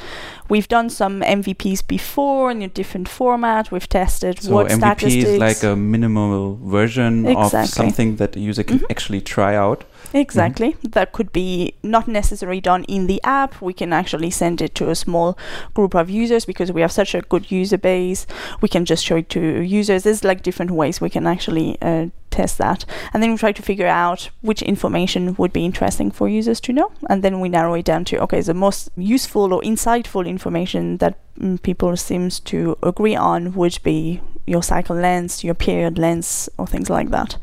we've 0.50 0.68
done 0.68 0.90
some 0.90 1.22
MVPs 1.22 1.80
before 1.80 2.50
in 2.50 2.60
a 2.60 2.68
different 2.68 3.08
format. 3.08 3.70
We've 3.72 3.88
tested 3.88 4.42
So 4.42 4.52
what 4.52 4.66
MVP 4.70 4.98
statistics. 4.98 5.28
is 5.30 5.38
like 5.38 5.62
a 5.62 5.74
minimal 5.76 6.58
version 6.62 7.26
of 7.26 7.50
something 7.68 8.16
that 8.16 8.32
the 8.32 8.40
user 8.40 8.62
can 8.64 8.80
Mhm. 8.80 8.90
actually 8.90 9.22
try 9.22 9.54
out. 9.56 9.84
Exactly. 10.12 10.76
That 10.82 11.12
could 11.12 11.32
be 11.32 11.72
not 11.82 12.06
necessarily 12.06 12.60
done 12.60 12.84
in 12.84 13.06
the 13.06 13.18
app. 13.24 13.62
We 13.62 13.72
can 13.72 13.94
actually 13.94 14.28
send 14.30 14.60
it 14.60 14.74
to 14.74 14.90
a 14.90 14.94
small 14.94 15.38
group 15.72 15.94
of 15.94 16.10
users 16.10 16.44
because 16.44 16.70
we 16.70 16.82
have 16.82 16.92
such 16.92 17.14
a 17.14 17.22
good 17.22 17.50
user 17.50 17.78
base. 17.78 18.26
We 18.60 18.68
can 18.68 18.84
just 18.84 19.02
show 19.06 19.16
it 19.16 19.30
to 19.30 19.40
users. 19.62 20.02
There's 20.02 20.22
like 20.22 20.42
different 20.42 20.72
ways 20.72 21.00
we 21.00 21.08
can 21.08 21.26
actually 21.26 21.78
uh, 21.80 22.06
test 22.32 22.58
that. 22.58 22.84
And 23.12 23.22
then 23.22 23.30
we 23.30 23.36
try 23.36 23.52
to 23.52 23.62
figure 23.62 23.86
out 23.86 24.30
which 24.40 24.62
information 24.62 25.34
would 25.36 25.52
be 25.52 25.64
interesting 25.64 26.10
for 26.10 26.28
users 26.28 26.60
to 26.62 26.72
know. 26.72 26.92
And 27.08 27.22
then 27.22 27.40
we 27.40 27.48
narrow 27.48 27.74
it 27.74 27.84
down 27.84 28.04
to 28.06 28.18
okay, 28.22 28.40
the 28.40 28.54
most 28.54 28.90
useful 28.96 29.52
or 29.52 29.62
insightful 29.62 30.26
information 30.26 30.96
that 30.98 31.18
mm, 31.38 31.62
people 31.62 31.96
seems 31.96 32.40
to 32.40 32.76
agree 32.82 33.16
on 33.16 33.54
would 33.54 33.78
be 33.82 34.20
your 34.46 34.62
cycle 34.62 34.96
length, 34.96 35.44
your 35.44 35.54
period 35.54 35.98
length, 35.98 36.48
or 36.58 36.66
things 36.66 36.90
like 36.90 37.10
that. 37.10 37.36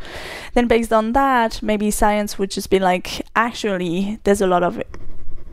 Then 0.53 0.67
based 0.67 0.91
on 0.91 1.13
that, 1.13 1.61
maybe 1.61 1.91
science 1.91 2.37
would 2.37 2.51
just 2.51 2.69
be 2.69 2.79
like, 2.79 3.25
actually, 3.35 4.19
there's 4.23 4.41
a 4.41 4.47
lot 4.47 4.63
of 4.63 4.81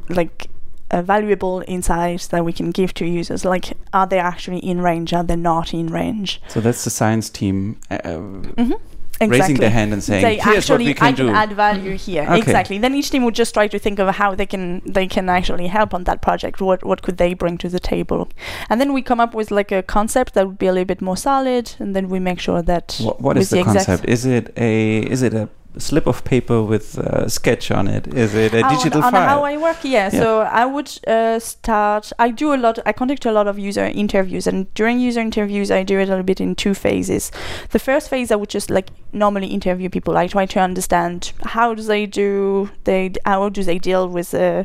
like 0.08 0.48
uh, 0.90 1.02
valuable 1.02 1.64
insights 1.66 2.28
that 2.28 2.44
we 2.44 2.52
can 2.52 2.70
give 2.70 2.94
to 2.94 3.06
users. 3.06 3.44
Like, 3.44 3.72
are 3.92 4.06
they 4.06 4.18
actually 4.18 4.58
in 4.58 4.80
range? 4.80 5.12
Are 5.12 5.24
they 5.24 5.36
not 5.36 5.74
in 5.74 5.88
range? 5.88 6.40
So 6.48 6.60
that's 6.60 6.84
the 6.84 6.90
science 6.90 7.30
team 7.30 7.80
uh, 7.90 7.98
uh, 8.04 8.18
Mm-hmm. 8.18 8.95
Exactly. 9.20 9.40
raising 9.40 9.56
their 9.56 9.70
hand 9.70 9.92
and 9.92 10.02
saying, 10.02 10.22
They 10.22 10.38
"Here's 10.38 10.68
what 10.68 10.78
we 10.78 10.94
can 10.94 11.06
I 11.06 11.12
do." 11.12 11.26
can 11.26 11.34
add 11.34 11.52
value 11.52 11.96
here. 11.96 12.22
Okay. 12.22 12.38
Exactly. 12.38 12.78
Then 12.78 12.94
each 12.94 13.10
team 13.10 13.24
would 13.24 13.34
just 13.34 13.54
try 13.54 13.66
to 13.68 13.78
think 13.78 13.98
of 13.98 14.14
how 14.16 14.34
they 14.34 14.46
can 14.46 14.82
they 14.84 15.06
can 15.06 15.28
actually 15.28 15.68
help 15.68 15.94
on 15.94 16.04
that 16.04 16.20
project. 16.20 16.60
What 16.60 16.84
what 16.84 17.02
could 17.02 17.16
they 17.16 17.34
bring 17.34 17.58
to 17.58 17.68
the 17.68 17.80
table? 17.80 18.28
And 18.68 18.80
then 18.80 18.92
we 18.92 19.02
come 19.02 19.20
up 19.20 19.34
with 19.34 19.50
like 19.50 19.72
a 19.72 19.82
concept 19.82 20.34
that 20.34 20.46
would 20.46 20.58
be 20.58 20.66
a 20.66 20.72
little 20.72 20.84
bit 20.94 21.00
more 21.00 21.16
solid, 21.16 21.72
and 21.78 21.94
then 21.96 22.08
we 22.08 22.18
make 22.18 22.40
sure 22.40 22.62
that 22.62 22.98
What, 23.00 23.20
what 23.20 23.36
is 23.36 23.50
the, 23.50 23.62
concept? 23.64 24.04
Is 24.06 24.26
it 24.26 24.52
a 24.56 24.98
is 25.00 25.22
it 25.22 25.34
a 25.34 25.48
slip 25.78 26.06
of 26.06 26.24
paper 26.24 26.62
with 26.62 26.98
a 26.98 27.28
sketch 27.28 27.70
on 27.70 27.88
it? 27.88 28.06
Is 28.14 28.34
it 28.34 28.54
a 28.54 28.62
digital 28.62 29.02
on, 29.02 29.12
file? 29.12 29.28
how 29.28 29.44
I 29.44 29.56
work, 29.56 29.78
yeah. 29.82 29.96
Yeah. 29.96 30.10
So 30.10 30.40
I 30.40 30.64
would 30.66 30.90
uh, 31.06 31.38
start. 31.38 32.12
I 32.18 32.30
do 32.30 32.54
a 32.54 32.56
lot. 32.56 32.78
I 32.86 32.92
conduct 32.92 33.24
a 33.26 33.32
lot 33.32 33.46
of 33.46 33.58
user 33.58 33.84
interviews, 33.84 34.46
and 34.46 34.72
during 34.74 35.00
user 35.00 35.20
interviews, 35.20 35.70
I 35.70 35.82
do 35.82 35.98
it 35.98 36.04
a 36.04 36.06
little 36.06 36.22
bit 36.22 36.40
in 36.40 36.54
two 36.54 36.74
phases. 36.74 37.32
The 37.70 37.78
first 37.78 38.10
phase, 38.10 38.30
I 38.30 38.36
would 38.36 38.50
just 38.50 38.70
like 38.70 38.88
normally 39.12 39.48
interview 39.48 39.88
people. 39.88 40.16
I 40.16 40.26
try 40.26 40.46
to 40.46 40.60
understand 40.60 41.32
how 41.44 41.74
do 41.74 41.82
they 41.82 42.06
do 42.06 42.70
they 42.84 43.12
how 43.24 43.48
do 43.48 43.62
they 43.62 43.78
deal 43.78 44.08
with 44.08 44.34
uh, 44.34 44.64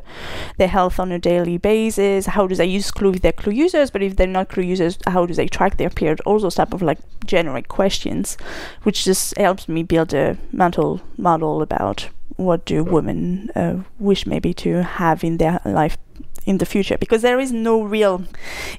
their 0.58 0.68
health 0.68 1.00
on 1.00 1.12
a 1.12 1.20
daily 1.20 1.58
basis. 1.58 2.26
How 2.26 2.48
do 2.48 2.56
they 2.56 2.66
use 2.66 2.92
Clue 2.92 3.14
if 3.14 3.22
they're 3.22 3.32
Clue 3.32 3.54
users, 3.54 3.92
but 3.92 4.02
if 4.04 4.16
they're 4.16 4.28
not 4.28 4.50
Clue 4.50 4.64
users, 4.64 4.98
how 5.08 5.26
do 5.26 5.34
they 5.34 5.48
track 5.48 5.78
their 5.78 5.90
period? 5.90 6.22
All 6.26 6.40
those 6.40 6.56
type 6.56 6.74
of 6.74 6.82
like 6.82 7.00
generic 7.26 7.68
questions, 7.68 8.38
which 8.84 9.06
just 9.06 9.38
helps 9.38 9.68
me 9.68 9.84
build 9.84 10.14
a 10.14 10.38
mental 10.52 11.01
model 11.18 11.62
about 11.62 12.10
what 12.38 12.66
do 12.66 12.84
women 12.84 13.50
uh, 13.56 13.84
wish 14.00 14.26
maybe 14.26 14.54
to 14.54 14.84
have 14.84 15.24
in 15.24 15.38
their 15.38 15.60
life 15.66 15.98
in 16.46 16.58
the 16.58 16.66
future 16.66 16.98
because 16.98 17.22
there 17.22 17.40
is 17.40 17.52
no 17.52 17.82
real 17.82 18.24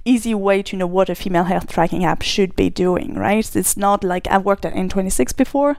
easy 0.04 0.34
way 0.34 0.62
to 0.62 0.76
know 0.76 0.86
what 0.86 1.08
a 1.08 1.14
female 1.14 1.44
health 1.44 1.68
tracking 1.68 2.04
app 2.04 2.22
should 2.22 2.54
be 2.56 2.68
doing 2.68 3.14
right 3.14 3.54
it's 3.56 3.76
not 3.76 4.02
like 4.02 4.26
i've 4.30 4.44
worked 4.44 4.64
at 4.64 4.74
n26 4.74 5.36
before 5.36 5.76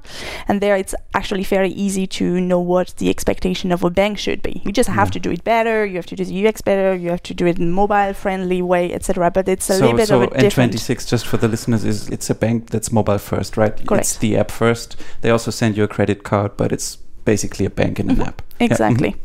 and 0.48 0.62
there 0.62 0.76
it's 0.76 0.96
actually 1.14 1.44
very 1.44 1.70
easy 1.70 2.08
to 2.08 2.40
know 2.40 2.60
what 2.60 2.94
the 2.98 3.10
expectation 3.10 3.72
of 3.72 3.84
a 3.84 3.90
bank 3.90 4.18
should 4.18 4.42
be 4.42 4.62
you 4.66 4.72
just 4.72 4.90
have 4.90 5.08
Yeah. 5.10 5.12
to 5.12 5.20
do 5.20 5.32
it 5.32 5.44
better 5.44 5.86
you 5.86 5.96
have 5.98 6.06
to 6.08 6.16
do 6.16 6.24
the 6.26 6.48
ux 6.48 6.62
better 6.62 6.96
you 6.96 7.10
have 7.10 7.24
to 7.24 7.34
do 7.34 7.46
it 7.48 7.58
in 7.58 7.64
a 7.64 7.72
mobile 7.72 8.14
friendly 8.14 8.62
way 8.62 8.94
etc 8.94 9.30
but 9.32 9.48
it's 9.48 9.70
a 9.70 9.74
so 9.74 9.80
little 9.82 9.98
bit 9.98 10.08
so 10.08 10.22
of 10.22 10.32
a 10.34 10.38
different 10.40 10.74
N26, 10.74 11.08
just 11.10 11.26
for 11.28 11.38
the 11.38 11.48
listeners, 11.48 11.84
is 11.84 12.10
it's 12.10 12.30
a 12.30 12.36
bank 12.36 12.70
that's 12.70 12.92
mobile 12.92 13.18
first, 13.18 13.58
right? 13.58 13.76
Correct. 13.86 14.02
It's 14.06 14.18
the 14.18 14.38
app 14.38 14.50
first. 14.52 14.96
They 15.22 15.30
also 15.30 15.52
send 15.52 15.78
you 15.78 15.84
a 15.84 15.88
credit 15.88 16.24
card, 16.24 16.56
but 16.58 16.72
it's 16.72 16.98
basically 17.26 17.66
a 17.66 17.70
bank 17.70 18.00
in 18.00 18.10
an 18.10 18.16
Mhm. 18.18 18.28
app. 18.28 18.42
Yeah, 18.60 18.66
Exactly. 18.66 19.16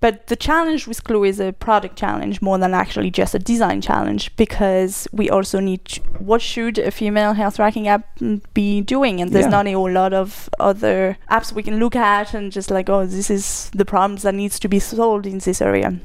But 0.00 0.28
the 0.28 0.36
challenge 0.36 0.86
with 0.86 1.02
Clue 1.02 1.24
is 1.24 1.40
a 1.40 1.52
product 1.52 1.96
challenge 1.96 2.40
more 2.40 2.56
than 2.56 2.72
actually 2.72 3.10
just 3.10 3.34
a 3.34 3.38
design 3.40 3.80
challenge 3.80 4.34
because 4.36 5.08
we 5.12 5.28
also 5.28 5.58
need 5.58 5.84
to, 5.86 6.00
what 6.20 6.40
should 6.40 6.78
a 6.78 6.92
female 6.92 7.32
health 7.32 7.56
tracking 7.56 7.88
app 7.88 8.06
mm, 8.20 8.40
be 8.54 8.80
doing? 8.80 9.20
And 9.20 9.32
there's 9.32 9.46
Yeah. 9.46 9.50
not 9.50 9.66
a 9.66 9.72
whole 9.72 9.90
lot 9.90 10.12
of 10.12 10.48
other 10.60 11.18
apps 11.30 11.52
we 11.52 11.64
can 11.64 11.80
look 11.80 11.96
at 11.96 12.32
and 12.32 12.52
just 12.52 12.70
like, 12.70 12.88
oh, 12.88 13.06
this 13.06 13.28
is 13.28 13.70
the 13.74 13.84
problems 13.84 14.22
that 14.22 14.34
needs 14.36 14.60
to 14.60 14.68
be 14.68 14.78
solved 14.78 15.26
in 15.26 15.38
this 15.38 15.60
area. 15.60 15.98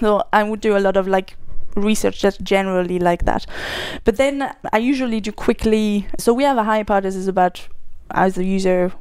So 0.00 0.22
I 0.32 0.42
would 0.42 0.60
do 0.60 0.76
a 0.76 0.80
lot 0.80 0.96
of 0.98 1.08
like 1.08 1.36
research 1.74 2.20
just 2.20 2.42
generally 2.42 2.98
like 2.98 3.24
that. 3.24 3.46
But 4.04 4.16
then 4.18 4.54
I 4.74 4.76
usually 4.76 5.20
do 5.22 5.32
quickly. 5.32 6.06
So 6.18 6.34
we 6.34 6.44
have 6.44 6.58
a 6.58 6.64
hypothesis 6.64 7.26
about 7.28 7.66
as 8.10 8.36
a 8.36 8.44
user. 8.44 8.92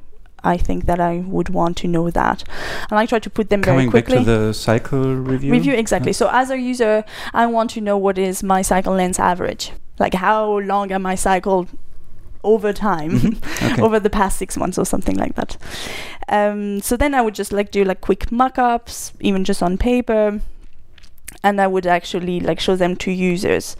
I 0.43 0.57
think 0.57 0.85
that 0.85 0.99
I 0.99 1.17
would 1.27 1.49
want 1.49 1.77
to 1.77 1.87
know 1.87 2.09
that, 2.09 2.43
and 2.89 2.97
I 2.99 3.05
try 3.05 3.19
to 3.19 3.29
put 3.29 3.49
them 3.49 3.61
very 3.61 3.87
quickly. 3.87 4.15
Coming 4.15 4.25
back 4.25 4.33
to 4.35 4.47
the 4.47 4.53
cycle 4.53 5.15
review. 5.15 5.51
Review 5.51 5.73
exactly. 5.73 6.09
Yeah. 6.11 6.15
So 6.17 6.29
as 6.31 6.49
a 6.49 6.57
user, 6.57 7.03
I 7.33 7.45
want 7.45 7.69
to 7.71 7.81
know 7.81 7.97
what 7.97 8.17
is 8.17 8.41
my 8.43 8.61
cycle 8.61 8.93
length 8.93 9.19
average. 9.19 9.71
Like 9.99 10.15
how 10.15 10.59
long 10.59 10.91
am 10.91 11.05
I 11.05 11.15
cycled 11.15 11.67
over 12.43 12.73
time, 12.73 13.11
Mhm. 13.19 13.71
Okay. 13.73 13.81
over 13.83 13.99
the 13.99 14.09
past 14.09 14.37
six 14.39 14.57
months 14.57 14.77
or 14.79 14.85
something 14.85 15.15
like 15.15 15.35
that. 15.35 15.57
Um, 16.27 16.81
so 16.81 16.97
then 16.97 17.13
I 17.13 17.21
would 17.21 17.35
just 17.35 17.51
like 17.53 17.69
do 17.69 17.83
like 17.83 18.01
quick 18.01 18.31
mock-ups, 18.31 19.13
even 19.19 19.43
just 19.43 19.61
on 19.61 19.77
paper. 19.77 20.41
And 21.43 21.59
I 21.59 21.67
would 21.67 21.87
actually 21.87 22.39
like 22.39 22.59
show 22.59 22.75
them 22.75 22.95
to 22.97 23.11
users. 23.11 23.75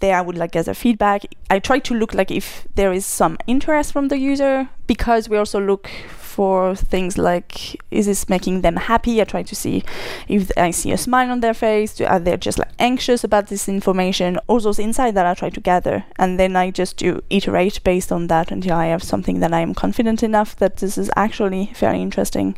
There 0.00 0.16
I 0.16 0.20
would 0.20 0.36
like 0.36 0.52
gather 0.52 0.74
feedback. 0.74 1.24
I 1.48 1.58
try 1.58 1.78
to 1.80 1.94
look 1.94 2.14
like 2.14 2.30
if 2.30 2.66
there 2.74 2.92
is 2.92 3.06
some 3.06 3.38
interest 3.46 3.92
from 3.92 4.08
the 4.08 4.18
user 4.18 4.68
because 4.86 5.28
we 5.28 5.36
also 5.36 5.60
look 5.60 5.88
for 6.30 6.74
things 6.74 7.18
like 7.18 7.76
is 7.90 8.06
this 8.06 8.28
making 8.28 8.62
them 8.62 8.76
happy? 8.76 9.20
I 9.20 9.24
try 9.24 9.42
to 9.42 9.54
see 9.54 9.82
if 10.28 10.50
I 10.56 10.70
see 10.70 10.92
a 10.92 10.96
smile 10.96 11.30
on 11.30 11.40
their 11.40 11.54
face. 11.54 12.00
Are 12.00 12.18
they 12.18 12.36
just 12.36 12.58
like 12.58 12.70
anxious 12.78 13.24
about 13.24 13.48
this 13.48 13.68
information? 13.68 14.38
All 14.46 14.60
those 14.60 14.78
insights 14.78 15.14
that 15.16 15.26
I 15.26 15.34
try 15.34 15.50
to 15.50 15.60
gather, 15.60 16.04
and 16.18 16.38
then 16.38 16.56
I 16.56 16.70
just 16.70 16.96
do 16.96 17.20
iterate 17.28 17.82
based 17.84 18.10
on 18.10 18.28
that 18.28 18.50
until 18.50 18.74
I 18.74 18.86
have 18.86 19.02
something 19.02 19.40
that 19.40 19.52
I 19.52 19.60
am 19.60 19.74
confident 19.74 20.22
enough 20.22 20.56
that 20.56 20.76
this 20.76 20.96
is 20.96 21.10
actually 21.16 21.72
very 21.74 22.00
interesting. 22.00 22.56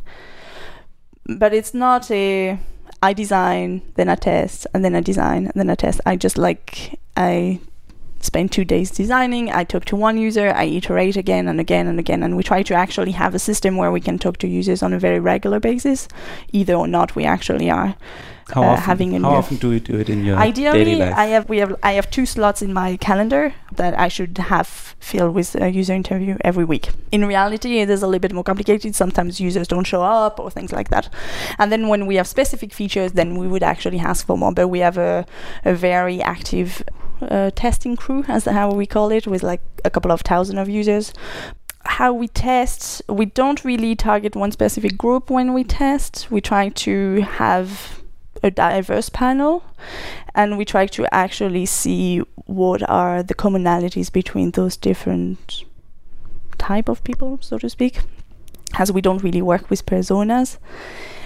But 1.27 1.53
it's 1.55 1.75
not 1.75 2.11
a 2.11 2.59
I 3.03 3.13
design, 3.13 3.83
then 3.95 4.09
I 4.09 4.15
test, 4.15 4.67
and 4.75 4.85
then 4.85 4.95
I 4.95 5.01
design, 5.01 5.47
and 5.47 5.55
then 5.55 5.71
I 5.71 5.75
test. 5.75 6.01
I 6.07 6.17
just 6.17 6.39
like 6.39 6.99
I 7.17 7.61
spend 8.21 8.53
two 8.53 8.65
days 8.65 8.91
designing. 8.91 9.51
I 9.51 9.65
talk 9.65 9.85
to 9.87 9.97
one 9.97 10.17
user, 10.17 10.53
I 10.55 10.65
iterate 10.65 11.17
again 11.17 11.49
and 11.49 11.61
again 11.61 11.87
and 11.87 11.99
again, 11.99 12.23
and 12.23 12.37
we 12.37 12.43
try 12.43 12.63
to 12.63 12.75
actually 12.75 13.13
have 13.13 13.35
a 13.35 13.39
system 13.39 13.77
where 13.77 13.91
we 13.91 14.01
can 14.01 14.19
talk 14.19 14.39
to 14.39 14.49
users 14.49 14.83
on 14.83 14.93
a 14.93 14.99
very 14.99 15.19
regular 15.19 15.61
basis, 15.61 16.09
either 16.53 16.75
or 16.75 16.87
not 16.87 17.17
we 17.17 17.25
actually 17.25 17.71
are. 17.71 17.97
How 18.53 18.63
uh, 18.63 18.67
often? 18.67 18.85
having 18.85 19.17
a 19.17 19.21
how 19.21 19.37
often 19.37 19.57
do 19.57 19.73
you 19.73 19.81
do 19.81 19.99
it 19.99 20.11
in 20.11 20.25
your 20.25 20.37
Ideally? 20.37 21.03
I 21.03 21.27
have 21.27 21.49
we 21.49 21.59
have 21.59 21.75
I 21.83 21.93
have 21.93 22.11
two 22.11 22.27
slots 22.27 22.61
in 22.61 22.73
my 22.73 22.99
calendar 22.99 23.55
that 23.77 23.99
I 23.99 24.09
should 24.09 24.37
have 24.37 24.95
filled 25.01 25.35
with 25.35 25.55
a 25.55 25.71
user 25.71 25.95
interview 25.95 26.37
every 26.43 26.65
week. 26.65 26.91
In 27.11 27.25
reality, 27.25 27.79
it 27.79 27.89
is 27.89 28.03
a 28.03 28.07
little 28.07 28.21
bit 28.21 28.33
more 28.33 28.45
complicated. 28.45 28.95
Sometimes 28.95 29.41
users 29.41 29.69
don't 29.69 29.85
show 29.85 30.03
up 30.03 30.39
or 30.39 30.51
things 30.51 30.71
like 30.71 30.91
that. 30.91 31.09
And 31.59 31.73
then 31.73 31.89
when 31.89 32.07
we 32.07 32.17
have 32.17 32.27
specific 32.27 32.75
features, 32.75 33.13
then 33.13 33.39
we 33.39 33.49
would 33.49 33.63
actually 33.63 33.99
ask 33.99 34.27
for 34.27 34.37
more. 34.37 34.53
But 34.53 34.69
we 34.69 34.81
have 34.81 34.99
a 34.99 35.25
a 35.65 35.75
very 35.75 36.21
active 36.21 36.83
uh, 37.23 37.51
testing 37.55 37.97
crew, 37.97 38.25
as 38.29 38.45
how 38.45 38.71
we 38.73 38.87
call 38.87 39.11
it, 39.11 39.27
with 39.27 39.43
like 39.43 39.63
a 39.85 39.91
couple 39.91 40.13
of 40.13 40.21
thousand 40.21 40.59
of 40.59 40.69
users. 40.69 41.15
How 41.85 42.13
we 42.13 42.29
test, 42.29 43.03
we 43.09 43.25
don't 43.25 43.65
really 43.65 43.97
target 43.97 44.37
one 44.37 44.53
specific 44.53 44.97
group 44.97 45.31
when 45.31 45.53
we 45.55 45.65
test. 45.65 46.31
We 46.31 46.41
try 46.41 46.69
to 46.69 47.23
have 47.23 48.02
a 48.43 48.51
diverse 48.51 49.09
panel 49.09 49.63
and 50.35 50.59
we 50.59 50.65
try 50.65 50.87
to 50.87 51.07
actually 51.15 51.67
see 51.67 52.19
what 52.47 52.83
are 52.89 53.23
the 53.23 53.35
commonalities 53.35 54.11
between 54.13 54.51
those 54.53 54.77
different 54.77 55.65
type 56.59 56.89
of 56.89 57.03
people 57.05 57.39
so 57.41 57.59
to 57.59 57.69
speak 57.69 58.01
as 58.79 58.91
we 58.93 59.01
don't 59.01 59.23
really 59.23 59.43
work 59.43 59.69
with 59.71 59.85
personas 59.87 60.59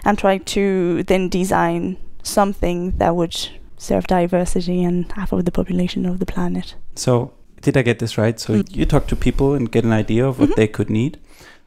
and 0.05 0.19
try 0.19 0.39
to 0.39 1.03
then 1.05 1.29
design 1.29 1.97
something 2.23 2.93
that 2.99 3.15
would 3.15 3.37
serve 3.77 4.07
diversity 4.07 4.83
and 4.83 5.11
half 5.13 5.33
of 5.33 5.45
the 5.45 5.53
population 5.53 6.07
of 6.07 6.19
the 6.19 6.27
planet 6.27 6.75
So, 6.95 7.33
did 7.61 7.77
I 7.77 7.83
get 7.83 7.99
this 7.99 8.17
right? 8.19 8.39
So, 8.41 8.55
Mm. 8.55 8.77
you 8.77 8.87
talk 8.87 9.07
to 9.09 9.17
people 9.17 9.55
and 9.55 9.71
get 9.71 9.85
an 9.85 9.93
idea 9.93 10.27
of 10.27 10.39
what 10.39 10.51
Mhm. 10.51 10.57
they 10.57 10.67
could 10.69 10.89
need. 10.91 11.19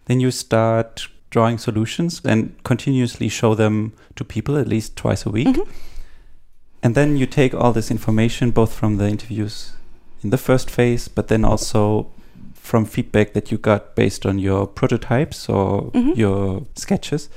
Then 0.06 0.20
you 0.20 0.32
start 0.32 1.08
drawing 1.30 1.58
solutions 1.58 2.22
and 2.26 2.56
continuously 2.64 3.30
show 3.30 3.56
them 3.56 3.94
to 4.16 4.24
people 4.24 4.58
at 4.58 4.68
least 4.68 4.96
twice 4.96 5.26
a 5.26 5.30
week. 5.30 5.48
Mhm. 5.48 5.68
And 6.82 6.96
then 6.96 7.18
you 7.18 7.26
take 7.26 7.54
all 7.54 7.74
this 7.74 7.92
information, 7.92 8.52
both 8.52 8.74
from 8.74 8.98
the 8.98 9.08
interviews 9.08 9.74
in 10.24 10.30
the 10.30 10.38
first 10.38 10.70
phase, 10.72 11.08
but 11.08 11.28
then 11.28 11.46
also 11.46 12.08
from 12.54 12.86
feedback 12.86 13.34
that 13.34 13.52
you 13.52 13.58
got 13.58 13.96
based 13.96 14.26
on 14.26 14.40
your 14.40 14.68
prototypes 14.68 15.50
or 15.50 15.92
Mhm. 15.92 16.16
your 16.16 16.66
sketches. 16.76 17.30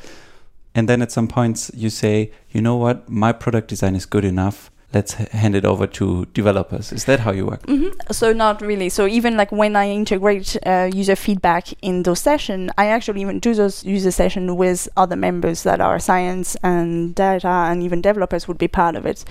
And 0.74 0.88
then 0.88 1.02
at 1.02 1.12
some 1.12 1.28
points 1.28 1.70
you 1.74 1.90
say, 1.90 2.30
you 2.50 2.60
know 2.62 2.76
what, 2.76 3.08
my 3.08 3.32
product 3.32 3.68
design 3.68 3.94
is 3.94 4.06
good 4.06 4.24
enough. 4.24 4.70
Let's 4.94 5.14
hand 5.14 5.54
it 5.54 5.64
over 5.64 5.86
to 5.86 6.26
developers. 6.34 6.92
Is 6.92 7.04
that 7.04 7.20
how 7.20 7.32
you 7.32 7.46
work? 7.46 7.66
Mm 7.66 7.78
-hmm. 7.80 8.12
So 8.12 8.32
not 8.32 8.60
really. 8.60 8.90
So 8.90 9.06
even 9.06 9.36
like 9.36 9.56
when 9.56 9.76
I 9.76 9.90
integrate 9.90 10.58
uh, 10.66 11.00
user 11.00 11.16
feedback 11.16 11.64
in 11.80 12.02
those 12.02 12.22
sessions, 12.22 12.70
I 12.78 12.86
actually 12.86 13.22
even 13.22 13.38
do 13.38 13.54
those 13.54 13.86
user 13.96 14.12
sessions 14.12 14.50
with 14.50 14.88
other 14.96 15.16
members 15.16 15.62
that 15.62 15.80
are 15.80 15.98
science 15.98 16.58
and 16.62 17.14
data 17.14 17.48
and 17.48 17.82
even 17.82 18.00
developers 18.02 18.46
would 18.46 18.58
be 18.58 18.68
part 18.68 18.96
of 18.96 19.06
it, 19.06 19.24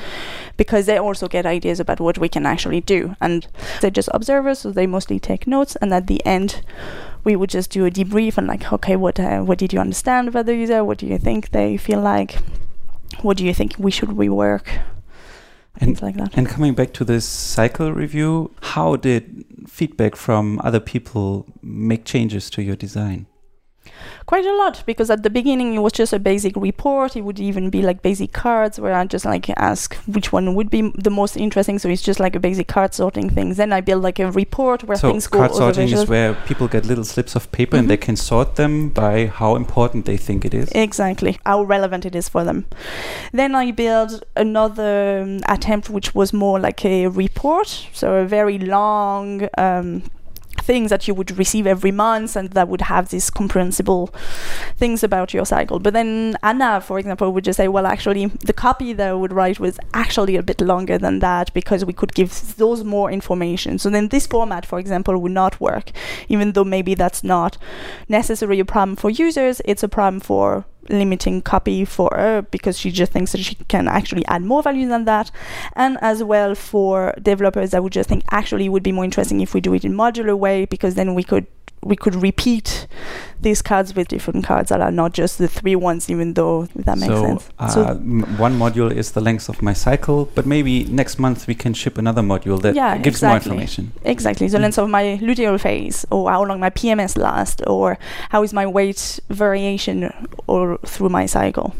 because 0.57 0.85
they 0.85 0.99
also 0.99 1.27
get 1.27 1.45
ideas 1.45 1.79
about 1.79 1.99
what 1.99 2.17
we 2.17 2.29
can 2.29 2.45
actually 2.45 2.81
do, 2.81 3.15
and 3.19 3.47
they're 3.79 3.95
just 3.95 4.09
observers, 4.13 4.59
so 4.59 4.71
they 4.71 4.87
mostly 4.87 5.19
take 5.19 5.49
notes, 5.49 5.77
and 5.81 5.93
at 5.93 6.07
the 6.07 6.19
end. 6.25 6.61
We 7.23 7.35
would 7.35 7.53
just 7.53 7.69
do 7.73 7.85
a 7.85 7.91
debrief 7.91 8.37
and 8.37 8.47
like, 8.47 8.73
okay, 8.73 8.95
what 8.95 9.19
uh, 9.19 9.41
what 9.45 9.59
did 9.59 9.73
you 9.73 9.81
understand 9.81 10.27
about 10.27 10.45
the 10.45 10.55
user? 10.55 10.83
What 10.83 10.97
do 10.97 11.05
you 11.05 11.19
think 11.19 11.49
they 11.49 11.77
feel 11.77 12.01
like? 12.01 12.39
What 13.21 13.37
do 13.37 13.43
you 13.43 13.53
think 13.53 13.75
we 13.77 13.91
should 13.91 14.09
rework? 14.09 14.65
And 15.81 16.01
like 16.01 16.15
that. 16.15 16.37
And 16.37 16.47
coming 16.47 16.73
back 16.73 16.93
to 16.93 17.03
this 17.03 17.25
cycle 17.25 17.91
review, 17.91 18.51
how 18.61 18.95
did 18.95 19.45
feedback 19.67 20.15
from 20.15 20.61
other 20.63 20.79
people 20.79 21.47
make 21.61 22.05
changes 22.05 22.49
to 22.51 22.61
your 22.61 22.75
design? 22.75 23.25
Quite 24.25 24.45
a 24.45 24.55
lot 24.55 24.83
because 24.85 25.09
at 25.09 25.23
the 25.23 25.29
beginning 25.29 25.73
it 25.73 25.79
was 25.79 25.93
just 25.93 26.13
a 26.13 26.19
basic 26.19 26.55
report 26.55 27.15
it 27.15 27.21
would 27.21 27.39
even 27.39 27.69
be 27.69 27.81
like 27.81 28.01
basic 28.01 28.31
cards 28.31 28.79
where 28.79 28.93
i 28.93 29.05
just 29.05 29.25
like 29.25 29.49
ask 29.57 29.95
which 30.07 30.31
one 30.31 30.55
would 30.55 30.69
be 30.69 30.91
the 30.95 31.09
most 31.09 31.35
interesting 31.37 31.79
so 31.79 31.89
it's 31.89 32.01
just 32.01 32.19
like 32.19 32.35
a 32.35 32.39
basic 32.39 32.67
card 32.67 32.93
sorting 32.93 33.29
thing. 33.29 33.53
then 33.55 33.73
i 33.73 33.81
build 33.81 34.01
like 34.03 34.19
a 34.19 34.31
report 34.31 34.83
where 34.83 34.97
so 34.97 35.09
things 35.11 35.27
go 35.27 35.39
card 35.39 35.53
sorting 35.53 35.89
is 35.89 36.07
where 36.07 36.33
people 36.45 36.67
get 36.67 36.85
little 36.85 37.03
slips 37.03 37.35
of 37.35 37.51
paper 37.51 37.77
and 37.77 37.89
they 37.89 37.97
Mhm. 37.97 38.01
can 38.01 38.15
sort 38.15 38.55
them 38.55 38.89
by 38.89 39.27
how 39.27 39.55
important 39.55 40.05
they 40.05 40.17
think 40.17 40.45
it 40.45 40.53
is. 40.53 40.69
Exactly, 40.73 41.37
how 41.45 41.61
relevant 41.63 42.05
it 42.05 42.15
is 42.15 42.27
for 42.29 42.43
them. 42.43 42.65
Then 43.31 43.55
I 43.55 43.71
built 43.71 44.23
another 44.35 45.21
um, 45.23 45.39
attempt 45.47 45.89
which 45.89 46.13
was 46.15 46.33
more 46.33 46.59
like 46.59 46.83
a 46.85 47.07
report, 47.07 47.87
so 47.93 48.15
a 48.15 48.25
very 48.25 48.57
long 48.59 49.47
um, 49.57 50.03
things 50.61 50.89
that 50.89 51.07
you 51.07 51.13
would 51.13 51.37
receive 51.37 51.67
every 51.67 51.91
month 51.91 52.35
and 52.35 52.51
that 52.51 52.67
would 52.67 52.81
have 52.81 53.09
these 53.09 53.29
comprehensible 53.29 54.13
things 54.77 55.03
about 55.03 55.33
your 55.33 55.45
cycle. 55.45 55.79
But 55.79 55.93
then 55.93 56.37
Anna, 56.43 56.81
for 56.81 56.99
example, 56.99 57.31
would 57.31 57.43
just 57.43 57.57
say, 57.57 57.67
well, 57.67 57.85
actually, 57.85 58.27
the 58.27 58.53
copy 58.53 58.93
that 58.93 59.09
I 59.09 59.13
would 59.13 59.33
write 59.33 59.59
was 59.59 59.79
actually 59.93 60.35
a 60.35 60.43
bit 60.43 60.61
longer 60.61 60.97
than 60.97 61.19
that 61.19 61.53
because 61.53 61.85
we 61.85 61.93
could 61.93 62.13
give 62.13 62.55
those 62.57 62.83
more 62.83 63.11
information. 63.11 63.79
So 63.79 63.89
then 63.89 64.09
this 64.09 64.27
format, 64.27 64.65
for 64.65 64.79
example, 64.79 65.17
would 65.17 65.31
not 65.31 65.59
work, 65.59 65.91
even 66.29 66.53
though 66.53 66.63
maybe 66.63 66.95
that's 66.95 67.23
not 67.23 67.57
necessarily 68.07 68.59
a 68.59 68.65
problem 68.65 68.95
for 68.95 69.09
users, 69.09 69.61
it's 69.65 69.83
a 69.83 69.89
problem 69.89 70.19
for 70.19 70.65
limiting 70.89 71.41
copy 71.41 71.85
for 71.85 72.09
her 72.15 72.41
because 72.41 72.77
she 72.77 72.91
just 72.91 73.11
thinks 73.11 73.31
that 73.31 73.41
she 73.41 73.55
can 73.67 73.87
actually 73.87 74.25
add 74.25 74.41
more 74.41 74.63
value 74.63 74.87
than 74.87 75.05
that. 75.05 75.31
And 75.75 75.97
as 76.01 76.23
well 76.23 76.55
for 76.55 77.13
developers 77.21 77.73
i 77.73 77.79
would 77.79 77.93
just 77.93 78.09
think 78.09 78.23
actually 78.31 78.65
it 78.65 78.69
would 78.69 78.83
be 78.83 78.91
more 78.91 79.03
interesting 79.03 79.41
if 79.41 79.53
we 79.53 79.61
do 79.61 79.73
it 79.73 79.85
in 79.85 79.93
modular 79.93 80.37
way 80.37 80.65
because 80.65 80.95
then 80.95 81.13
we 81.13 81.23
could 81.23 81.45
we 81.83 81.95
could 81.95 82.15
repeat 82.15 82.85
these 83.41 83.61
cards 83.63 83.95
with 83.95 84.07
different 84.07 84.45
cards 84.45 84.69
that 84.69 84.81
are 84.81 84.91
not 84.91 85.13
just 85.13 85.39
the 85.39 85.47
three 85.47 85.75
ones 85.75 86.09
even 86.11 86.35
though 86.35 86.63
if 86.75 86.85
that 86.85 86.97
makes 86.97 87.11
so, 87.13 87.23
sense 87.23 87.49
uh, 87.59 87.95
m- 87.97 88.21
one 88.37 88.53
module 88.59 88.91
is 88.95 89.11
the 89.13 89.21
length 89.21 89.49
of 89.49 89.61
my 89.63 89.73
cycle, 89.73 90.25
but 90.35 90.45
maybe 90.45 90.83
next 90.85 91.17
month 91.17 91.47
we 91.47 91.55
can 91.55 91.73
ship 91.73 91.97
another 91.97 92.21
module 92.21 92.61
that 92.61 92.75
Yeah, 92.75 92.97
gives 92.97 93.17
exactly. 93.17 93.27
more 93.29 93.37
information. 93.61 93.91
Exactly. 94.03 94.47
The 94.47 94.57
Mm. 94.57 94.61
length 94.61 94.77
of 94.77 94.89
my 94.89 95.03
luteal 95.21 95.59
phase, 95.59 96.05
or 96.11 96.29
how 96.29 96.43
long 96.43 96.59
my 96.59 96.69
PMS 96.69 97.17
lasts, 97.17 97.61
or 97.65 97.97
how 98.29 98.43
is 98.43 98.53
my 98.53 98.65
weight 98.67 99.19
variation 99.29 100.13
or 100.47 100.77
through 100.85 101.09
my 101.09 101.25
cycle. 101.25 101.73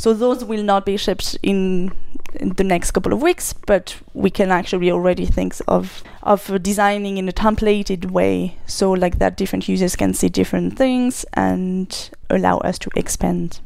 So 0.00 0.14
those 0.14 0.42
will 0.44 0.62
not 0.62 0.86
be 0.86 0.96
shipped 0.96 1.36
in, 1.42 1.92
in 2.40 2.50
the 2.56 2.64
next 2.64 2.92
couple 2.92 3.12
of 3.12 3.20
weeks, 3.20 3.52
but 3.52 3.96
we 4.14 4.30
can 4.30 4.50
actually 4.50 4.90
already 4.90 5.26
think 5.26 5.54
of 5.68 6.02
of 6.22 6.62
designing 6.62 7.18
in 7.18 7.28
a 7.28 7.32
templated 7.32 8.10
way, 8.10 8.56
so 8.66 8.92
like 8.92 9.18
that 9.18 9.36
different 9.36 9.68
users 9.68 9.96
can 9.96 10.14
see 10.14 10.28
different 10.30 10.76
things 10.78 11.24
and 11.34 12.10
allow 12.30 12.56
us 12.58 12.78
to 12.78 12.90
expand. 12.96 13.60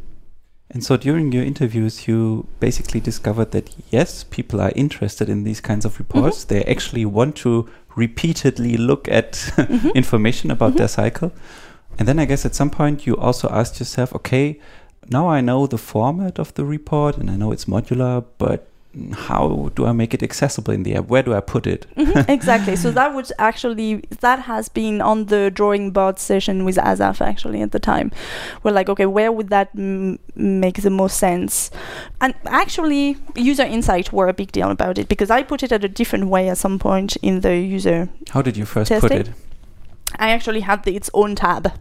And 0.71 0.83
so 0.83 0.97
during 0.97 1.31
your 1.31 1.45
interviews, 1.45 2.09
you 2.09 2.47
basically 2.59 2.99
discovered 3.01 3.51
that 3.53 3.71
yes, 3.91 4.25
people 4.25 4.61
are 4.61 4.73
interested 4.75 5.29
in 5.29 5.45
these 5.45 5.61
kinds 5.61 5.85
of 5.85 5.99
reports. 6.01 6.39
Mm-hmm. 6.45 6.55
They 6.55 6.65
actually 6.65 7.05
want 7.05 7.37
to 7.37 7.69
repeatedly 7.97 8.77
look 8.77 9.09
at 9.09 9.33
Mhm. 9.57 9.95
information 9.95 10.51
about 10.51 10.73
Mhm. 10.73 10.79
their 10.79 10.89
cycle. 10.89 11.31
And 11.99 12.09
then 12.09 12.19
I 12.19 12.25
guess 12.25 12.45
at 12.45 12.55
some 12.57 12.71
point 12.71 13.07
you 13.07 13.17
also 13.17 13.49
asked 13.51 13.79
yourself, 13.79 14.13
okay, 14.15 14.59
now 15.11 15.29
I 15.29 15.41
know 15.41 15.67
the 15.67 15.79
format 15.79 16.39
of 16.39 16.53
the 16.55 16.65
report 16.65 17.17
and 17.19 17.31
I 17.31 17.37
know 17.37 17.53
it's 17.53 17.65
modular, 17.67 18.25
but 18.39 18.69
how 19.13 19.73
do 19.75 19.87
I 19.87 19.93
make 19.93 20.15
it 20.15 20.23
accessible 20.23 20.73
in 20.73 20.85
the 20.85 20.95
app? 20.95 21.07
Where 21.09 21.23
do 21.25 21.35
I 21.35 21.41
put 21.41 21.67
it? 21.67 21.85
Mhm, 21.97 22.29
exactly. 22.37 22.77
So 22.77 22.93
that 22.93 23.13
would 23.13 23.29
actually 23.41 24.05
that 24.21 24.39
has 24.41 24.69
been 24.69 25.01
on 25.01 25.27
the 25.27 25.51
drawing 25.51 25.91
board 25.91 26.21
session 26.21 26.65
with 26.65 26.79
Asaf 26.79 27.21
actually 27.21 27.61
at 27.61 27.73
the 27.73 27.81
time. 27.81 28.13
We're 28.63 28.71
like, 28.71 28.89
okay, 28.89 29.07
where 29.07 29.33
would 29.33 29.49
that 29.49 29.71
m- 29.77 30.21
make 30.37 30.83
the 30.83 30.91
most 30.91 31.19
sense? 31.19 31.73
And 32.21 32.35
actually, 32.47 33.17
user 33.35 33.65
insight 33.65 34.13
were 34.13 34.29
a 34.29 34.33
big 34.35 34.53
deal 34.53 34.71
about 34.71 34.97
it 34.99 35.09
because 35.09 35.29
I 35.29 35.43
put 35.43 35.63
it 35.65 35.73
at 35.73 35.83
a 35.83 35.89
different 35.89 36.29
way 36.29 36.49
at 36.49 36.59
some 36.59 36.79
point 36.79 37.17
in 37.17 37.41
the 37.41 37.57
user. 37.57 38.09
How 38.31 38.43
did 38.43 38.57
you 38.57 38.65
first 38.65 38.93
put 39.01 39.11
it? 39.11 39.31
I 40.21 40.31
actually 40.31 40.61
had 40.61 40.85
the, 40.85 40.95
its 40.95 41.11
own 41.15 41.35
tab. 41.35 41.73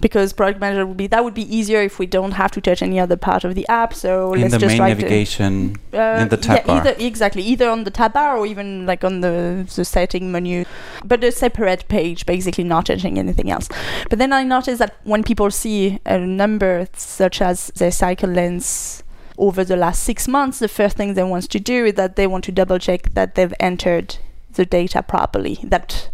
Because 0.00 0.32
product 0.32 0.60
manager 0.60 0.86
would 0.86 0.96
be 0.96 1.06
that 1.06 1.24
would 1.24 1.34
be 1.34 1.56
easier 1.56 1.80
if 1.82 1.98
we 1.98 2.06
don't 2.06 2.32
have 2.32 2.50
to 2.52 2.60
touch 2.60 2.82
any 2.82 3.00
other 3.00 3.16
part 3.16 3.44
of 3.44 3.54
the 3.54 3.66
app. 3.68 3.94
So 3.94 4.34
in 4.34 4.42
let's 4.42 4.54
the 4.54 4.58
just 4.60 4.72
main 4.72 4.80
write 4.80 4.94
the- 4.96 5.02
navigation. 5.02 5.76
uh, 5.94 6.18
in 6.20 6.28
the 6.28 6.36
tab 6.36 6.58
yeah, 6.58 6.66
bar. 6.66 6.76
Either, 6.80 6.94
exactly, 6.98 7.42
either 7.42 7.68
on 7.70 7.84
the 7.84 7.90
tab 7.90 8.12
bar 8.12 8.36
or 8.36 8.46
even 8.46 8.86
like 8.86 9.04
on 9.04 9.20
the, 9.20 9.66
the 9.74 9.84
setting 9.84 10.30
menu, 10.30 10.64
but 11.04 11.24
a 11.24 11.32
separate 11.32 11.88
page, 11.88 12.26
basically 12.26 12.64
not 12.64 12.86
touching 12.86 13.18
anything 13.18 13.50
else. 13.50 13.68
But 14.10 14.18
then 14.18 14.32
I 14.32 14.42
noticed 14.42 14.78
that 14.78 14.96
when 15.04 15.22
people 15.24 15.50
see 15.50 15.98
a 16.04 16.18
number 16.18 16.86
such 16.94 17.40
as 17.40 17.68
their 17.76 17.90
cycle 17.90 18.30
length 18.30 19.02
over 19.38 19.64
the 19.64 19.76
last 19.76 20.02
six 20.02 20.26
months, 20.28 20.58
the 20.58 20.68
first 20.68 20.96
thing 20.96 21.14
they 21.14 21.22
want 21.22 21.50
to 21.50 21.60
do 21.60 21.84
is 21.86 21.94
that 21.94 22.16
they 22.16 22.26
want 22.26 22.44
to 22.44 22.52
double 22.52 22.78
check 22.78 23.12
that 23.14 23.34
they've 23.34 23.54
entered 23.60 24.16
the 24.54 24.64
data 24.64 25.02
properly, 25.02 25.58
that 25.62 26.08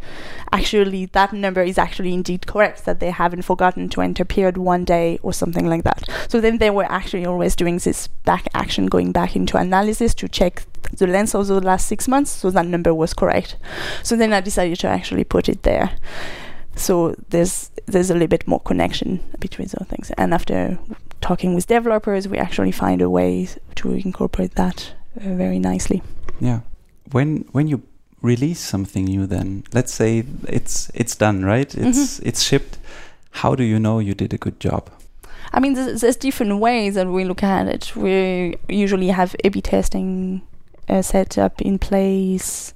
actually 0.52 1.06
that 1.06 1.32
number 1.32 1.62
is 1.62 1.78
actually 1.78 2.12
indeed 2.12 2.46
correct, 2.46 2.84
that 2.84 3.00
they 3.00 3.10
haven't 3.10 3.42
forgotten 3.42 3.88
to 3.88 4.00
enter 4.02 4.24
period 4.24 4.56
one 4.56 4.84
day 4.84 5.18
or 5.22 5.32
something 5.32 5.66
like 5.66 5.84
that. 5.84 6.08
So 6.28 6.40
then 6.40 6.58
they 6.58 6.70
were 6.70 6.86
actually 6.90 7.26
always 7.26 7.56
doing 7.56 7.78
this 7.78 8.08
back 8.24 8.46
action, 8.54 8.86
going 8.86 9.12
back 9.12 9.34
into 9.34 9.56
analysis 9.56 10.14
to 10.14 10.28
check 10.28 10.64
the 10.92 11.06
length 11.06 11.34
of 11.34 11.46
the 11.46 11.60
last 11.60 11.86
six 11.86 12.06
months, 12.06 12.30
so 12.30 12.50
that 12.50 12.66
number 12.66 12.92
was 12.92 13.14
correct. 13.14 13.56
So 14.02 14.16
then 14.16 14.32
I 14.32 14.40
decided 14.40 14.78
to 14.80 14.88
actually 14.88 15.24
put 15.24 15.48
it 15.48 15.62
there. 15.62 15.92
So 16.76 17.14
there's 17.30 17.70
there's 17.86 18.10
a 18.10 18.14
little 18.14 18.28
bit 18.28 18.46
more 18.46 18.60
connection 18.60 19.20
between 19.38 19.68
those 19.68 19.88
things. 19.88 20.10
And 20.16 20.34
after 20.34 20.78
talking 21.20 21.54
with 21.54 21.66
developers, 21.66 22.28
we 22.28 22.38
actually 22.38 22.72
find 22.72 23.00
a 23.02 23.08
way 23.08 23.48
to 23.76 23.92
incorporate 23.92 24.54
that 24.54 24.94
uh, 25.16 25.34
very 25.34 25.58
nicely. 25.58 26.02
Yeah. 26.40 26.60
When 27.10 27.46
when 27.52 27.68
you 27.68 27.82
release 28.22 28.60
something 28.60 29.04
new, 29.04 29.26
then 29.26 29.64
let's 29.74 29.92
say 29.92 30.24
it's 30.48 30.90
it's 30.94 31.16
done, 31.16 31.44
right? 31.44 31.74
It's 31.74 31.98
Mhm. 32.20 32.26
it's 32.28 32.42
shipped. 32.42 32.78
How 33.42 33.54
do 33.54 33.64
you 33.64 33.78
know 33.78 33.98
you 33.98 34.14
did 34.14 34.32
a 34.32 34.38
good 34.38 34.58
job? 34.60 34.90
I 35.54 35.60
mean, 35.60 35.74
there's, 35.74 36.00
there's 36.00 36.16
different 36.16 36.58
ways 36.60 36.94
that 36.94 37.06
we 37.08 37.24
look 37.24 37.42
at 37.42 37.66
it. 37.68 37.94
We 37.96 38.56
usually 38.68 39.08
have 39.08 39.34
A/B 39.44 39.60
testing 39.60 40.40
uh, 40.88 41.02
set 41.02 41.36
up 41.38 41.60
in 41.60 41.78
place. 41.78 42.74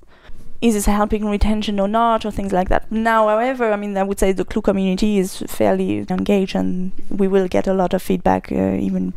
Is 0.62 0.74
this 0.74 0.86
helping 0.86 1.24
retention 1.30 1.78
or 1.80 1.88
not, 1.88 2.24
or 2.24 2.30
things 2.32 2.52
like 2.52 2.68
that? 2.70 2.90
Now, 2.90 3.28
however, 3.28 3.72
I 3.72 3.76
mean, 3.76 3.96
I 3.96 4.02
would 4.02 4.18
say 4.18 4.32
the 4.32 4.44
Clue 4.44 4.62
community 4.62 5.18
is 5.18 5.42
fairly 5.46 6.04
engaged, 6.10 6.56
and 6.56 6.92
we 7.10 7.28
will 7.28 7.46
get 7.48 7.66
a 7.66 7.74
lot 7.74 7.94
of 7.94 8.02
feedback, 8.02 8.50
uh, 8.52 8.76
even 8.88 9.12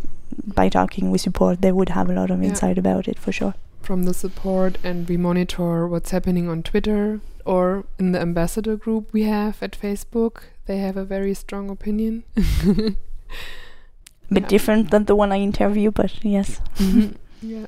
by 0.55 0.69
talking 0.69 1.11
with 1.11 1.21
support. 1.21 1.61
They 1.61 1.71
would 1.71 1.89
have 1.89 2.09
a 2.09 2.13
lot 2.13 2.29
of 2.29 2.39
Yeah. 2.41 2.49
insight 2.49 2.77
about 2.77 3.07
it 3.07 3.17
for 3.19 3.31
sure. 3.31 3.53
From 3.89 4.03
the 4.03 4.13
support 4.13 4.77
and 4.83 5.09
we 5.09 5.17
monitor 5.17 5.87
what's 5.87 6.11
happening 6.11 6.47
on 6.47 6.61
Twitter 6.61 7.21
or 7.43 7.85
in 7.97 8.11
the 8.11 8.19
ambassador 8.21 8.75
group 8.77 9.11
we 9.11 9.23
have 9.23 9.63
at 9.63 9.71
Facebook. 9.71 10.41
They 10.67 10.77
have 10.77 10.95
a 10.95 11.03
very 11.03 11.33
strong 11.33 11.71
opinion. 11.71 12.23
A 12.37 14.33
bit 14.35 14.43
Yeah. 14.43 14.47
different 14.47 14.91
than 14.91 15.05
the 15.05 15.15
one 15.15 15.31
I 15.31 15.39
interview, 15.39 15.89
but 15.89 16.23
yes. 16.23 16.61
Mhm. 16.77 17.15
Yeah. 17.41 17.65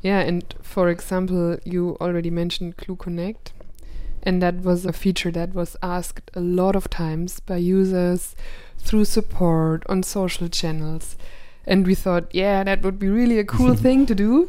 Yeah, 0.00 0.20
and 0.20 0.42
for 0.62 0.88
example, 0.88 1.58
you 1.64 1.98
already 2.00 2.30
mentioned 2.30 2.78
Clue 2.78 2.96
Connect, 2.96 3.52
and 4.22 4.40
that 4.40 4.62
was 4.62 4.86
a 4.86 4.94
feature 4.94 5.30
that 5.32 5.52
was 5.54 5.76
asked 5.82 6.30
a 6.34 6.40
lot 6.40 6.74
of 6.74 6.88
times 6.88 7.38
by 7.40 7.58
users 7.58 8.34
through 8.78 9.04
support 9.04 9.84
on 9.90 10.02
social 10.02 10.48
channels. 10.48 11.16
And 11.66 11.86
we 11.86 11.94
thought, 11.94 12.34
yeah, 12.34 12.64
that 12.64 12.80
would 12.82 12.98
be 12.98 13.10
really 13.10 13.38
a 13.38 13.44
cool 13.44 13.74
thing 13.84 14.06
to 14.06 14.14
do. 14.14 14.48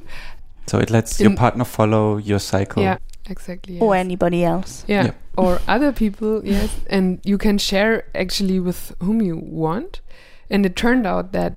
So 0.68 0.80
it 0.80 0.90
lets 0.90 1.20
your 1.20 1.36
partner 1.36 1.66
follow 1.66 2.18
your 2.18 2.40
cycle. 2.40 2.82
Yeah, 2.84 2.98
exactly. 3.30 3.80
Or 3.80 3.96
anybody 3.96 4.44
else. 4.44 4.86
Yeah. 4.88 5.06
Yep. 5.06 5.16
Or 5.38 5.60
other 5.68 5.92
people, 5.92 6.42
yes. 6.46 6.70
And 6.88 7.20
you 7.24 7.38
can 7.38 7.58
share 7.58 8.06
actually 8.16 8.60
with 8.60 8.96
whom 9.02 9.22
you 9.22 9.36
want. 9.38 10.02
And 10.50 10.66
it 10.66 10.76
turned 10.76 11.06
out 11.08 11.32
that 11.32 11.56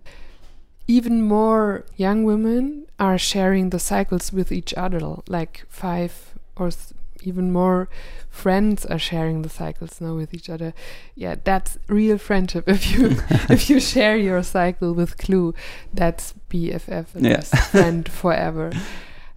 even 0.89 1.23
more 1.23 1.85
young 1.97 2.25
women 2.25 2.87
are 2.99 3.19
sharing 3.19 3.71
the 3.71 3.79
cycles 3.79 4.33
with 4.33 4.51
each 4.53 4.73
other. 4.75 5.01
Like 5.29 5.65
five 5.69 6.35
or 6.57 6.69
s- 6.69 6.93
even 7.27 7.53
more 7.53 7.89
friends 8.31 8.87
are 8.87 8.99
sharing 8.99 9.43
the 9.43 9.49
cycles 9.49 10.01
now 10.01 10.15
with 10.15 10.33
each 10.35 10.49
other. 10.51 10.73
Yeah, 11.15 11.37
that's 11.45 11.79
real 11.89 12.19
friendship. 12.19 12.69
If 12.77 12.93
you 12.93 13.17
if 13.51 13.69
you 13.71 13.81
share 13.81 14.17
your 14.17 14.43
cycle 14.43 14.93
with 14.95 15.17
Clue, 15.19 15.55
that's 15.93 16.35
BFF 16.51 17.15
and 17.15 17.27
Yeah. 17.27 17.41
friend 17.41 18.09
forever 18.23 18.71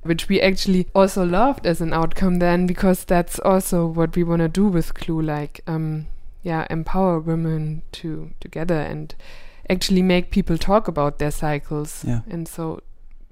which 0.01 0.29
we 0.29 0.39
actually 0.39 0.87
also 0.95 1.25
loved 1.25 1.67
as 1.67 1.81
an 1.81 1.91
outcome 1.93 2.39
then 2.39 2.65
because 2.65 3.03
that's 3.03 3.37
also 3.39 3.85
what 3.85 4.15
we 4.15 4.23
want 4.23 4.39
to 4.41 4.47
do 4.47 4.65
with 4.65 4.93
clue 4.93 5.21
like 5.21 5.59
um 5.67 6.07
yeah 6.41 6.65
empower 6.69 7.19
women 7.19 7.81
to 7.91 8.29
together 8.39 8.79
and 8.79 9.13
actually 9.69 10.01
make 10.01 10.31
people 10.31 10.57
talk 10.57 10.87
about 10.87 11.19
their 11.19 11.31
cycles 11.31 12.05
Yeah. 12.07 12.21
and 12.29 12.47
so 12.47 12.79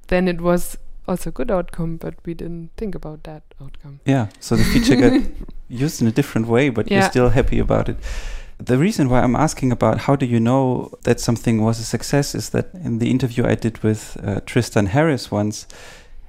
then 0.07 0.27
it 0.27 0.41
was 0.41 0.77
also 1.07 1.29
a 1.29 1.33
good 1.33 1.51
outcome 1.51 1.97
but 1.97 2.13
we 2.25 2.33
didn't 2.33 2.69
think 2.77 2.95
about 2.95 3.23
that 3.23 3.43
outcome 3.61 3.99
Yeah. 4.05 4.27
So 4.39 4.55
the 4.55 4.63
feature 4.63 4.95
got 4.95 5.21
used 5.69 6.01
in 6.01 6.07
a 6.07 6.11
different 6.11 6.47
way, 6.47 6.69
but 6.69 6.89
you're 6.91 7.01
still 7.09 7.29
happy 7.29 7.59
about 7.59 7.89
it. 7.89 7.97
The 8.59 8.77
reason 8.77 9.07
why 9.09 9.21
I'm 9.21 9.35
asking 9.35 9.71
about 9.71 9.97
how 9.99 10.15
do 10.15 10.25
you 10.25 10.39
know 10.39 10.89
that 11.03 11.19
something 11.19 11.61
was 11.63 11.79
a 11.79 11.83
success 11.83 12.33
is 12.35 12.49
that 12.49 12.65
in 12.73 12.97
the 12.99 13.09
interview 13.11 13.45
I 13.45 13.55
did 13.55 13.83
with 13.83 14.17
uh, 14.23 14.39
Tristan 14.45 14.87
Harris 14.87 15.29
once, 15.31 15.67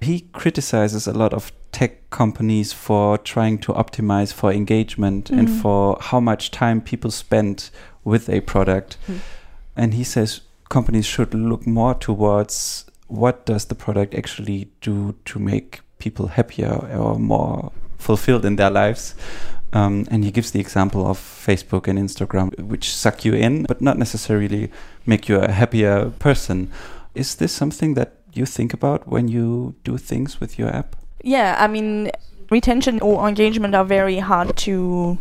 he 0.00 0.20
criticizes 0.32 1.06
a 1.06 1.12
lot 1.12 1.32
of 1.32 1.52
tech 1.72 2.10
companies 2.10 2.72
for 2.72 3.18
trying 3.18 3.58
to 3.58 3.72
optimize 3.72 4.32
for 4.32 4.52
engagement 4.52 5.30
and 5.30 5.48
Mhm. 5.48 5.60
for 5.62 5.96
how 6.00 6.20
much 6.20 6.50
time 6.50 6.80
people 6.80 7.10
spend 7.10 7.70
with 8.04 8.28
a 8.28 8.40
product. 8.40 8.96
Hmm. 9.06 9.16
And 9.76 9.94
he 9.94 10.04
says 10.04 10.40
companies 10.68 11.06
should 11.06 11.32
look 11.34 11.66
more 11.66 11.94
towards 11.94 12.84
what 13.08 13.44
does 13.44 13.66
the 13.66 13.74
product 13.74 14.14
actually 14.14 14.70
do 14.80 15.14
to 15.24 15.38
make 15.38 15.80
people 15.98 16.28
happier 16.28 16.72
or 16.96 17.18
more 17.18 17.72
fulfilled 17.98 18.44
in 18.44 18.56
their 18.56 18.70
lives. 18.70 19.14
Um, 19.72 20.06
and 20.10 20.24
he 20.24 20.30
gives 20.30 20.52
the 20.52 20.60
example 20.60 21.06
of 21.06 21.18
Facebook 21.18 21.88
and 21.88 21.98
Instagram, 21.98 22.58
which 22.58 22.94
suck 22.94 23.24
you 23.24 23.34
in, 23.34 23.64
but 23.64 23.82
not 23.82 23.98
necessarily 23.98 24.70
make 25.04 25.28
you 25.28 25.36
a 25.36 25.50
happier 25.50 26.10
person. 26.18 26.70
Is 27.14 27.34
this 27.34 27.52
something 27.52 27.94
that 27.94 28.14
you 28.32 28.46
think 28.46 28.72
about 28.72 29.06
when 29.06 29.28
you 29.28 29.74
do 29.84 29.98
things 29.98 30.40
with 30.40 30.58
your 30.58 30.68
app? 30.68 30.96
Yeah, 31.22 31.56
I 31.58 31.66
mean, 31.66 32.10
retention 32.50 33.00
or 33.00 33.28
engagement 33.28 33.74
are 33.74 33.84
very 33.84 34.18
hard 34.18 34.56
to 34.58 35.18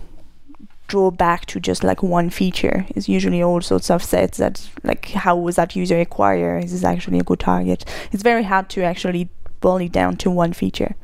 draw 0.88 1.12
back 1.12 1.46
to 1.48 1.60
just 1.60 1.84
like 1.84 2.02
one 2.02 2.30
feature. 2.30 2.86
is 2.96 3.10
usually 3.10 3.42
all 3.42 3.62
sorts 3.62 3.90
of 3.90 4.04
sets 4.04 4.38
that, 4.38 4.70
like, 4.84 5.10
how 5.10 5.36
was 5.36 5.56
that 5.56 5.76
user 5.76 6.00
acquire? 6.00 6.58
Is 6.58 6.72
this 6.72 6.84
actually 6.84 7.20
a 7.20 7.24
good 7.24 7.40
target? 7.40 7.86
It's 8.12 8.24
very 8.24 8.44
hard 8.44 8.70
to 8.70 8.84
actually 8.84 9.30
boil 9.60 9.78
it 9.78 9.92
down 9.92 10.18
to 10.18 10.32
one 10.32 10.54
feature. 10.54 10.96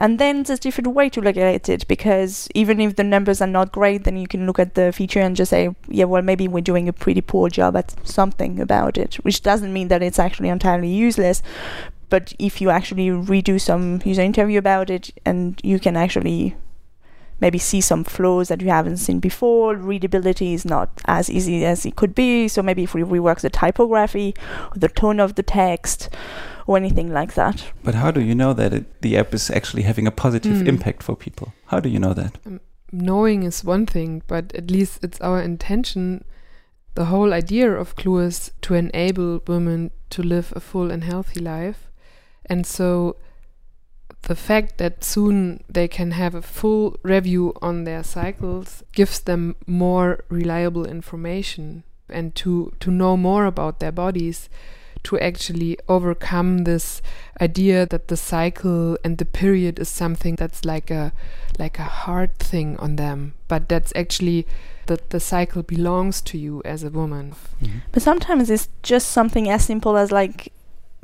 And 0.00 0.20
then 0.20 0.44
there's 0.44 0.60
a 0.60 0.62
different 0.62 0.94
way 0.94 1.08
to 1.10 1.20
look 1.20 1.36
at 1.36 1.68
it 1.68 1.88
because 1.88 2.48
even 2.54 2.80
if 2.80 2.94
the 2.94 3.02
numbers 3.02 3.42
are 3.42 3.48
not 3.48 3.72
great, 3.72 4.04
then 4.04 4.16
you 4.16 4.28
can 4.28 4.46
look 4.46 4.60
at 4.60 4.76
the 4.76 4.92
feature 4.92 5.20
and 5.20 5.34
just 5.34 5.50
say, 5.50 5.74
yeah, 5.88 6.04
well, 6.04 6.22
maybe 6.22 6.46
we're 6.46 6.60
doing 6.60 6.88
a 6.88 6.92
pretty 6.92 7.20
poor 7.20 7.48
job 7.48 7.76
at 7.76 7.96
something 8.06 8.60
about 8.60 8.96
it, 8.96 9.16
which 9.16 9.42
doesn't 9.42 9.72
mean 9.72 9.88
that 9.88 10.02
it's 10.02 10.20
actually 10.20 10.50
entirely 10.50 10.88
useless. 10.88 11.42
But 12.10 12.32
if 12.38 12.60
you 12.60 12.70
actually 12.70 13.08
redo 13.08 13.60
some 13.60 14.00
user 14.04 14.22
interview 14.22 14.58
about 14.58 14.88
it 14.88 15.10
and 15.26 15.60
you 15.64 15.80
can 15.80 15.96
actually 15.96 16.54
maybe 17.40 17.58
see 17.58 17.80
some 17.80 18.04
flaws 18.04 18.48
that 18.48 18.60
you 18.60 18.68
haven't 18.68 18.96
seen 18.98 19.20
before, 19.20 19.76
readability 19.76 20.54
is 20.54 20.64
not 20.64 20.90
as 21.06 21.30
easy 21.30 21.64
as 21.64 21.86
it 21.86 21.96
could 21.96 22.14
be. 22.14 22.48
So 22.48 22.62
maybe 22.62 22.82
if 22.82 22.94
we 22.94 23.02
rework 23.02 23.40
the 23.40 23.50
typography 23.50 24.34
or 24.72 24.78
the 24.78 24.88
tone 24.88 25.20
of 25.20 25.34
the 25.34 25.42
text 25.42 26.08
or 26.66 26.76
anything 26.76 27.12
like 27.12 27.34
that. 27.34 27.64
But 27.84 27.94
how 27.94 28.10
do 28.10 28.20
you 28.20 28.34
know 28.34 28.52
that 28.54 28.72
it, 28.74 29.00
the 29.02 29.16
app 29.16 29.32
is 29.34 29.50
actually 29.50 29.82
having 29.82 30.06
a 30.06 30.10
positive 30.10 30.58
Hmm. 30.60 30.66
impact 30.68 31.02
for 31.02 31.16
people? 31.16 31.52
How 31.66 31.80
do 31.80 31.88
you 31.88 31.98
know 31.98 32.14
that? 32.14 32.38
knowing 32.90 33.42
is 33.42 33.62
one 33.62 33.84
thing, 33.84 34.22
but 34.26 34.54
at 34.54 34.70
least 34.70 35.04
it's 35.04 35.20
our 35.20 35.42
intention. 35.42 36.24
The 36.94 37.04
whole 37.06 37.34
idea 37.34 37.70
of 37.70 37.94
Clue 37.96 38.20
is 38.20 38.50
to 38.62 38.74
enable 38.74 39.42
women 39.46 39.90
to 40.10 40.22
live 40.22 40.54
a 40.56 40.60
full 40.60 40.90
and 40.90 41.04
healthy 41.04 41.38
life. 41.38 41.90
And 42.46 42.66
so 42.66 43.16
the 44.22 44.36
fact 44.36 44.78
that 44.78 45.04
soon 45.04 45.62
they 45.68 45.88
can 45.88 46.12
have 46.12 46.34
a 46.34 46.42
full 46.42 46.96
review 47.02 47.54
on 47.62 47.84
their 47.84 48.02
cycles 48.02 48.82
gives 48.92 49.20
them 49.20 49.56
more 49.66 50.24
reliable 50.28 50.86
information 50.86 51.84
and 52.08 52.34
to, 52.34 52.72
to 52.80 52.90
know 52.90 53.16
more 53.16 53.46
about 53.46 53.80
their 53.80 53.92
bodies 53.92 54.48
to 55.04 55.18
actually 55.20 55.78
overcome 55.88 56.64
this 56.64 57.00
idea 57.40 57.86
that 57.86 58.08
the 58.08 58.16
cycle 58.16 58.98
and 59.04 59.18
the 59.18 59.24
period 59.24 59.78
is 59.78 59.88
something 59.88 60.34
that's 60.34 60.64
like 60.64 60.90
a 60.90 61.12
like 61.58 61.78
a 61.78 61.84
hard 61.84 62.36
thing 62.38 62.76
on 62.78 62.96
them 62.96 63.32
but 63.46 63.68
that's 63.68 63.92
actually 63.94 64.44
that 64.88 65.10
the 65.10 65.20
cycle 65.20 65.62
belongs 65.62 66.20
to 66.22 66.36
you 66.36 66.60
as 66.64 66.82
a 66.82 66.90
woman. 66.90 67.34
Mm-hmm. 67.62 67.78
But 67.92 68.02
sometimes 68.02 68.50
it's 68.50 68.68
just 68.82 69.10
something 69.10 69.48
as 69.48 69.64
simple 69.64 69.96
as 69.96 70.10
like, 70.10 70.52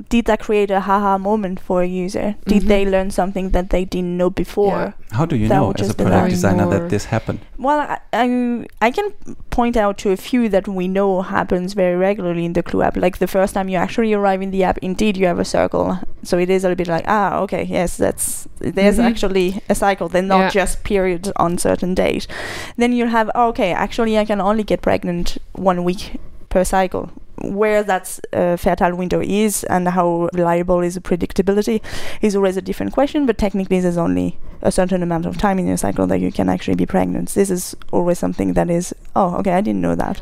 did 0.09 0.25
that 0.25 0.39
create 0.39 0.69
a 0.71 0.81
haha 0.81 1.17
moment 1.17 1.59
for 1.59 1.81
a 1.81 1.87
user? 1.87 2.35
Did 2.47 2.63
Mhm. 2.63 2.67
they 2.67 2.85
learn 2.85 3.09
something 3.11 3.49
that 3.51 3.69
they 3.69 3.85
didn't 3.85 4.17
know 4.17 4.29
before? 4.29 4.77
Yeah. 4.77 4.91
How 5.17 5.25
do 5.25 5.35
you 5.35 5.47
That 5.47 5.55
know 5.59 5.71
as 5.79 5.89
a 5.89 5.93
product 5.93 6.29
designer 6.29 6.65
more. 6.65 6.73
that 6.73 6.89
this 6.89 7.05
happened? 7.05 7.39
Well, 7.57 7.79
I, 7.79 7.97
I 8.13 8.65
I 8.87 8.91
can 8.91 9.13
point 9.49 9.77
out 9.77 9.97
to 9.99 10.11
a 10.11 10.17
few 10.17 10.49
that 10.49 10.67
we 10.67 10.87
know 10.87 11.21
happens 11.21 11.73
very 11.73 11.95
regularly 11.95 12.45
in 12.45 12.53
the 12.53 12.61
Clue 12.63 12.81
app. 12.83 12.97
Like 12.97 13.17
the 13.17 13.27
first 13.27 13.53
time 13.53 13.67
you 13.69 13.77
actually 13.77 14.13
arrive 14.13 14.41
in 14.41 14.51
the 14.51 14.63
app, 14.63 14.77
indeed 14.79 15.17
you 15.17 15.25
have 15.27 15.39
a 15.39 15.45
circle, 15.45 15.97
so 16.23 16.37
it 16.37 16.49
is 16.49 16.63
a 16.63 16.67
little 16.67 16.77
bit 16.83 16.87
like 16.87 17.05
ah 17.07 17.39
okay 17.43 17.63
yes 17.63 17.97
that's 17.97 18.47
there's 18.59 18.97
Mhm. 18.99 19.05
actually 19.09 19.47
a 19.69 19.75
cycle. 19.75 20.07
They're 20.09 20.21
not 20.35 20.41
Yeah. 20.53 20.61
just 20.61 20.83
periods 20.83 21.31
on 21.37 21.57
certain 21.57 21.93
date. 21.95 22.27
Then 22.77 22.91
you'll 22.93 23.15
have 23.19 23.29
oh, 23.35 23.47
okay 23.49 23.71
actually 23.73 24.17
I 24.19 24.25
can 24.25 24.41
only 24.41 24.63
get 24.63 24.81
pregnant 24.81 25.37
one 25.53 25.83
week 25.83 26.03
per 26.49 26.63
cycle. 26.63 27.09
Where 27.41 27.83
that 27.83 28.19
uh, 28.33 28.55
fertile 28.55 28.95
window 28.95 29.21
is 29.21 29.63
and 29.65 29.87
how 29.87 30.29
reliable 30.33 30.81
is 30.81 30.95
the 30.95 31.01
predictability 31.01 31.81
is 32.21 32.35
always 32.35 32.57
a 32.57 32.61
different 32.61 32.93
question. 32.93 33.25
But 33.25 33.37
technically, 33.37 33.79
there's 33.79 33.97
only 33.97 34.37
a 34.61 34.71
certain 34.71 35.03
amount 35.03 35.25
of 35.25 35.37
time 35.37 35.59
in 35.59 35.67
your 35.67 35.77
cycle 35.77 36.07
that 36.07 36.19
you 36.19 36.31
can 36.31 36.49
actually 36.49 36.75
be 36.75 36.85
pregnant. 36.85 37.29
This 37.29 37.49
is 37.49 37.75
always 37.91 38.17
something 38.19 38.53
that 38.53 38.69
is, 38.69 38.95
oh, 39.15 39.35
okay, 39.37 39.51
I 39.51 39.61
didn't 39.61 39.81
know 39.81 39.95
that. 39.95 40.21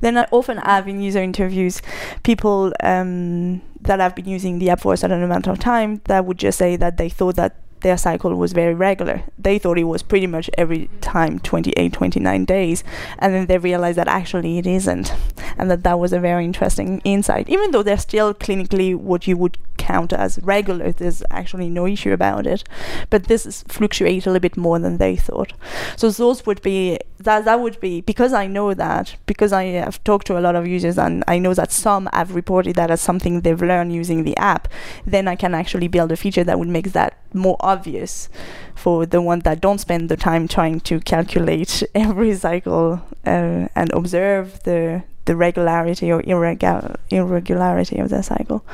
Then 0.00 0.16
I 0.16 0.26
often 0.30 0.58
have 0.58 0.88
in 0.88 1.00
user 1.00 1.22
interviews 1.22 1.82
people 2.22 2.72
um, 2.80 3.60
that 3.82 4.00
have 4.00 4.14
been 4.14 4.28
using 4.28 4.58
the 4.58 4.70
app 4.70 4.80
for 4.80 4.94
a 4.94 4.96
certain 4.96 5.22
amount 5.22 5.46
of 5.46 5.58
time 5.58 6.00
that 6.04 6.24
would 6.24 6.38
just 6.38 6.58
say 6.58 6.76
that 6.76 6.96
they 6.96 7.08
thought 7.08 7.36
that 7.36 7.56
their 7.82 7.96
cycle 7.96 8.34
was 8.34 8.52
very 8.52 8.74
regular. 8.74 9.24
They 9.38 9.58
thought 9.58 9.78
it 9.78 9.84
was 9.84 10.02
pretty 10.02 10.26
much 10.26 10.50
every 10.56 10.88
time 11.00 11.38
28, 11.40 11.92
29 11.92 12.44
days. 12.44 12.84
And 13.18 13.34
then 13.34 13.46
they 13.46 13.58
realized 13.58 13.98
that 13.98 14.08
actually 14.08 14.58
it 14.58 14.66
isn't. 14.66 15.12
And 15.56 15.70
that 15.70 15.82
that 15.84 15.98
was 15.98 16.12
a 16.12 16.20
very 16.20 16.44
interesting 16.44 17.00
insight. 17.04 17.48
Even 17.48 17.70
though 17.70 17.82
they're 17.82 17.98
still 17.98 18.34
clinically 18.34 18.94
what 18.94 19.26
you 19.26 19.36
would 19.36 19.58
count 19.82 20.12
as 20.12 20.38
regular, 20.42 20.92
there's 20.92 21.22
actually 21.30 21.68
no 21.68 21.86
issue 21.86 22.12
about 22.12 22.46
it. 22.46 22.62
But 23.10 23.24
this 23.24 23.44
is 23.44 23.64
fluctuate 23.68 24.26
a 24.26 24.30
little 24.30 24.40
bit 24.48 24.56
more 24.56 24.78
than 24.78 24.98
they 24.98 25.16
thought. 25.16 25.52
So 25.96 26.10
those 26.10 26.46
would 26.46 26.62
be, 26.62 26.98
that, 27.18 27.44
that 27.44 27.60
would 27.60 27.80
be, 27.80 28.00
because 28.00 28.32
I 28.32 28.46
know 28.46 28.74
that, 28.74 29.16
because 29.26 29.52
I 29.52 29.64
have 29.86 30.02
talked 30.04 30.26
to 30.28 30.38
a 30.38 30.44
lot 30.46 30.54
of 30.54 30.66
users 30.66 30.98
and 30.98 31.24
I 31.26 31.38
know 31.38 31.54
that 31.54 31.72
some 31.72 32.08
have 32.12 32.34
reported 32.34 32.76
that 32.76 32.90
as 32.90 33.00
something 33.00 33.40
they've 33.40 33.60
learned 33.60 33.92
using 33.92 34.24
the 34.24 34.36
app, 34.36 34.68
then 35.04 35.26
I 35.26 35.36
can 35.36 35.54
actually 35.54 35.88
build 35.88 36.12
a 36.12 36.16
feature 36.16 36.44
that 36.44 36.58
would 36.58 36.68
make 36.68 36.92
that 36.92 37.18
more 37.34 37.56
obvious 37.60 38.28
for 38.74 39.06
the 39.06 39.20
ones 39.20 39.42
that 39.44 39.60
don't 39.60 39.78
spend 39.78 40.08
the 40.08 40.16
time 40.16 40.46
trying 40.46 40.80
to 40.80 41.00
calculate 41.00 41.82
every 41.94 42.34
cycle 42.34 43.02
uh, 43.26 43.68
and 43.74 43.92
observe 43.92 44.62
the 44.62 45.02
the 45.24 45.36
regularity 45.36 46.10
or 46.10 46.22
irregular, 46.24 46.96
irregularity 47.10 47.98
of 47.98 48.08
the 48.08 48.22
cycle. 48.22 48.64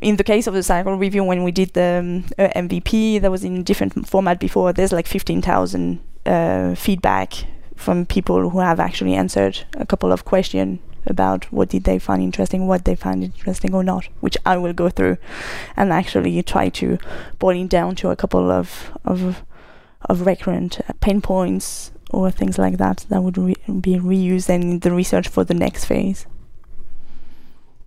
In 0.00 0.16
the 0.16 0.24
case 0.24 0.46
of 0.46 0.54
the 0.54 0.62
cycle 0.62 0.94
review, 0.96 1.24
when 1.24 1.42
we 1.42 1.52
did 1.52 1.72
the 1.72 2.00
um, 2.00 2.24
uh, 2.38 2.48
MVP, 2.54 3.20
that 3.20 3.30
was 3.30 3.44
in 3.44 3.62
different 3.62 4.06
format 4.06 4.38
before. 4.38 4.72
There's 4.72 4.92
like 4.92 5.06
15,000 5.06 6.00
uh, 6.26 6.74
feedback 6.74 7.32
from 7.76 8.04
people 8.04 8.50
who 8.50 8.58
have 8.60 8.78
actually 8.78 9.14
answered 9.14 9.64
a 9.74 9.86
couple 9.86 10.12
of 10.12 10.24
questions 10.24 10.80
about 11.06 11.44
what 11.52 11.68
did 11.68 11.84
they 11.84 11.98
find 11.98 12.22
interesting, 12.22 12.66
what 12.66 12.84
they 12.84 12.94
find 12.94 13.22
interesting 13.24 13.74
or 13.74 13.82
not, 13.82 14.08
which 14.20 14.36
I 14.44 14.56
will 14.56 14.72
go 14.72 14.88
through 14.90 15.18
and 15.76 15.92
actually 15.92 16.42
try 16.42 16.68
to 16.70 16.98
boil 17.38 17.62
it 17.62 17.68
down 17.68 17.94
to 17.96 18.10
a 18.10 18.16
couple 18.16 18.50
of 18.50 18.90
of 19.04 19.44
of 20.02 20.26
recurrent 20.26 20.80
pain 21.00 21.20
points 21.20 21.92
or 22.10 22.30
things 22.30 22.58
like 22.58 22.78
that 22.78 23.06
that 23.08 23.22
would 23.22 23.38
re- 23.38 23.54
be 23.80 23.98
reused 23.98 24.48
in 24.48 24.80
the 24.80 24.92
research 24.92 25.28
for 25.28 25.44
the 25.44 25.54
next 25.54 25.84
phase. 25.84 26.26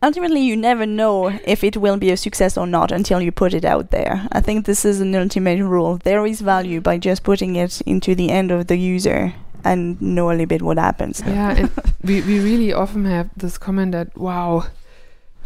Ultimately, 0.02 0.40
you 0.42 0.56
never 0.56 0.86
know 0.86 1.28
if 1.44 1.64
it 1.64 1.76
will 1.76 1.98
be 1.98 2.10
a 2.10 2.18
success 2.18 2.58
or 2.58 2.66
not 2.66 2.92
until 2.92 3.22
you 3.22 3.32
put 3.34 3.54
it 3.54 3.66
out 3.66 3.92
there. 3.92 4.28
I 4.32 4.40
think 4.40 4.66
this 4.66 4.86
is 4.86 5.02
an 5.02 5.14
ultimate 5.14 5.62
rule. 5.62 5.98
There 5.98 6.26
is 6.26 6.40
value 6.40 6.80
by 6.80 6.98
just 6.98 7.24
putting 7.24 7.58
it 7.58 7.82
into 7.82 8.16
the 8.16 8.30
end 8.30 8.50
of 8.52 8.68
the 8.68 8.78
user 8.78 9.34
and 9.66 10.02
know 10.02 10.30
a 10.30 10.32
little 10.32 10.46
bit 10.46 10.62
what 10.62 10.78
happens. 10.78 11.22
Yeah, 11.26 11.52
and 11.52 11.72
we, 12.04 12.22
we 12.22 12.40
really 12.40 12.72
often 12.72 13.04
have 13.06 13.30
this 13.36 13.58
comment 13.58 13.92
that 13.92 14.18
wow, 14.18 14.68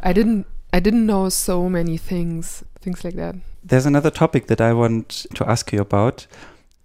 I 0.04 0.14
didn't 0.14 0.46
I 0.72 0.80
didn't 0.80 1.06
know 1.06 1.30
so 1.30 1.68
many 1.68 1.98
things, 1.98 2.64
things 2.80 3.04
like 3.04 3.16
that. 3.16 3.36
There's 3.64 3.86
another 3.86 4.12
topic 4.12 4.48
that 4.48 4.62
I 4.62 4.74
want 4.74 5.26
to 5.34 5.50
ask 5.50 5.72
you 5.72 5.82
about, 5.82 6.28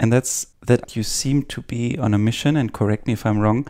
and 0.00 0.12
that's 0.12 0.46
that 0.66 0.96
you 0.96 1.02
seem 1.02 1.42
to 1.44 1.62
be 1.62 1.98
on 1.98 2.14
a 2.14 2.18
mission, 2.18 2.56
and 2.56 2.72
correct 2.72 3.06
me 3.06 3.12
if 3.12 3.26
I'm 3.26 3.40
wrong, 3.40 3.66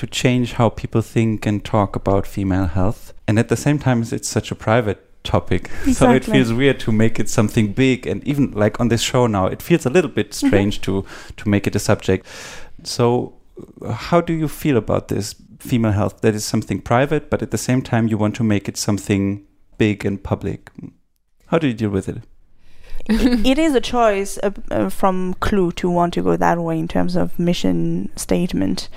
to 0.00 0.06
change 0.06 0.54
how 0.54 0.70
people 0.70 1.02
think 1.02 1.44
and 1.44 1.62
talk 1.62 1.94
about 1.94 2.26
female 2.26 2.68
health. 2.68 3.12
And 3.28 3.38
at 3.38 3.50
the 3.50 3.56
same 3.56 3.78
time, 3.78 4.02
it's 4.02 4.28
such 4.28 4.50
a 4.50 4.54
private 4.54 5.00
topic. 5.24 5.64
Exactly. 5.64 5.92
So 6.00 6.10
it 6.12 6.24
feels 6.24 6.52
weird 6.54 6.80
to 6.80 6.90
make 6.90 7.20
it 7.20 7.28
something 7.28 7.74
big 7.74 8.06
and 8.06 8.26
even 8.26 8.52
like 8.52 8.80
on 8.80 8.88
this 8.88 9.02
show 9.02 9.26
now, 9.26 9.44
it 9.46 9.60
feels 9.60 9.84
a 9.84 9.90
little 9.90 10.10
bit 10.10 10.30
mm-hmm. 10.30 10.46
strange 10.46 10.80
to 10.86 11.04
to 11.36 11.48
make 11.48 11.66
it 11.66 11.76
a 11.76 11.78
subject. 11.78 12.26
So 12.82 13.34
uh, 13.82 13.92
how 13.92 14.22
do 14.22 14.32
you 14.32 14.48
feel 14.48 14.78
about 14.78 15.08
this 15.08 15.34
female 15.58 15.92
health? 15.92 16.22
That 16.22 16.34
is 16.34 16.46
something 16.46 16.80
private, 16.80 17.28
but 17.28 17.42
at 17.42 17.50
the 17.50 17.62
same 17.68 17.82
time 17.82 18.08
you 18.08 18.16
want 18.16 18.34
to 18.36 18.44
make 18.44 18.68
it 18.70 18.78
something 18.78 19.44
big 19.76 20.06
and 20.06 20.16
public. 20.22 20.70
How 21.48 21.58
do 21.58 21.66
you 21.66 21.74
deal 21.74 21.90
with 21.90 22.08
it? 22.08 22.22
it, 23.08 23.58
is 23.58 23.74
a 23.74 23.80
choice 23.80 24.38
uh, 24.42 24.50
uh, 24.70 24.88
from 24.88 25.34
Clue 25.34 25.72
to 25.72 25.90
want 25.90 26.14
to 26.14 26.22
go 26.22 26.36
that 26.36 26.58
way 26.58 26.78
in 26.78 26.88
terms 26.88 27.16
of 27.16 27.38
mission 27.38 28.10
statement. 28.16 28.88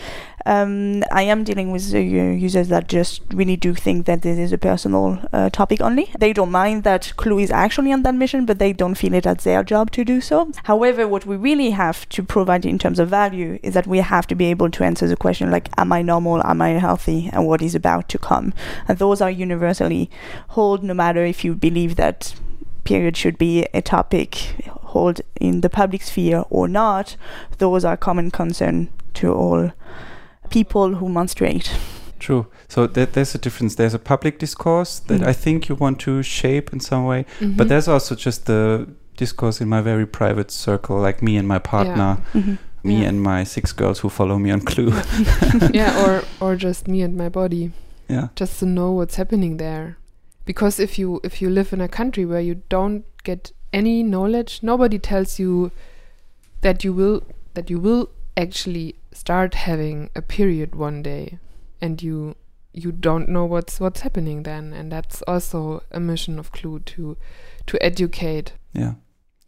Um, 0.45 1.03
I 1.11 1.23
am 1.23 1.43
dealing 1.43 1.71
with 1.71 1.93
uh, 1.93 1.97
users 1.97 2.67
that 2.67 2.89
just 2.89 3.21
really 3.33 3.55
do 3.55 3.73
think 3.73 4.05
that 4.07 4.23
this 4.23 4.37
is 4.37 4.51
a 4.51 4.57
personal 4.57 5.19
uh, 5.31 5.49
topic 5.49 5.79
only. 5.81 6.11
They 6.19 6.33
don't 6.33 6.51
mind 6.51 6.83
that 6.83 7.13
Clue 7.15 7.39
is 7.39 7.49
actually 7.49 7.93
on 7.93 8.03
that 8.03 8.15
mission, 8.15 8.45
but 8.45 8.59
they 8.59 8.73
don't 8.73 8.95
feel 8.95 9.13
it 9.13 9.25
as 9.25 9.43
their 9.43 9.63
job 9.63 9.91
to 9.91 10.03
do 10.03 10.19
so. 10.19 10.51
However, 10.65 11.07
what 11.07 11.25
we 11.25 11.37
really 11.37 11.71
have 11.71 12.07
to 12.09 12.23
provide 12.23 12.65
in 12.65 12.77
terms 12.77 12.99
of 12.99 13.09
value 13.09 13.57
is 13.63 13.73
that 13.73 13.87
we 13.87 13.99
have 13.99 14.27
to 14.27 14.35
be 14.35 14.45
able 14.45 14.69
to 14.71 14.83
answer 14.83 15.07
the 15.07 15.15
question 15.15 15.49
like, 15.49 15.69
am 15.77 15.93
I 15.93 16.01
normal? 16.01 16.45
Am 16.45 16.61
I 16.61 16.71
healthy? 16.71 17.29
And 17.31 17.47
what 17.47 17.61
is 17.61 17.73
about 17.73 18.09
to 18.09 18.17
come? 18.17 18.53
And 18.87 18.97
those 18.97 19.21
are 19.21 19.31
universally 19.31 20.09
hold, 20.49 20.83
no 20.83 20.93
matter 20.93 21.23
if 21.23 21.45
you 21.45 21.55
believe 21.55 21.95
that 21.95 22.35
period 22.83 23.15
should 23.17 23.37
be 23.37 23.65
a 23.73 23.81
topic 23.81 24.35
hold 24.67 25.21
in 25.39 25.61
the 25.61 25.69
public 25.69 26.01
sphere 26.03 26.43
or 26.49 26.67
not. 26.67 27.15
Those 27.57 27.83
are 27.85 27.97
common 27.97 28.31
concern 28.31 28.89
to 29.15 29.33
all 29.33 29.71
people 30.49 30.95
who 30.95 31.09
menstruate. 31.09 31.71
True. 32.19 32.47
So 32.69 32.87
that 32.87 33.13
there's 33.13 33.35
a 33.35 33.37
difference. 33.37 33.75
There's 33.75 33.93
a 33.93 33.99
public 33.99 34.39
discourse 34.39 34.99
that 35.07 35.21
Mm. 35.21 35.27
I 35.27 35.33
think 35.33 35.67
you 35.69 35.75
want 35.75 35.99
to 36.01 36.23
shape 36.23 36.71
in 36.73 36.79
some 36.79 37.05
way, 37.05 37.25
Mhm. 37.39 37.57
but 37.57 37.67
there's 37.67 37.87
also 37.87 38.15
just 38.15 38.45
the 38.45 38.87
discourse 39.17 39.61
in 39.61 39.67
my 39.69 39.81
very 39.81 40.05
private 40.05 40.49
circle, 40.51 40.97
like 40.99 41.21
me 41.21 41.37
and 41.37 41.47
my 41.47 41.59
partner, 41.59 42.17
Mhm. 42.33 42.57
me 42.83 43.01
Yeah. 43.01 43.09
and 43.09 43.21
my 43.21 43.43
six 43.43 43.73
girls 43.73 43.99
who 43.99 44.09
follow 44.09 44.37
me 44.39 44.51
on 44.51 44.61
Clue. 44.61 44.91
yeah, 45.73 45.91
or 46.05 46.23
or 46.39 46.55
just 46.55 46.87
me 46.87 47.01
and 47.03 47.15
my 47.17 47.29
body, 47.29 47.71
yeah. 48.09 48.27
just 48.35 48.59
to 48.59 48.65
know 48.65 48.91
what's 48.91 49.15
happening 49.17 49.57
there. 49.57 49.97
Because 50.45 50.79
if 50.79 50.99
you 50.99 51.19
if 51.23 51.41
you 51.41 51.49
live 51.49 51.71
in 51.73 51.81
a 51.81 51.87
country 51.87 52.25
where 52.25 52.41
you 52.41 52.61
don't 52.69 53.03
get 53.23 53.51
any 53.71 54.03
knowledge, 54.03 54.59
nobody 54.61 54.99
tells 54.99 55.39
you 55.39 55.71
that 56.61 56.83
you 56.83 56.93
will 56.93 57.23
that 57.53 57.69
you 57.69 57.79
will 57.79 58.09
actually 58.35 58.95
start 59.11 59.53
having 59.53 60.09
a 60.15 60.21
period 60.21 60.75
one 60.75 61.01
day, 61.03 61.37
and 61.81 62.01
you 62.03 62.35
you 62.73 62.91
don't 62.91 63.29
know 63.29 63.45
what's 63.45 63.79
what's 63.79 64.01
happening 64.01 64.43
then, 64.43 64.73
and 64.73 64.91
that's 64.91 65.21
also 65.23 65.83
a 65.91 65.99
mission 65.99 66.39
of 66.39 66.51
Clue 66.51 66.79
to 66.79 67.15
to 67.67 67.77
educate. 67.83 68.53
Yeah. 68.73 68.93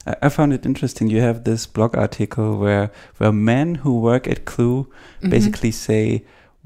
I, 0.06 0.16
I 0.24 0.30
found 0.30 0.54
it 0.54 0.66
interesting. 0.66 1.10
You 1.10 1.22
have 1.22 1.44
this 1.44 1.66
blog 1.66 1.98
article 1.98 2.58
where 2.58 2.92
where 3.18 3.32
men 3.34 3.76
who 3.76 4.00
work 4.00 4.28
at 4.28 4.46
Clue 4.46 4.88
Mhm. 5.22 5.30
basically 5.30 5.72
say 5.72 6.24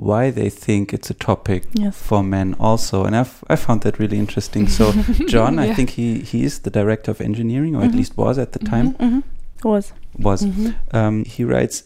why 0.08 0.32
they 0.32 0.50
think 0.50 0.94
it's 0.94 1.10
a 1.10 1.14
topic 1.14 1.64
Yes. 1.74 1.96
for 2.08 2.24
men 2.24 2.56
also, 2.60 3.04
and 3.06 3.14
I've, 3.16 3.44
I 3.50 3.56
found 3.58 3.82
that 3.82 4.00
really 4.00 4.18
interesting. 4.18 4.68
So 4.70 4.92
John, 5.34 5.60
I 5.60 5.74
think 5.74 5.90
he 5.92 6.20
he 6.32 6.44
is 6.44 6.60
the 6.60 6.70
director 6.80 7.12
of 7.12 7.20
engineering, 7.22 7.76
or 7.76 7.84
at 7.84 7.92
Mhm. 7.92 7.96
least 7.98 8.18
was 8.18 8.38
at 8.38 8.52
the 8.54 8.60
time. 8.60 8.94
Mhm. 8.94 9.24
Was. 9.64 9.92
Was 10.18 10.46
Mhm. 10.46 10.74
um, 11.00 11.26
he 11.26 11.44
writes, 11.44 11.84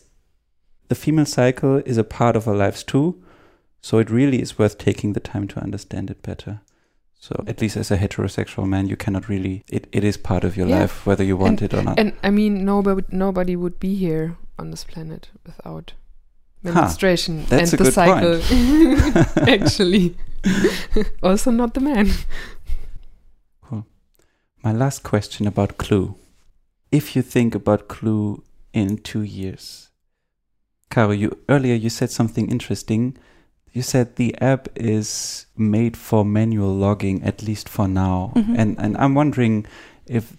the 0.89 0.95
female 0.95 1.25
cycle 1.25 1.81
is 1.85 1.97
a 1.97 2.03
part 2.03 2.35
of 2.35 2.47
our 2.47 2.55
lives 2.65 2.83
too, 2.83 3.15
so 3.81 3.97
it 3.99 4.09
really 4.11 4.41
is 4.41 4.59
worth 4.59 4.77
taking 4.77 5.13
the 5.13 5.19
time 5.31 5.47
to 5.47 5.59
understand 5.63 6.09
it 6.11 6.21
better. 6.21 6.59
So 7.19 7.43
at 7.47 7.61
least 7.61 7.77
as 7.77 7.89
a 7.91 7.97
heterosexual 7.97 8.67
man, 8.67 8.87
you 8.89 8.95
cannot 8.97 9.27
really. 9.29 9.63
It, 9.71 9.87
it 9.91 10.03
is 10.03 10.17
part 10.17 10.43
of 10.43 10.55
your 10.57 10.67
Yeah. 10.67 10.81
life, 10.81 11.05
whether 11.07 11.23
you 11.23 11.37
want 11.37 11.61
it 11.61 11.73
or 11.73 11.81
not. 11.81 11.97
And 11.99 12.11
I 12.21 12.29
mean, 12.29 12.63
nobody 12.65 13.01
nobody 13.11 13.55
would 13.55 13.79
be 13.79 13.95
here 13.95 14.35
on 14.59 14.69
this 14.71 14.83
planet 14.83 15.29
without 15.47 15.93
menstruation 16.63 17.45
that's 17.45 17.73
and 17.73 17.79
the 17.79 17.91
cycle. 17.91 18.35
Actually, 19.47 20.15
also 21.23 21.51
not 21.51 21.73
the 21.73 21.81
man. 21.81 22.09
cool 23.61 23.85
My 24.63 24.71
last 24.71 25.03
question 25.03 25.47
about 25.47 25.77
Clue. 25.77 26.15
If 26.91 27.15
you 27.15 27.21
think 27.21 27.55
about 27.55 27.87
Clue 27.87 28.43
in 28.71 28.97
two 28.97 29.23
years, 29.23 29.89
Caro, 30.89 31.11
you 31.11 31.37
earlier 31.49 31.75
you 31.75 31.89
said 31.89 32.11
something 32.11 32.49
interesting. 32.49 33.17
You 33.71 33.81
said 33.81 34.15
the 34.15 34.35
app 34.39 34.69
is 34.75 35.47
made 35.57 35.97
for 35.97 36.23
manual 36.23 36.73
logging, 36.75 37.23
at 37.23 37.41
least 37.41 37.67
for 37.67 37.87
now. 37.87 38.31
Mhm. 38.35 38.55
And 38.57 38.79
and 38.79 38.95
I'm 38.97 39.15
wondering 39.15 39.65
if 40.05 40.33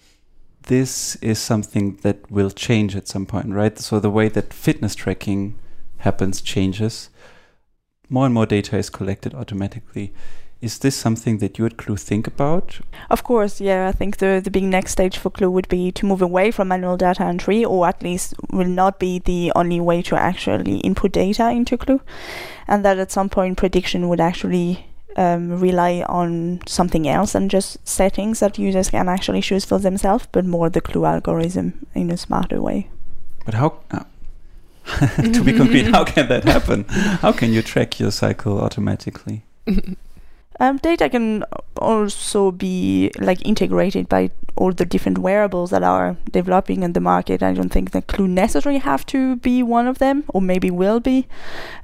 this 0.67 1.15
is 1.21 1.37
something 1.37 1.97
that 2.01 2.31
will 2.31 2.49
change 2.49 2.95
at 2.95 3.07
some 3.07 3.25
point, 3.25 3.49
right? 3.53 3.77
So 3.77 3.99
the 3.99 4.09
way 4.09 4.29
that 4.29 4.53
fitness 4.53 4.95
tracking 4.95 5.55
happens 6.05 6.41
changes. 6.41 7.09
More 8.09 8.25
and 8.25 8.33
more 8.33 8.45
data 8.45 8.77
is 8.77 8.89
collected 8.89 9.33
automatically. 9.33 10.13
Is 10.61 10.79
this 10.79 10.95
something 10.95 11.39
that 11.39 11.57
you 11.57 11.65
at 11.65 11.77
Clue 11.77 11.97
think 11.97 12.27
about? 12.27 12.79
Of 13.09 13.23
course, 13.23 13.59
yeah. 13.59 13.89
I 13.89 13.91
think 13.91 14.17
the 14.17 14.41
the 14.43 14.51
big 14.51 14.63
next 14.63 14.91
stage 14.91 15.17
for 15.17 15.29
Clue 15.29 15.51
would 15.51 15.67
be 15.67 15.91
to 15.91 16.05
move 16.05 16.21
away 16.21 16.51
from 16.51 16.69
manual 16.69 16.97
data 16.97 17.23
entry, 17.23 17.65
or 17.65 17.87
at 17.87 18.01
least 18.01 18.33
will 18.51 18.73
not 18.81 18.99
be 18.99 19.19
the 19.19 19.51
only 19.55 19.81
way 19.81 20.01
to 20.03 20.15
actually 20.15 20.77
input 20.77 21.11
data 21.11 21.49
into 21.49 21.77
Clue, 21.77 22.01
and 22.67 22.85
that 22.85 22.97
at 22.97 23.11
some 23.11 23.29
point 23.29 23.57
prediction 23.57 24.07
would 24.07 24.21
actually 24.21 24.85
um, 25.17 25.59
rely 25.59 26.03
on 26.07 26.59
something 26.67 27.07
else 27.07 27.33
than 27.33 27.49
just 27.49 27.77
settings 27.87 28.39
that 28.39 28.59
users 28.59 28.89
can 28.89 29.09
actually 29.09 29.41
choose 29.41 29.65
for 29.65 29.79
themselves, 29.79 30.27
but 30.31 30.45
more 30.45 30.69
the 30.69 30.81
Clue 30.81 31.05
algorithm 31.05 31.85
in 31.93 32.11
a 32.11 32.17
smarter 32.17 32.61
way. 32.61 32.89
But 33.45 33.55
how, 33.55 33.79
uh, 33.91 34.03
to 35.33 35.43
be 35.43 35.53
concrete, 35.53 35.87
how 35.91 36.03
can 36.03 36.27
that 36.29 36.43
happen? 36.43 36.83
How 36.85 37.31
can 37.31 37.51
you 37.51 37.61
track 37.61 37.99
your 37.99 38.11
cycle 38.11 38.59
automatically? 38.59 39.43
Um, 40.59 40.77
data 40.77 41.09
can 41.09 41.43
also 41.77 42.51
be 42.51 43.11
like 43.19 43.45
integrated 43.45 44.07
by 44.07 44.31
all 44.57 44.71
the 44.71 44.85
different 44.85 45.17
wearables 45.17 45.69
that 45.71 45.83
are 45.83 46.15
developing 46.31 46.83
in 46.83 46.93
the 46.93 47.01
market. 47.01 47.43
I 47.43 47.53
don't 47.53 47.69
think 47.73 47.91
that 47.91 48.07
Clue 48.07 48.27
necessarily 48.27 48.79
have 48.79 49.05
to 49.07 49.35
be 49.35 49.61
one 49.61 49.85
of 49.85 49.97
them, 49.97 50.23
or 50.29 50.41
maybe 50.41 50.71
will 50.71 51.01
be. 51.01 51.27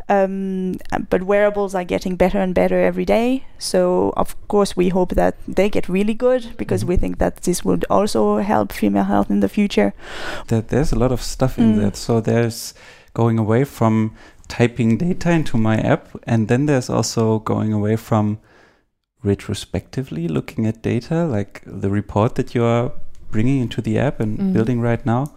Um, 0.07 0.75
but 1.09 1.23
wearables 1.23 1.75
are 1.75 1.83
getting 1.83 2.15
better 2.15 2.39
and 2.39 2.55
better 2.55 2.79
every 2.81 3.03
day. 3.05 3.45
So 3.59 4.13
of 4.15 4.35
course 4.47 4.75
we 4.77 4.89
hope 4.89 5.15
that 5.15 5.35
they 5.47 5.69
get 5.69 5.89
really 5.89 6.13
good 6.13 6.55
because 6.57 6.85
we 6.85 6.95
think 6.97 7.17
that 7.19 7.37
this 7.43 7.65
would 7.65 7.83
also 7.89 8.37
help 8.37 8.71
female 8.71 9.03
health 9.05 9.29
in 9.29 9.41
the 9.41 9.49
future. 9.49 9.93
That 10.47 10.69
there's 10.69 10.93
a 10.93 10.99
lot 10.99 11.11
of 11.11 11.21
stuff 11.21 11.57
in 11.57 11.75
Mm. 11.75 11.81
that. 11.81 11.95
So 11.97 12.21
there's 12.21 12.73
going 13.13 13.37
away 13.37 13.65
from 13.65 14.11
typing 14.47 14.97
data 14.97 15.31
into 15.31 15.57
my 15.57 15.77
app, 15.77 16.07
and 16.25 16.47
then 16.47 16.65
there's 16.67 16.89
also 16.89 17.39
going 17.39 17.73
away 17.73 17.97
from 17.97 18.37
retrospectively 19.23 20.27
looking 20.27 20.65
at 20.65 20.81
data, 20.81 21.25
like 21.25 21.61
the 21.65 21.89
report 21.89 22.35
that 22.35 22.53
you're 22.55 22.91
bringing 23.31 23.61
into 23.61 23.81
the 23.81 23.97
app 23.97 24.19
and 24.19 24.37
Mhm. 24.39 24.53
building 24.53 24.81
right 24.81 25.05
now. 25.05 25.31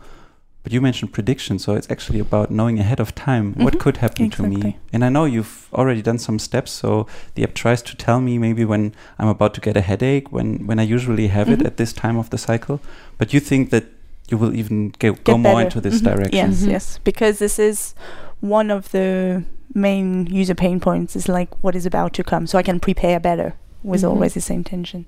But 0.63 0.73
you 0.73 0.81
mentioned 0.81 1.13
prediction, 1.13 1.59
so 1.59 1.75
it's 1.75 1.91
actually 1.91 2.21
about 2.21 2.51
knowing 2.51 2.79
ahead 2.79 2.99
of 2.99 3.15
time 3.15 3.53
what 3.59 3.75
Mhm, 3.75 3.81
could 3.81 3.97
happen 3.99 4.31
to 4.31 4.43
me. 4.45 4.79
And 4.95 5.05
I 5.05 5.11
know 5.11 5.27
you've 5.27 5.69
already 5.75 6.01
done 6.01 6.19
some 6.19 6.39
steps, 6.39 6.71
so 6.73 7.07
the 7.35 7.43
app 7.45 7.53
tries 7.53 7.83
to 7.83 7.95
tell 7.97 8.19
me 8.21 8.39
maybe 8.39 8.65
when 8.65 8.95
I'm 9.19 9.29
about 9.29 9.53
to 9.55 9.61
get 9.61 9.77
a 9.77 9.83
headache, 9.83 10.33
when 10.33 10.67
when 10.67 10.79
I 10.79 10.85
usually 10.85 11.29
have 11.29 11.51
it 11.53 11.59
Mhm. 11.61 11.67
at 11.67 11.77
this 11.77 11.93
time 11.93 12.17
of 12.19 12.31
the 12.31 12.39
cycle. 12.39 12.81
But 13.19 13.35
you 13.35 13.41
think 13.41 13.69
that 13.71 13.85
you 14.31 14.39
will 14.39 14.55
even 14.57 14.93
go, 14.99 15.13
go 15.13 15.35
Get 15.35 15.41
more 15.41 15.61
into 15.61 15.81
this 15.83 16.01
Mhm. 16.01 16.05
direction. 16.05 16.51
Yes, 16.51 16.63
yes, 16.67 16.99
because 17.05 17.39
this 17.39 17.59
is 17.59 17.95
one 18.41 18.71
of 18.71 18.91
the 18.91 19.43
main 19.75 20.27
user 20.31 20.55
pain 20.55 20.81
points. 20.81 21.15
Is 21.15 21.29
like 21.29 21.51
what 21.63 21.75
is 21.77 21.85
about 21.85 22.15
to 22.15 22.23
come, 22.25 22.47
so 22.47 22.59
I 22.59 22.63
can 22.63 22.81
prepare 22.81 23.21
better 23.21 23.53
with 23.85 24.03
Mhm. 24.03 24.11
always 24.11 24.35
the 24.35 24.41
same 24.41 24.65
tension. 24.65 25.07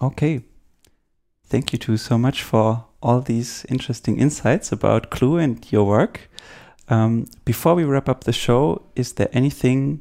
Okay. 0.00 0.42
Thank 1.46 1.72
you 1.72 1.78
two 1.78 1.96
so 1.96 2.16
much 2.18 2.42
for 2.42 2.84
all 3.02 3.20
these 3.20 3.66
interesting 3.68 4.18
insights 4.18 4.72
about 4.72 5.10
Clue 5.10 5.36
and 5.36 5.70
your 5.70 5.84
work. 5.86 6.30
Um, 6.88 7.26
before 7.44 7.74
we 7.74 7.84
wrap 7.84 8.08
up 8.08 8.24
the 8.24 8.32
show, 8.32 8.82
is 8.96 9.12
there 9.14 9.28
anything, 9.32 10.00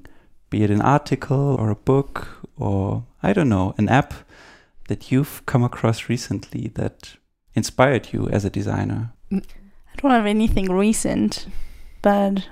be 0.49 0.63
it 0.63 0.71
an 0.71 0.81
article 0.81 1.55
or 1.59 1.69
a 1.69 1.75
book 1.75 2.27
or 2.57 3.03
I 3.21 3.33
don't 3.33 3.49
know, 3.49 3.73
an 3.77 3.89
app 3.89 4.13
that 4.87 5.11
you've 5.11 5.41
come 5.45 5.63
across 5.63 6.09
recently 6.09 6.71
that 6.75 7.15
inspired 7.55 8.13
you 8.13 8.27
as 8.29 8.45
a 8.45 8.49
designer? 8.49 9.11
I 9.31 9.41
don't 9.97 10.11
have 10.11 10.25
anything 10.25 10.71
recent, 10.71 11.47
but 12.01 12.33
what 12.33 12.47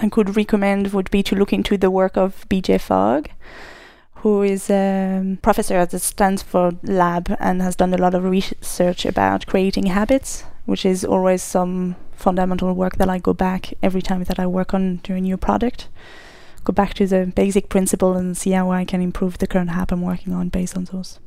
I 0.00 0.08
could 0.08 0.36
recommend 0.36 0.92
would 0.92 1.10
be 1.10 1.24
to 1.24 1.34
look 1.34 1.52
into 1.52 1.76
the 1.76 1.90
work 1.90 2.16
of 2.16 2.48
BJ 2.48 2.80
Fogg, 2.80 3.30
who 4.16 4.42
is 4.42 4.70
a 4.70 5.36
professor 5.42 5.74
at 5.74 5.90
the 5.90 5.98
Stanford 5.98 6.78
lab 6.82 7.34
and 7.40 7.60
has 7.62 7.74
done 7.74 7.92
a 7.92 7.98
lot 7.98 8.14
of 8.14 8.22
research 8.22 9.04
about 9.04 9.46
creating 9.46 9.86
habits, 9.86 10.44
which 10.66 10.86
is 10.86 11.04
always 11.04 11.42
some 11.42 11.96
fundamental 12.12 12.72
work 12.74 12.96
that 12.96 13.08
I 13.08 13.18
go 13.18 13.34
back 13.34 13.74
every 13.82 14.02
time 14.02 14.22
that 14.24 14.38
I 14.38 14.46
work 14.46 14.72
on 14.72 15.00
a 15.08 15.20
new 15.20 15.36
product. 15.36 15.88
Go 16.62 16.72
back 16.72 16.94
to 16.94 17.06
the 17.06 17.32
basic 17.34 17.68
principle 17.68 18.14
and 18.14 18.36
see 18.36 18.52
how 18.52 18.70
I 18.70 18.84
can 18.84 19.00
improve 19.00 19.38
the 19.38 19.46
current 19.48 19.70
app 19.70 19.90
I'm 19.90 20.02
working 20.02 20.32
on 20.32 20.48
based 20.48 20.76
on 20.76 20.84
those. 20.84 21.18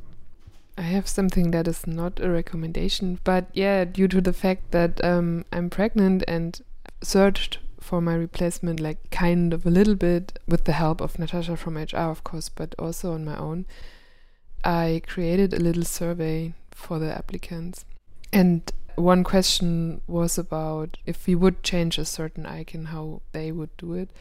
I 0.78 0.84
have 0.84 1.08
something 1.08 1.52
that 1.52 1.68
is 1.68 1.86
not 1.86 2.22
a 2.22 2.30
recommendation, 2.30 3.20
but 3.26 3.48
yeah, 3.54 3.84
due 3.84 4.08
to 4.08 4.22
the 4.22 4.34
fact 4.34 4.72
that 4.72 5.04
um, 5.04 5.44
I'm 5.52 5.70
pregnant 5.70 6.24
and 6.28 6.62
searched 7.04 7.60
for 7.82 8.00
my 8.00 8.14
replacement, 8.14 8.80
like 8.80 9.10
kind 9.10 9.54
of 9.54 9.66
a 9.66 9.70
little 9.70 9.96
bit 9.96 10.40
with 10.48 10.64
the 10.64 10.72
help 10.72 11.02
of 11.02 11.20
Natasha 11.20 11.58
from 11.58 11.78
HR, 11.78 12.10
of 12.12 12.24
course, 12.24 12.48
but 12.48 12.76
also 12.80 13.12
on 13.12 13.26
my 13.26 13.36
own, 13.36 13.66
I 14.64 15.02
created 15.08 15.54
a 15.54 15.60
little 15.60 15.84
survey 15.84 16.54
for 16.72 17.00
the 17.00 17.12
applicants. 17.14 17.84
And 18.32 18.72
one 18.96 19.24
question 19.24 20.02
was 20.08 20.38
about 20.38 20.98
if 21.06 21.26
we 21.26 21.36
would 21.36 21.64
change 21.64 21.98
a 21.98 22.06
certain 22.06 22.46
icon, 22.46 22.86
how 22.86 23.22
they 23.32 23.52
would 23.52 23.76
do 23.78 23.94
it. 23.94 24.12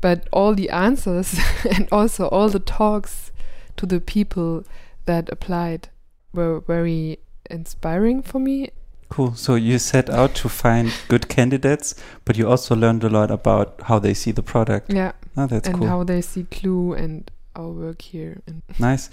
But 0.00 0.28
all 0.30 0.54
the 0.54 0.70
answers 0.70 1.40
and 1.64 1.88
also 1.90 2.28
all 2.28 2.50
the 2.50 2.60
talks 2.60 3.32
to 3.76 3.86
the 3.86 4.00
people 4.00 4.64
that 5.06 5.30
applied 5.32 5.88
were 6.34 6.60
very 6.60 7.18
inspiring 7.50 8.22
for 8.22 8.38
me. 8.38 8.70
Cool. 9.08 9.34
So 9.34 9.54
you 9.54 9.78
set 9.78 10.10
out 10.10 10.34
to 10.36 10.48
find 10.48 10.92
good 11.08 11.28
candidates, 11.28 11.94
but 12.24 12.36
you 12.36 12.48
also 12.48 12.76
learned 12.76 13.04
a 13.04 13.08
lot 13.08 13.30
about 13.30 13.80
how 13.84 13.98
they 13.98 14.14
see 14.14 14.32
the 14.32 14.42
product. 14.42 14.92
Yeah, 14.92 15.12
Oh, 15.36 15.46
that's 15.46 15.68
and 15.68 15.78
cool. 15.78 15.88
how 15.88 16.04
they 16.04 16.20
see 16.20 16.44
Clue 16.44 16.92
and 16.92 17.30
our 17.56 17.68
work 17.70 18.02
here. 18.02 18.40
And 18.46 18.62
Nice. 18.78 19.10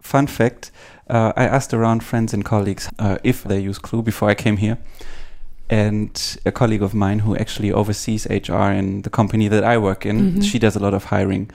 Fun 0.00 0.26
fact 0.28 0.70
uh, 1.10 1.32
I 1.36 1.44
asked 1.46 1.74
around 1.74 2.04
friends 2.04 2.32
and 2.32 2.44
colleagues 2.44 2.88
uh, 3.00 3.18
if 3.24 3.42
they 3.42 3.58
use 3.58 3.78
Clue 3.78 4.02
before 4.02 4.30
I 4.30 4.34
came 4.34 4.56
here. 4.58 4.78
And 5.68 6.38
a 6.46 6.52
colleague 6.52 6.82
of 6.82 6.94
mine 6.94 7.18
who 7.20 7.36
actually 7.36 7.72
oversees 7.72 8.26
HR 8.30 8.70
in 8.70 9.02
the 9.02 9.10
company 9.10 9.48
that 9.48 9.64
I 9.64 9.78
work 9.78 10.06
in, 10.06 10.34
Mhm. 10.34 10.44
she 10.44 10.58
does 10.60 10.76
a 10.76 10.78
lot 10.78 10.94
of 10.94 11.04
hiring. 11.06 11.50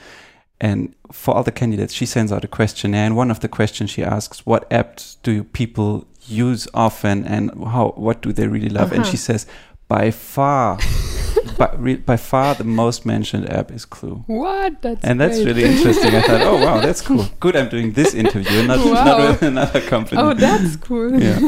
And 0.59 0.93
for 1.13 1.33
all 1.33 1.43
the 1.43 1.51
candidates, 1.51 1.93
she 1.93 2.05
sends 2.05 2.31
out 2.31 2.43
a 2.43 2.47
questionnaire. 2.47 3.05
And 3.05 3.15
one 3.15 3.31
of 3.31 3.39
the 3.39 3.47
questions 3.47 3.89
she 3.89 4.03
asks, 4.03 4.45
What 4.45 4.69
apps 4.69 5.15
do 5.23 5.43
people 5.45 6.05
use 6.27 6.67
often 6.73 7.25
and 7.25 7.51
how 7.65 7.93
what 7.97 8.21
do 8.21 8.31
they 8.33 8.47
really 8.47 8.69
love? 8.69 8.91
And 8.91 9.01
Uh-huh. 9.01 9.11
she 9.11 9.17
says, 9.17 9.45
By 9.87 10.11
far, 10.11 10.77
by, 11.57 11.69
re, 11.77 11.95
by 11.97 12.15
far 12.17 12.55
the 12.55 12.63
most 12.63 13.05
mentioned 13.05 13.49
app 13.51 13.71
is 13.71 13.83
Clue. 13.85 14.23
what? 14.27 14.81
That's 14.81 15.03
And 15.03 15.19
that's 15.19 15.35
great. 15.37 15.47
really 15.47 15.63
interesting. 15.65 16.15
I 16.15 16.21
thought, 16.21 16.41
oh 16.41 16.57
wow, 16.65 16.79
that's 16.79 17.01
cool. 17.01 17.25
Good, 17.41 17.55
I'm 17.57 17.67
doing 17.69 17.91
this 17.93 18.13
interview, 18.13 18.59
and 18.59 18.67
not, 18.69 18.79
Wow. 18.85 19.03
not 19.03 19.19
with 19.29 19.41
another 19.53 19.81
company. 19.81 20.21
oh, 20.21 20.33
that's 20.33 20.77
cool. 20.77 21.11
Yeah. 21.21 21.39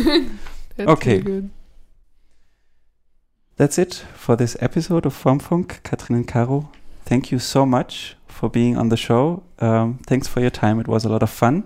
that's 0.75 0.89
Okay. 0.89 1.19
really 1.19 1.23
good. 1.23 1.49
That's 3.55 3.77
it 3.77 3.93
for 4.15 4.35
this 4.35 4.57
episode 4.59 5.05
of 5.05 5.13
Formfunk. 5.15 5.81
Katrin 5.83 6.15
and 6.17 6.27
Caro, 6.27 6.69
thank 7.05 7.31
you 7.31 7.39
so 7.39 7.65
much 7.65 8.15
for 8.27 8.49
being 8.49 8.75
on 8.77 8.89
the 8.89 8.97
show. 8.97 9.43
Um, 9.59 9.99
thanks 10.07 10.27
for 10.27 10.41
your 10.41 10.49
time. 10.49 10.79
It 10.79 10.87
was 10.87 11.05
a 11.05 11.09
lot 11.09 11.23
of 11.23 11.29
fun. 11.29 11.65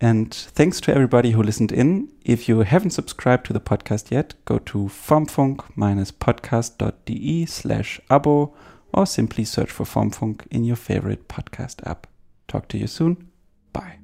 And 0.00 0.34
thanks 0.34 0.80
to 0.82 0.94
everybody 0.94 1.30
who 1.30 1.42
listened 1.42 1.72
in. 1.72 2.12
If 2.24 2.48
you 2.48 2.60
haven't 2.60 2.90
subscribed 2.90 3.46
to 3.46 3.52
the 3.52 3.60
podcast 3.60 4.10
yet, 4.10 4.34
go 4.44 4.58
to 4.58 4.86
formfunk-podcast.de 4.86 7.46
slash 7.46 8.00
abo 8.10 8.52
or 8.92 9.06
simply 9.06 9.44
search 9.44 9.70
for 9.70 9.84
Formfunk 9.84 10.46
in 10.50 10.64
your 10.64 10.76
favorite 10.76 11.28
podcast 11.28 11.86
app. 11.86 12.06
Talk 12.48 12.68
to 12.68 12.78
you 12.78 12.86
soon. 12.86 13.28
Bye. 13.72 13.98